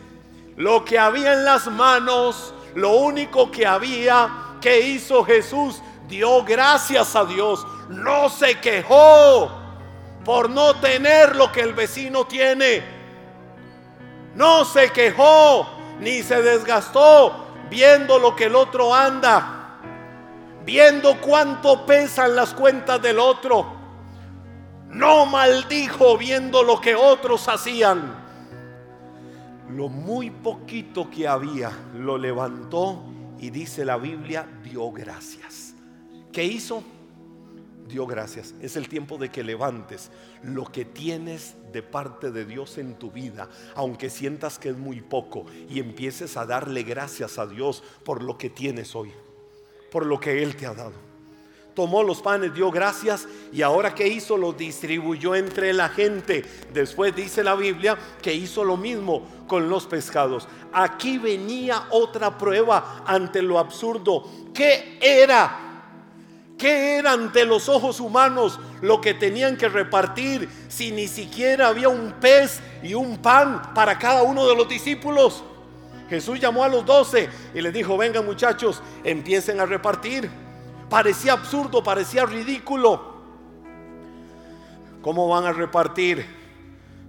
lo 0.59 0.85
que 0.85 0.99
había 0.99 1.33
en 1.33 1.47
las 1.47 1.67
manos, 1.67 2.53
lo 2.75 2.91
único 2.91 3.51
que 3.51 3.67
había 3.67 4.29
que 4.61 4.81
hizo 4.81 5.25
Jesús, 5.25 5.81
dio 6.09 6.45
gracias 6.45 7.17
a 7.17 7.25
Dios, 7.25 7.67
no 7.89 8.29
se 8.29 8.61
quejó 8.61 9.51
por 10.27 10.51
no 10.51 10.75
tener 10.75 11.35
lo 11.37 11.51
que 11.51 11.63
el 11.63 11.73
vecino 11.73 12.27
tiene, 12.27 12.85
no 14.35 14.67
se 14.67 14.91
quejó 14.91 15.67
ni 16.01 16.23
se 16.23 16.43
desgastó 16.43 17.47
viendo 17.71 18.19
lo 18.19 18.37
que 18.37 18.45
el 18.45 18.57
otro 18.57 18.95
anda, 18.95 19.79
viendo 20.67 21.19
cuánto 21.19 21.87
pesan 21.87 22.37
las 22.37 22.53
cuentas 22.53 23.01
del 23.01 23.21
otro, 23.21 23.76
no 24.97 25.27
maldijo 25.27 26.17
viendo 26.19 26.63
lo 26.63 26.81
que 26.81 26.95
otros 26.95 27.49
hacían 27.49 28.27
lo 29.71 29.89
muy 29.89 30.31
poquito 30.31 31.11
que 31.11 31.27
había, 31.27 31.73
lo 31.95 32.19
levantó 32.19 33.03
y 33.39 33.51
dice 33.51 33.85
la 33.85 33.97
Biblia, 33.97 34.47
dio 34.63 34.91
gracias. 34.93 35.75
¿Qué 36.33 36.45
hizo? 36.45 36.83
Dio 37.89 38.07
gracias. 38.07 38.55
Es 38.61 38.77
el 38.77 38.89
tiempo 38.89 39.19
de 39.19 39.31
que 39.31 39.43
levantes 39.43 40.11
lo 40.43 40.65
que 40.65 40.85
tienes 40.85 41.57
de 41.73 41.83
parte 41.83 42.31
de 42.31 42.45
Dios 42.45 42.79
en 42.79 42.95
tu 42.95 43.11
vida, 43.11 43.49
aunque 43.75 44.11
sientas 44.11 44.59
que 44.59 44.71
es 44.71 44.77
muy 44.77 45.01
poco, 45.01 45.47
y 45.69 45.81
empieces 45.81 46.37
a 46.37 46.47
darle 46.47 46.83
gracias 46.83 47.39
a 47.39 47.47
Dios 47.47 47.83
por 48.05 48.23
lo 48.23 48.39
que 48.39 48.51
tienes 48.51 48.95
hoy, 48.95 49.13
por 49.91 50.07
lo 50.07 50.21
que 50.21 50.43
Él 50.43 50.57
te 50.57 50.67
ha 50.67 50.75
dado 50.75 51.16
tomó 51.77 52.03
los 52.03 52.23
panes, 52.23 52.55
dio 52.55 52.71
gracias 52.71 53.29
y 53.53 53.61
ahora 53.61 53.95
que 53.95 54.09
hizo 54.09 54.39
los 54.39 54.57
distribuyó 54.57 55.35
entre 55.37 55.75
la 55.75 55.91
gente. 55.91 56.43
Después 56.73 57.15
dice 57.15 57.45
la 57.45 57.55
Biblia 57.55 57.97
que 58.23 58.33
hizo 58.33 58.65
lo 58.65 58.79
mismo 58.79 59.23
con 59.47 59.69
los 59.69 59.87
pescados. 59.87 60.49
Aquí 60.73 61.19
venía 61.19 61.85
otra 61.91 62.37
prueba 62.39 63.05
ante 63.07 63.43
lo 63.43 63.59
absurdo. 63.59 64.25
¿Qué 64.55 64.99
era? 65.03 65.61
¿Qué 66.57 66.97
era 66.97 67.13
ante 67.13 67.45
los 67.45 67.69
ojos 67.69 68.01
humanos 68.01 68.59
lo 68.81 68.99
que 69.03 69.13
tenían 69.13 69.59
que 69.59 69.69
repartir 69.69 70.49
si 70.69 70.91
ni 70.91 71.07
siquiera 71.07 71.69
había 71.69 71.91
un 71.91 72.13
pez 72.13 72.61
y 72.83 72.95
un 72.95 73.19
pan 73.19 73.75
para 73.75 73.99
cada 73.99 74.23
uno 74.23 74.49
de 74.49 74.57
los 74.57 74.67
discípulos? 74.67 75.45
Jesús 76.09 76.41
llamó 76.41 76.65
a 76.65 76.69
los 76.69 76.87
doce 76.87 77.29
y 77.53 77.61
les 77.61 77.75
dijo, 77.75 77.99
vengan 77.99 78.25
muchachos, 78.25 78.81
empiecen 79.05 79.61
a 79.61 79.67
repartir. 79.67 80.46
Parecía 80.89 81.33
absurdo, 81.33 81.83
parecía 81.83 82.25
ridículo. 82.27 83.17
¿Cómo 85.03 85.29
van 85.29 85.45
a 85.45 85.53
repartir 85.53 86.27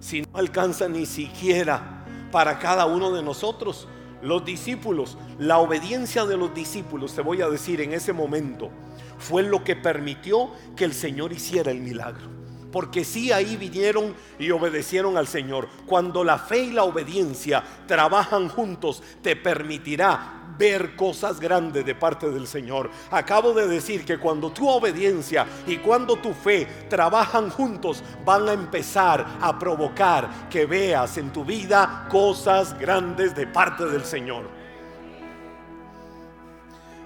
si 0.00 0.22
no 0.22 0.28
alcanza 0.34 0.88
ni 0.88 1.06
siquiera 1.06 2.04
para 2.30 2.58
cada 2.58 2.86
uno 2.86 3.12
de 3.12 3.22
nosotros? 3.22 3.88
Los 4.20 4.44
discípulos, 4.44 5.16
la 5.38 5.58
obediencia 5.58 6.24
de 6.24 6.36
los 6.36 6.52
discípulos, 6.54 7.14
te 7.14 7.22
voy 7.22 7.40
a 7.40 7.48
decir 7.48 7.80
en 7.80 7.92
ese 7.92 8.12
momento, 8.12 8.70
fue 9.18 9.44
lo 9.44 9.62
que 9.62 9.76
permitió 9.76 10.50
que 10.76 10.84
el 10.84 10.92
Señor 10.92 11.32
hiciera 11.32 11.70
el 11.70 11.80
milagro. 11.80 12.28
Porque 12.72 13.04
si 13.04 13.32
ahí 13.32 13.56
vinieron 13.56 14.14
y 14.38 14.50
obedecieron 14.50 15.16
al 15.16 15.26
Señor. 15.26 15.68
Cuando 15.86 16.22
la 16.22 16.38
fe 16.38 16.64
y 16.64 16.72
la 16.72 16.84
obediencia 16.84 17.64
trabajan 17.86 18.48
juntos, 18.48 19.02
te 19.22 19.36
permitirá 19.36 20.37
ver 20.58 20.96
cosas 20.96 21.38
grandes 21.38 21.86
de 21.86 21.94
parte 21.94 22.30
del 22.30 22.46
Señor. 22.46 22.90
Acabo 23.10 23.52
de 23.52 23.68
decir 23.68 24.04
que 24.04 24.18
cuando 24.18 24.50
tu 24.50 24.68
obediencia 24.68 25.46
y 25.66 25.76
cuando 25.78 26.16
tu 26.16 26.34
fe 26.34 26.66
trabajan 26.88 27.50
juntos, 27.50 28.02
van 28.24 28.48
a 28.48 28.52
empezar 28.52 29.24
a 29.40 29.58
provocar 29.58 30.48
que 30.50 30.66
veas 30.66 31.16
en 31.16 31.32
tu 31.32 31.44
vida 31.44 32.06
cosas 32.10 32.78
grandes 32.78 33.34
de 33.34 33.46
parte 33.46 33.86
del 33.86 34.04
Señor. 34.04 34.48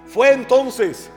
Fue 0.07 0.33
entonces 0.33 1.11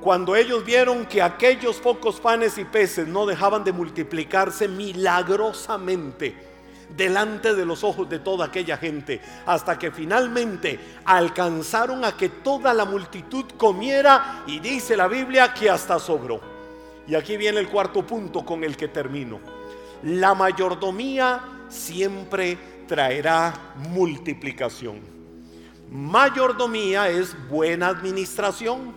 cuando 0.00 0.36
ellos 0.36 0.64
vieron 0.64 1.06
que 1.06 1.22
aquellos 1.22 1.76
pocos 1.76 2.20
panes 2.20 2.58
y 2.58 2.64
peces 2.64 3.08
no 3.08 3.24
dejaban 3.24 3.64
de 3.64 3.72
multiplicarse 3.72 4.68
milagrosamente, 4.68 6.36
delante 6.96 7.54
de 7.54 7.66
los 7.66 7.84
ojos 7.84 8.08
de 8.08 8.18
toda 8.18 8.46
aquella 8.46 8.76
gente, 8.76 9.20
hasta 9.46 9.78
que 9.78 9.90
finalmente 9.90 10.78
alcanzaron 11.04 12.04
a 12.04 12.16
que 12.16 12.28
toda 12.28 12.72
la 12.74 12.84
multitud 12.84 13.44
comiera 13.56 14.42
y 14.46 14.60
dice 14.60 14.96
la 14.96 15.08
Biblia 15.08 15.52
que 15.52 15.70
hasta 15.70 15.98
sobró. 15.98 16.40
Y 17.06 17.14
aquí 17.14 17.36
viene 17.36 17.60
el 17.60 17.68
cuarto 17.68 18.06
punto 18.06 18.44
con 18.44 18.64
el 18.64 18.76
que 18.76 18.88
termino. 18.88 19.40
La 20.04 20.34
mayordomía 20.34 21.40
siempre 21.68 22.58
traerá 22.86 23.52
multiplicación. 23.76 25.00
Mayordomía 25.90 27.08
es 27.08 27.36
buena 27.48 27.88
administración. 27.88 28.94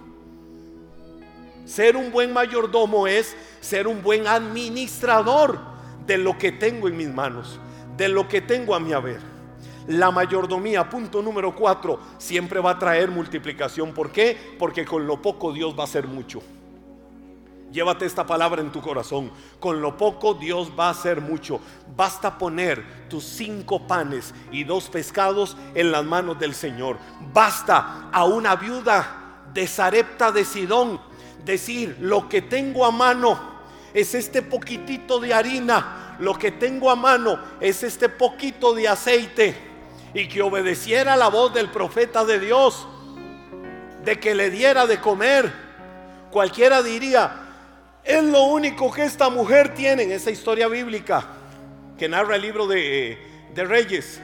Ser 1.66 1.98
un 1.98 2.12
buen 2.12 2.32
mayordomo 2.32 3.08
es 3.08 3.36
ser 3.60 3.88
un 3.88 4.02
buen 4.02 4.26
administrador 4.26 5.60
de 6.06 6.18
lo 6.18 6.38
que 6.38 6.54
tengo 6.54 6.88
en 6.88 6.96
mis 6.96 7.10
manos, 7.10 7.60
de 7.98 8.08
lo 8.08 8.28
que 8.28 8.42
tengo 8.42 8.76
a 8.76 8.80
mi 8.80 8.94
haber. 8.94 9.20
La 9.88 10.12
mayordomía, 10.12 10.90
punto 10.90 11.22
número 11.22 11.56
cuatro, 11.56 12.00
siempre 12.18 12.60
va 12.60 12.72
a 12.72 12.80
traer 12.80 13.10
multiplicación. 13.10 13.94
¿Por 13.94 14.12
qué? 14.12 14.56
Porque 14.60 14.86
con 14.86 15.08
lo 15.08 15.22
poco 15.22 15.52
Dios 15.52 15.76
va 15.78 15.82
a 15.82 15.86
hacer 15.86 16.08
mucho. 16.08 16.42
Llévate 17.72 18.06
esta 18.06 18.26
palabra 18.26 18.62
en 18.62 18.72
tu 18.72 18.82
corazón. 18.82 19.32
Con 19.60 19.82
lo 19.82 19.98
poco 19.98 20.34
Dios 20.34 20.72
va 20.78 20.88
a 20.88 20.92
hacer 20.92 21.22
mucho. 21.22 21.60
Basta 21.96 22.38
poner 22.38 23.08
tus 23.10 23.24
cinco 23.24 23.88
panes 23.88 24.34
y 24.52 24.64
dos 24.64 24.90
pescados 24.90 25.58
en 25.74 25.92
las 25.92 26.06
manos 26.06 26.40
del 26.40 26.54
Señor. 26.54 26.98
Basta 27.34 28.10
a 28.12 28.26
una 28.26 28.56
viuda 28.56 29.44
de 29.54 29.68
Sarepta 29.68 30.32
de 30.32 30.46
Sidón 30.46 31.00
decir, 31.46 31.98
lo 32.00 32.30
que 32.30 32.42
tengo 32.42 32.86
a 32.86 32.92
mano 32.92 33.57
es 34.00 34.14
este 34.14 34.44
poquitito 34.44 35.20
de 35.20 35.34
harina. 35.34 36.16
Lo 36.20 36.38
que 36.38 36.52
tengo 36.52 36.92
a 36.92 36.96
mano 36.96 37.40
es 37.60 37.82
este 37.82 38.10
poquito 38.10 38.76
de 38.76 38.88
aceite. 38.88 39.56
Y 40.14 40.28
que 40.28 40.44
obedeciera 40.44 41.16
la 41.16 41.30
voz 41.30 41.52
del 41.54 41.70
profeta 41.70 42.24
de 42.24 42.40
Dios. 42.40 42.88
De 44.06 44.20
que 44.20 44.36
le 44.36 44.52
diera 44.52 44.86
de 44.86 45.02
comer. 45.02 45.52
Cualquiera 46.30 46.84
diría, 46.84 47.32
es 48.04 48.24
lo 48.24 48.44
único 48.44 48.92
que 48.92 49.04
esta 49.04 49.32
mujer 49.32 49.74
tiene 49.74 50.04
en 50.04 50.12
esa 50.12 50.30
historia 50.30 50.68
bíblica 50.68 51.26
que 51.98 52.08
narra 52.08 52.36
el 52.36 52.44
libro 52.44 52.68
de, 52.68 53.18
de 53.56 53.66
Reyes. 53.66 54.22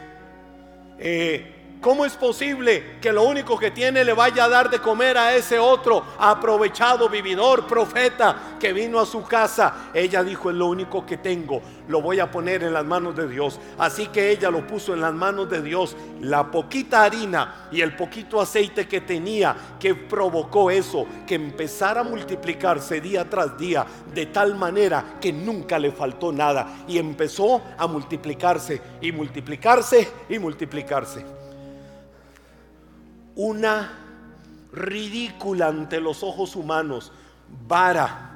Eh, 0.99 1.52
¿Cómo 1.83 2.05
es 2.05 2.13
posible 2.13 2.95
que 3.01 3.11
lo 3.11 3.23
único 3.23 3.59
que 3.59 3.69
tiene 3.69 4.05
le 4.05 4.13
vaya 4.13 4.45
a 4.45 4.49
dar 4.49 4.69
de 4.69 4.79
comer 4.79 5.17
a 5.17 5.35
ese 5.35 5.59
otro 5.59 6.01
aprovechado 6.17 7.09
vividor, 7.09 7.67
profeta 7.67 8.55
que 8.57 8.71
vino 8.71 9.01
a 9.01 9.05
su 9.05 9.21
casa? 9.23 9.89
Ella 9.93 10.23
dijo, 10.23 10.49
es 10.49 10.55
lo 10.55 10.67
único 10.67 11.05
que 11.05 11.17
tengo, 11.17 11.61
lo 11.89 12.01
voy 12.01 12.21
a 12.21 12.31
poner 12.31 12.63
en 12.63 12.71
las 12.71 12.85
manos 12.85 13.17
de 13.17 13.27
Dios. 13.27 13.59
Así 13.77 14.07
que 14.07 14.31
ella 14.31 14.49
lo 14.49 14.65
puso 14.65 14.93
en 14.93 15.01
las 15.01 15.13
manos 15.13 15.49
de 15.49 15.61
Dios. 15.61 15.97
La 16.21 16.49
poquita 16.49 17.03
harina 17.03 17.67
y 17.69 17.81
el 17.81 17.97
poquito 17.97 18.39
aceite 18.39 18.87
que 18.87 19.01
tenía 19.01 19.53
que 19.77 19.93
provocó 19.93 20.71
eso, 20.71 21.05
que 21.27 21.35
empezara 21.35 21.99
a 21.99 22.05
multiplicarse 22.05 23.01
día 23.01 23.29
tras 23.29 23.57
día 23.57 23.85
de 24.13 24.27
tal 24.27 24.55
manera 24.55 25.17
que 25.19 25.33
nunca 25.33 25.77
le 25.77 25.91
faltó 25.91 26.31
nada. 26.31 26.85
Y 26.87 26.97
empezó 26.97 27.61
a 27.77 27.87
multiplicarse 27.87 28.81
y 29.01 29.11
multiplicarse 29.11 30.09
y 30.29 30.39
multiplicarse 30.39 31.42
una 33.35 33.99
ridícula 34.71 35.67
ante 35.67 35.99
los 35.99 36.23
ojos 36.23 36.55
humanos 36.55 37.11
vara 37.67 38.29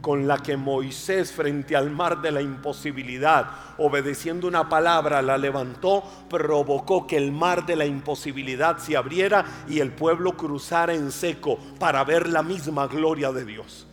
con 0.00 0.26
la 0.28 0.36
que 0.36 0.58
Moisés 0.58 1.32
frente 1.32 1.74
al 1.74 1.90
mar 1.90 2.20
de 2.20 2.30
la 2.30 2.42
imposibilidad, 2.42 3.46
obedeciendo 3.78 4.46
una 4.46 4.68
palabra, 4.68 5.22
la 5.22 5.38
levantó, 5.38 6.04
provocó 6.28 7.06
que 7.06 7.16
el 7.16 7.32
mar 7.32 7.64
de 7.64 7.74
la 7.74 7.86
imposibilidad 7.86 8.76
se 8.76 8.98
abriera 8.98 9.46
y 9.66 9.80
el 9.80 9.92
pueblo 9.92 10.36
cruzara 10.36 10.92
en 10.92 11.10
seco 11.10 11.58
para 11.78 12.04
ver 12.04 12.28
la 12.28 12.42
misma 12.42 12.86
gloria 12.86 13.32
de 13.32 13.46
Dios. 13.46 13.86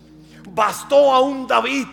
Bastó 0.49 1.13
a 1.13 1.21
un 1.21 1.47
David 1.47 1.87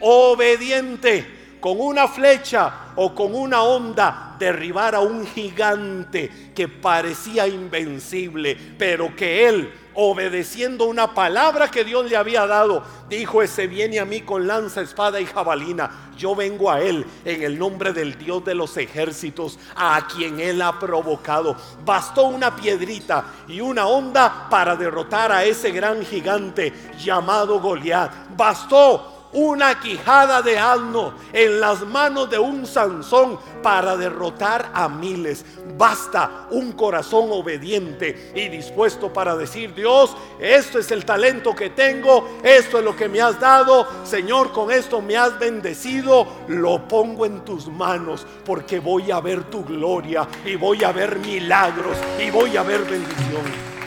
obediente 0.00 1.39
con 1.60 1.80
una 1.80 2.08
flecha 2.08 2.92
o 2.96 3.14
con 3.14 3.34
una 3.34 3.62
onda 3.62 4.36
derribar 4.38 4.94
a 4.94 5.00
un 5.00 5.26
gigante 5.26 6.52
que 6.54 6.66
parecía 6.66 7.46
invencible, 7.46 8.56
pero 8.78 9.14
que 9.14 9.46
él, 9.46 9.72
obedeciendo 9.94 10.86
una 10.86 11.12
palabra 11.12 11.70
que 11.70 11.84
Dios 11.84 12.08
le 12.10 12.16
había 12.16 12.46
dado, 12.46 12.82
dijo, 13.08 13.42
ese 13.42 13.66
viene 13.66 14.00
a 14.00 14.06
mí 14.06 14.22
con 14.22 14.46
lanza, 14.46 14.80
espada 14.80 15.20
y 15.20 15.26
jabalina. 15.26 16.10
Yo 16.16 16.34
vengo 16.34 16.70
a 16.70 16.80
él 16.80 17.04
en 17.24 17.42
el 17.42 17.58
nombre 17.58 17.92
del 17.92 18.16
Dios 18.16 18.44
de 18.44 18.54
los 18.54 18.76
ejércitos, 18.76 19.58
a 19.76 20.06
quien 20.06 20.40
él 20.40 20.62
ha 20.62 20.78
provocado. 20.78 21.56
Bastó 21.84 22.28
una 22.28 22.56
piedrita 22.56 23.24
y 23.46 23.60
una 23.60 23.86
onda 23.86 24.48
para 24.48 24.76
derrotar 24.76 25.32
a 25.32 25.44
ese 25.44 25.70
gran 25.70 26.04
gigante 26.04 26.72
llamado 26.98 27.60
Goliat. 27.60 28.36
Bastó 28.36 29.19
una 29.32 29.78
quijada 29.80 30.42
de 30.42 30.58
asno 30.58 31.14
en 31.32 31.60
las 31.60 31.82
manos 31.82 32.30
de 32.30 32.38
un 32.38 32.66
Sansón 32.66 33.38
para 33.62 33.96
derrotar 33.96 34.70
a 34.74 34.88
miles. 34.88 35.44
Basta 35.76 36.46
un 36.50 36.72
corazón 36.72 37.28
obediente 37.30 38.32
y 38.34 38.48
dispuesto 38.48 39.12
para 39.12 39.36
decir, 39.36 39.74
Dios, 39.74 40.16
esto 40.40 40.78
es 40.78 40.90
el 40.90 41.04
talento 41.04 41.54
que 41.54 41.70
tengo, 41.70 42.38
esto 42.42 42.78
es 42.78 42.84
lo 42.84 42.96
que 42.96 43.08
me 43.08 43.20
has 43.20 43.38
dado, 43.38 43.86
Señor, 44.04 44.52
con 44.52 44.70
esto 44.70 45.00
me 45.00 45.16
has 45.16 45.38
bendecido, 45.38 46.26
lo 46.48 46.86
pongo 46.86 47.24
en 47.24 47.44
tus 47.44 47.68
manos 47.68 48.26
porque 48.44 48.78
voy 48.78 49.10
a 49.10 49.20
ver 49.20 49.44
tu 49.44 49.64
gloria 49.64 50.26
y 50.44 50.56
voy 50.56 50.84
a 50.84 50.92
ver 50.92 51.18
milagros 51.18 51.96
y 52.18 52.30
voy 52.30 52.56
a 52.56 52.62
ver 52.62 52.80
bendición. 52.84 53.79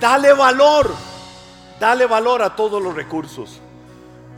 Dale 0.00 0.32
valor, 0.32 0.90
dale 1.78 2.06
valor 2.06 2.42
a 2.42 2.56
todos 2.56 2.82
los 2.82 2.94
recursos. 2.94 3.60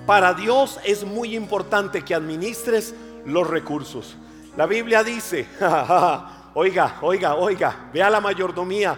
Para 0.06 0.34
Dios 0.34 0.78
es 0.84 1.04
muy 1.04 1.34
importante 1.34 2.04
que 2.04 2.14
administres 2.14 2.94
los 3.24 3.48
recursos. 3.48 4.16
La 4.56 4.66
Biblia 4.66 5.02
dice, 5.02 5.48
oiga, 6.54 6.98
oiga, 7.02 7.34
oiga, 7.34 7.88
vea 7.92 8.08
la 8.10 8.20
mayordomía. 8.20 8.96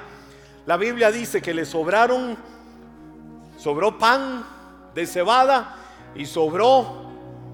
La 0.66 0.76
Biblia 0.76 1.10
dice 1.10 1.40
que 1.40 1.54
le 1.54 1.64
sobraron, 1.64 2.36
sobró 3.56 3.96
pan 3.96 4.44
de 4.94 5.06
cebada 5.06 5.76
y 6.14 6.26
sobró, 6.26 7.08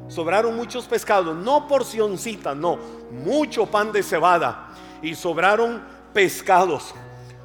sobraron 0.08 0.56
muchos 0.56 0.86
pescados, 0.86 1.36
no 1.36 1.68
porcioncita, 1.68 2.54
no, 2.54 2.78
mucho 3.12 3.66
pan 3.66 3.92
de 3.92 4.02
cebada 4.02 4.70
y 5.00 5.14
sobraron 5.14 5.82
pescados. 6.12 6.94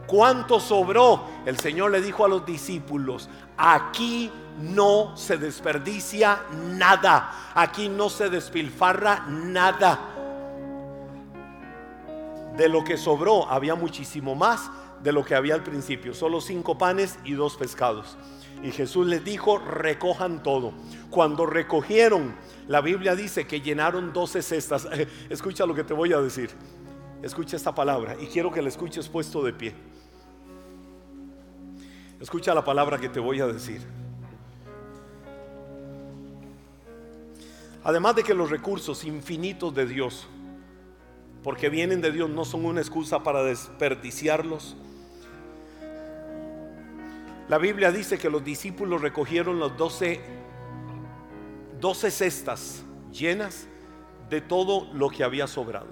¿Cuánto 0.10 0.60
sobró? 0.60 1.22
El 1.45 1.60
Señor 1.60 1.91
le 1.91 2.01
dijo 2.01 2.26
a 2.26 2.28
los 2.28 2.43
discípulos, 2.43 3.30
aquí 3.55 4.32
no 4.60 5.16
se 5.16 5.38
desperdicia 5.38 6.41
nada, 6.51 7.51
aquí 7.53 7.89
no 7.89 8.10
se 8.10 8.28
despilfarra 8.32 9.28
nada. 9.28 9.99
De 12.57 12.68
lo 12.68 12.84
que 12.84 12.97
sobró 12.97 13.47
había 13.51 13.76
muchísimo 13.76 14.34
más 14.34 14.72
de 15.03 15.12
lo 15.12 15.24
que 15.24 15.36
había 15.36 15.53
al 15.53 15.62
principio, 15.62 16.16
solo 16.16 16.41
cinco 16.41 16.76
panes 16.76 17.20
y 17.24 17.34
dos 17.34 17.55
pescados. 17.55 18.18
Y 18.64 18.72
Jesús 18.72 19.05
les 19.05 19.24
dijo, 19.24 19.60
recojan 19.60 20.41
todo. 20.41 20.74
Cuando 21.12 21.45
recogieron, 21.45 22.36
la 22.68 22.82
Biblia 22.82 23.16
dice 23.16 23.45
que 23.45 23.62
llenaron 23.62 24.12
doce 24.12 24.41
cestas. 24.41 24.88
Escucha 25.30 25.68
lo 25.68 25.76
que 25.76 25.84
te 25.84 25.93
voy 25.93 26.14
a 26.14 26.20
decir. 26.20 26.49
Escucha 27.22 27.57
esta 27.57 27.76
palabra 27.76 28.18
y 28.20 28.26
quiero 28.26 28.51
que 28.51 28.64
la 28.64 28.70
escuches 28.70 29.07
puesto 29.07 29.43
de 29.43 29.53
pie. 29.53 29.99
Escucha 32.20 32.53
la 32.53 32.65
palabra 32.65 32.97
que 32.97 33.07
te 33.07 33.20
voy 33.20 33.39
a 33.39 33.47
decir. 33.47 33.82
Además 37.82 38.17
de 38.17 38.24
que 38.24 38.34
los 38.34 38.49
recursos 38.49 39.05
infinitos 39.05 39.74
de 39.74 39.86
Dios, 39.86 40.28
porque 41.43 41.70
vienen 41.70 42.01
de 42.01 42.11
Dios, 42.11 42.30
no 42.30 42.43
son 42.43 42.65
una 42.65 42.82
excusa 42.82 43.24
para 43.24 43.41
desperdiciarlos. 43.43 44.76
La 47.47 47.57
Biblia 47.57 47.89
dice 47.89 48.17
que 48.17 48.30
los 48.30 48.43
discípulos 48.43 49.01
recogieron 49.01 49.57
los 49.57 49.78
doce, 49.78 50.20
doce 51.80 52.11
cestas 52.11 52.84
llenas 53.13 53.65
de 54.30 54.41
todo 54.41 54.93
lo 54.93 55.09
que 55.09 55.24
había 55.24 55.47
sobrado. 55.47 55.88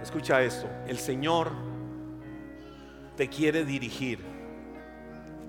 Escucha 0.00 0.42
esto, 0.44 0.68
el 0.86 0.98
Señor 0.98 1.50
te 3.16 3.28
quiere 3.28 3.64
dirigir 3.64 4.35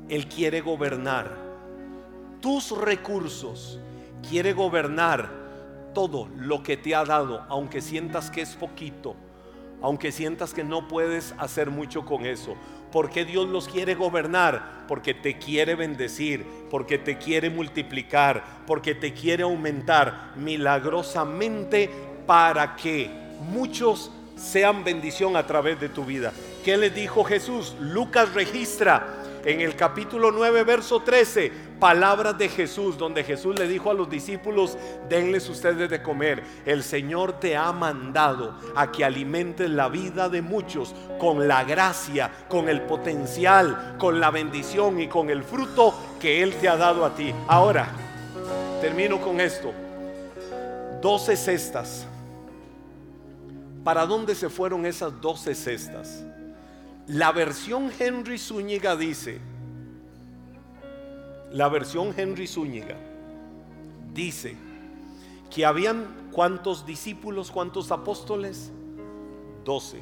él 0.09 0.27
quiere 0.27 0.61
gobernar 0.61 1.47
tus 2.41 2.77
recursos, 2.77 3.79
quiere 4.27 4.53
gobernar 4.53 5.29
todo 5.93 6.29
lo 6.35 6.63
que 6.63 6.77
te 6.77 6.93
ha 6.95 7.03
dado, 7.03 7.43
aunque 7.49 7.81
sientas 7.81 8.29
que 8.29 8.41
es 8.41 8.55
poquito, 8.55 9.15
aunque 9.81 10.11
sientas 10.11 10.53
que 10.53 10.63
no 10.63 10.87
puedes 10.87 11.33
hacer 11.39 11.69
mucho 11.71 12.05
con 12.05 12.25
eso. 12.25 12.55
¿Por 12.91 13.09
qué 13.09 13.25
Dios 13.25 13.47
los 13.49 13.67
quiere 13.67 13.95
gobernar? 13.95 14.85
Porque 14.87 15.13
te 15.13 15.37
quiere 15.37 15.75
bendecir, 15.75 16.45
porque 16.69 16.97
te 16.97 17.17
quiere 17.17 17.49
multiplicar, 17.49 18.43
porque 18.65 18.95
te 18.95 19.13
quiere 19.13 19.43
aumentar 19.43 20.33
milagrosamente 20.35 21.89
para 22.25 22.75
que 22.75 23.09
muchos 23.51 24.11
sean 24.35 24.83
bendición 24.83 25.35
a 25.35 25.45
través 25.45 25.79
de 25.79 25.89
tu 25.89 26.05
vida. 26.05 26.31
¿Qué 26.63 26.77
le 26.77 26.89
dijo 26.89 27.23
Jesús? 27.23 27.75
Lucas 27.79 28.33
registra 28.33 29.23
en 29.47 29.61
el 29.61 29.77
capítulo 29.77 30.29
9, 30.29 30.65
verso 30.65 30.99
13, 30.99 31.53
palabras 31.79 32.37
de 32.37 32.49
Jesús, 32.49 32.97
donde 32.97 33.23
Jesús 33.23 33.57
le 33.57 33.65
dijo 33.65 33.89
a 33.89 33.93
los 33.93 34.09
discípulos, 34.09 34.77
denles 35.07 35.47
ustedes 35.47 35.89
de 35.89 36.03
comer. 36.03 36.43
El 36.65 36.83
Señor 36.83 37.39
te 37.39 37.55
ha 37.55 37.71
mandado 37.71 38.59
a 38.75 38.91
que 38.91 39.05
alimentes 39.05 39.69
la 39.69 39.87
vida 39.87 40.27
de 40.27 40.41
muchos 40.41 40.93
con 41.17 41.47
la 41.47 41.63
gracia, 41.63 42.29
con 42.49 42.67
el 42.67 42.81
potencial, 42.81 43.95
con 43.97 44.19
la 44.19 44.31
bendición 44.31 44.99
y 44.99 45.07
con 45.07 45.29
el 45.29 45.43
fruto 45.43 45.95
que 46.19 46.43
Él 46.43 46.53
te 46.55 46.67
ha 46.67 46.75
dado 46.75 47.05
a 47.05 47.15
ti. 47.15 47.33
Ahora, 47.47 47.87
termino 48.81 49.21
con 49.21 49.39
esto. 49.39 49.73
12 51.01 51.37
cestas. 51.37 52.05
¿Para 53.85 54.05
dónde 54.05 54.35
se 54.35 54.49
fueron 54.49 54.85
esas 54.85 55.21
12 55.21 55.55
cestas? 55.55 56.25
La 57.07 57.31
versión 57.31 57.89
Henry 57.97 58.37
Zúñiga 58.37 58.97
dice, 58.97 59.39
la 61.53 61.69
versión 61.69 62.13
Henry 62.17 62.47
Zúñiga 62.47 62.97
dice 64.13 64.57
que 65.49 65.65
habían 65.65 66.29
cuántos 66.33 66.85
discípulos, 66.85 67.49
cuántos 67.49 67.93
apóstoles? 67.93 68.73
Doce. 69.63 70.01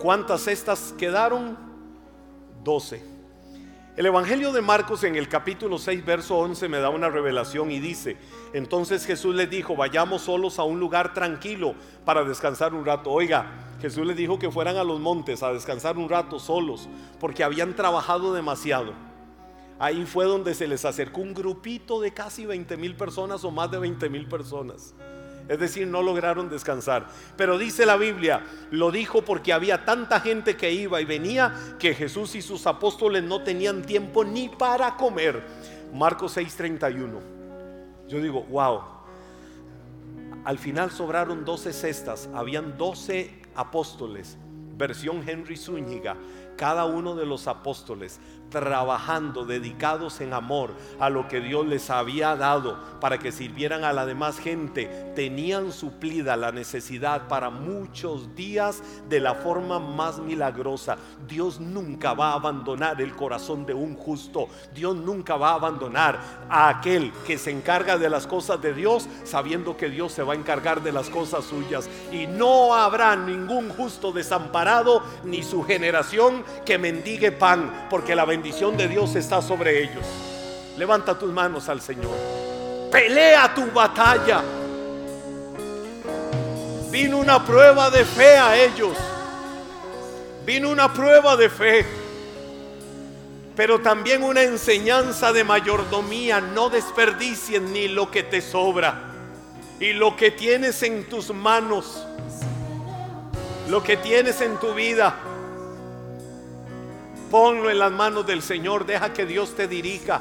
¿Cuántas 0.00 0.42
cestas 0.42 0.94
quedaron? 0.96 1.58
Doce. 2.62 3.02
El 3.96 4.06
Evangelio 4.06 4.52
de 4.52 4.62
Marcos 4.62 5.02
en 5.02 5.16
el 5.16 5.28
capítulo 5.28 5.78
6, 5.78 6.04
verso 6.04 6.38
11 6.38 6.68
me 6.68 6.78
da 6.78 6.90
una 6.90 7.08
revelación 7.08 7.72
y 7.72 7.80
dice, 7.80 8.16
entonces 8.52 9.04
Jesús 9.04 9.34
les 9.34 9.50
dijo, 9.50 9.74
vayamos 9.74 10.22
solos 10.22 10.60
a 10.60 10.62
un 10.62 10.78
lugar 10.78 11.12
tranquilo 11.12 11.74
para 12.04 12.22
descansar 12.22 12.72
un 12.72 12.84
rato. 12.86 13.10
Oiga, 13.10 13.67
Jesús 13.80 14.06
les 14.06 14.16
dijo 14.16 14.38
que 14.38 14.50
fueran 14.50 14.76
a 14.76 14.84
los 14.84 14.98
montes 14.98 15.42
a 15.42 15.52
descansar 15.52 15.96
un 15.98 16.08
rato 16.08 16.38
solos, 16.38 16.88
porque 17.20 17.44
habían 17.44 17.74
trabajado 17.74 18.34
demasiado. 18.34 18.92
Ahí 19.78 20.04
fue 20.04 20.24
donde 20.24 20.54
se 20.54 20.66
les 20.66 20.84
acercó 20.84 21.20
un 21.20 21.34
grupito 21.34 22.00
de 22.00 22.12
casi 22.12 22.44
20 22.44 22.76
mil 22.76 22.96
personas 22.96 23.44
o 23.44 23.50
más 23.52 23.70
de 23.70 23.78
20 23.78 24.08
mil 24.08 24.26
personas. 24.26 24.94
Es 25.48 25.58
decir, 25.58 25.86
no 25.86 26.02
lograron 26.02 26.50
descansar. 26.50 27.06
Pero 27.36 27.56
dice 27.56 27.86
la 27.86 27.96
Biblia, 27.96 28.44
lo 28.70 28.90
dijo 28.90 29.22
porque 29.22 29.52
había 29.52 29.84
tanta 29.84 30.20
gente 30.20 30.56
que 30.56 30.72
iba 30.72 31.00
y 31.00 31.04
venía 31.04 31.54
que 31.78 31.94
Jesús 31.94 32.34
y 32.34 32.42
sus 32.42 32.66
apóstoles 32.66 33.22
no 33.22 33.42
tenían 33.42 33.82
tiempo 33.82 34.24
ni 34.24 34.48
para 34.48 34.96
comer. 34.96 35.42
Marcos 35.94 36.36
6:31. 36.36 37.20
Yo 38.08 38.20
digo, 38.20 38.42
wow. 38.44 38.82
Al 40.44 40.58
final 40.58 40.90
sobraron 40.90 41.44
12 41.44 41.72
cestas, 41.72 42.28
habían 42.34 42.76
12 42.76 43.37
apóstoles, 43.58 44.38
versión 44.76 45.28
Henry 45.28 45.56
Zúñiga, 45.56 46.16
cada 46.56 46.86
uno 46.86 47.16
de 47.16 47.26
los 47.26 47.48
apóstoles 47.48 48.20
trabajando, 48.50 49.44
dedicados 49.44 50.20
en 50.20 50.32
amor 50.32 50.70
a 50.98 51.10
lo 51.10 51.28
que 51.28 51.40
Dios 51.40 51.66
les 51.66 51.90
había 51.90 52.36
dado 52.36 52.78
para 53.00 53.18
que 53.18 53.32
sirvieran 53.32 53.84
a 53.84 53.92
la 53.92 54.06
demás 54.06 54.38
gente, 54.38 55.12
tenían 55.14 55.72
suplida 55.72 56.36
la 56.36 56.52
necesidad 56.52 57.28
para 57.28 57.50
muchos 57.50 58.34
días 58.34 58.82
de 59.08 59.20
la 59.20 59.34
forma 59.34 59.78
más 59.78 60.18
milagrosa. 60.18 60.96
Dios 61.26 61.60
nunca 61.60 62.14
va 62.14 62.30
a 62.30 62.34
abandonar 62.34 63.00
el 63.00 63.14
corazón 63.14 63.66
de 63.66 63.74
un 63.74 63.94
justo. 63.94 64.48
Dios 64.74 64.96
nunca 64.96 65.36
va 65.36 65.50
a 65.50 65.54
abandonar 65.54 66.18
a 66.48 66.68
aquel 66.68 67.12
que 67.26 67.38
se 67.38 67.50
encarga 67.50 67.98
de 67.98 68.10
las 68.10 68.26
cosas 68.26 68.60
de 68.60 68.74
Dios, 68.74 69.08
sabiendo 69.24 69.76
que 69.76 69.88
Dios 69.88 70.12
se 70.12 70.22
va 70.22 70.32
a 70.32 70.36
encargar 70.36 70.82
de 70.82 70.92
las 70.92 71.10
cosas 71.10 71.44
suyas. 71.44 71.88
Y 72.12 72.26
no 72.26 72.74
habrá 72.74 73.16
ningún 73.16 73.68
justo 73.70 74.12
desamparado, 74.12 75.02
ni 75.24 75.42
su 75.42 75.62
generación 75.62 76.44
que 76.64 76.78
mendigue 76.78 77.32
pan, 77.32 77.86
porque 77.90 78.14
la 78.14 78.24
bendición 78.38 78.76
de 78.76 78.86
Dios 78.86 79.16
está 79.16 79.42
sobre 79.42 79.82
ellos. 79.82 80.06
Levanta 80.76 81.18
tus 81.18 81.32
manos 81.32 81.68
al 81.68 81.80
Señor. 81.80 82.14
Pelea 82.88 83.52
tu 83.52 83.66
batalla. 83.72 84.42
Vino 86.88 87.18
una 87.18 87.44
prueba 87.44 87.90
de 87.90 88.04
fe 88.04 88.36
a 88.36 88.56
ellos. 88.56 88.96
Vino 90.46 90.70
una 90.70 90.92
prueba 90.92 91.36
de 91.36 91.50
fe. 91.50 91.84
Pero 93.56 93.80
también 93.80 94.22
una 94.22 94.42
enseñanza 94.42 95.32
de 95.32 95.42
mayordomía. 95.42 96.40
No 96.40 96.70
desperdicien 96.70 97.72
ni 97.72 97.88
lo 97.88 98.08
que 98.08 98.22
te 98.22 98.40
sobra. 98.40 99.00
Y 99.80 99.94
lo 99.94 100.16
que 100.16 100.30
tienes 100.30 100.80
en 100.84 101.08
tus 101.08 101.34
manos. 101.34 102.06
Lo 103.68 103.82
que 103.82 103.96
tienes 103.96 104.40
en 104.42 104.58
tu 104.58 104.74
vida 104.74 105.27
Ponlo 107.30 107.70
en 107.70 107.78
las 107.78 107.92
manos 107.92 108.26
del 108.26 108.42
Señor, 108.42 108.86
deja 108.86 109.12
que 109.12 109.26
Dios 109.26 109.54
te 109.54 109.68
dirija. 109.68 110.20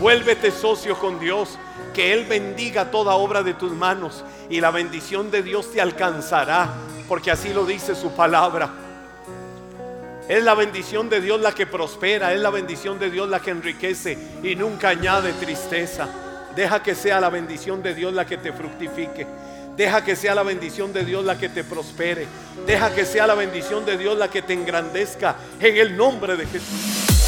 Vuélvete 0.00 0.50
socio 0.50 0.96
con 0.96 1.18
Dios, 1.18 1.58
que 1.92 2.12
Él 2.12 2.26
bendiga 2.26 2.90
toda 2.90 3.14
obra 3.14 3.42
de 3.42 3.54
tus 3.54 3.72
manos 3.72 4.24
y 4.48 4.60
la 4.60 4.70
bendición 4.70 5.30
de 5.30 5.42
Dios 5.42 5.72
te 5.72 5.80
alcanzará, 5.80 6.68
porque 7.08 7.30
así 7.30 7.52
lo 7.52 7.66
dice 7.66 7.94
su 7.94 8.12
palabra. 8.12 8.70
Es 10.28 10.42
la 10.44 10.54
bendición 10.54 11.08
de 11.08 11.20
Dios 11.20 11.40
la 11.40 11.52
que 11.52 11.66
prospera, 11.66 12.32
es 12.32 12.40
la 12.40 12.50
bendición 12.50 12.98
de 12.98 13.10
Dios 13.10 13.28
la 13.28 13.40
que 13.40 13.50
enriquece 13.50 14.16
y 14.42 14.54
nunca 14.54 14.90
añade 14.90 15.32
tristeza. 15.32 16.08
Deja 16.54 16.82
que 16.82 16.94
sea 16.94 17.20
la 17.20 17.30
bendición 17.30 17.82
de 17.82 17.94
Dios 17.94 18.14
la 18.14 18.24
que 18.24 18.38
te 18.38 18.52
fructifique. 18.52 19.26
Deja 19.76 20.04
que 20.04 20.16
sea 20.16 20.34
la 20.34 20.42
bendición 20.42 20.92
de 20.92 21.04
Dios 21.04 21.24
la 21.24 21.38
que 21.38 21.48
te 21.48 21.64
prospere. 21.64 22.26
Deja 22.66 22.94
que 22.94 23.04
sea 23.04 23.26
la 23.26 23.34
bendición 23.34 23.84
de 23.86 23.96
Dios 23.96 24.18
la 24.18 24.28
que 24.28 24.42
te 24.42 24.52
engrandezca 24.52 25.36
en 25.60 25.76
el 25.76 25.96
nombre 25.96 26.36
de 26.36 26.46
Jesús. 26.46 27.21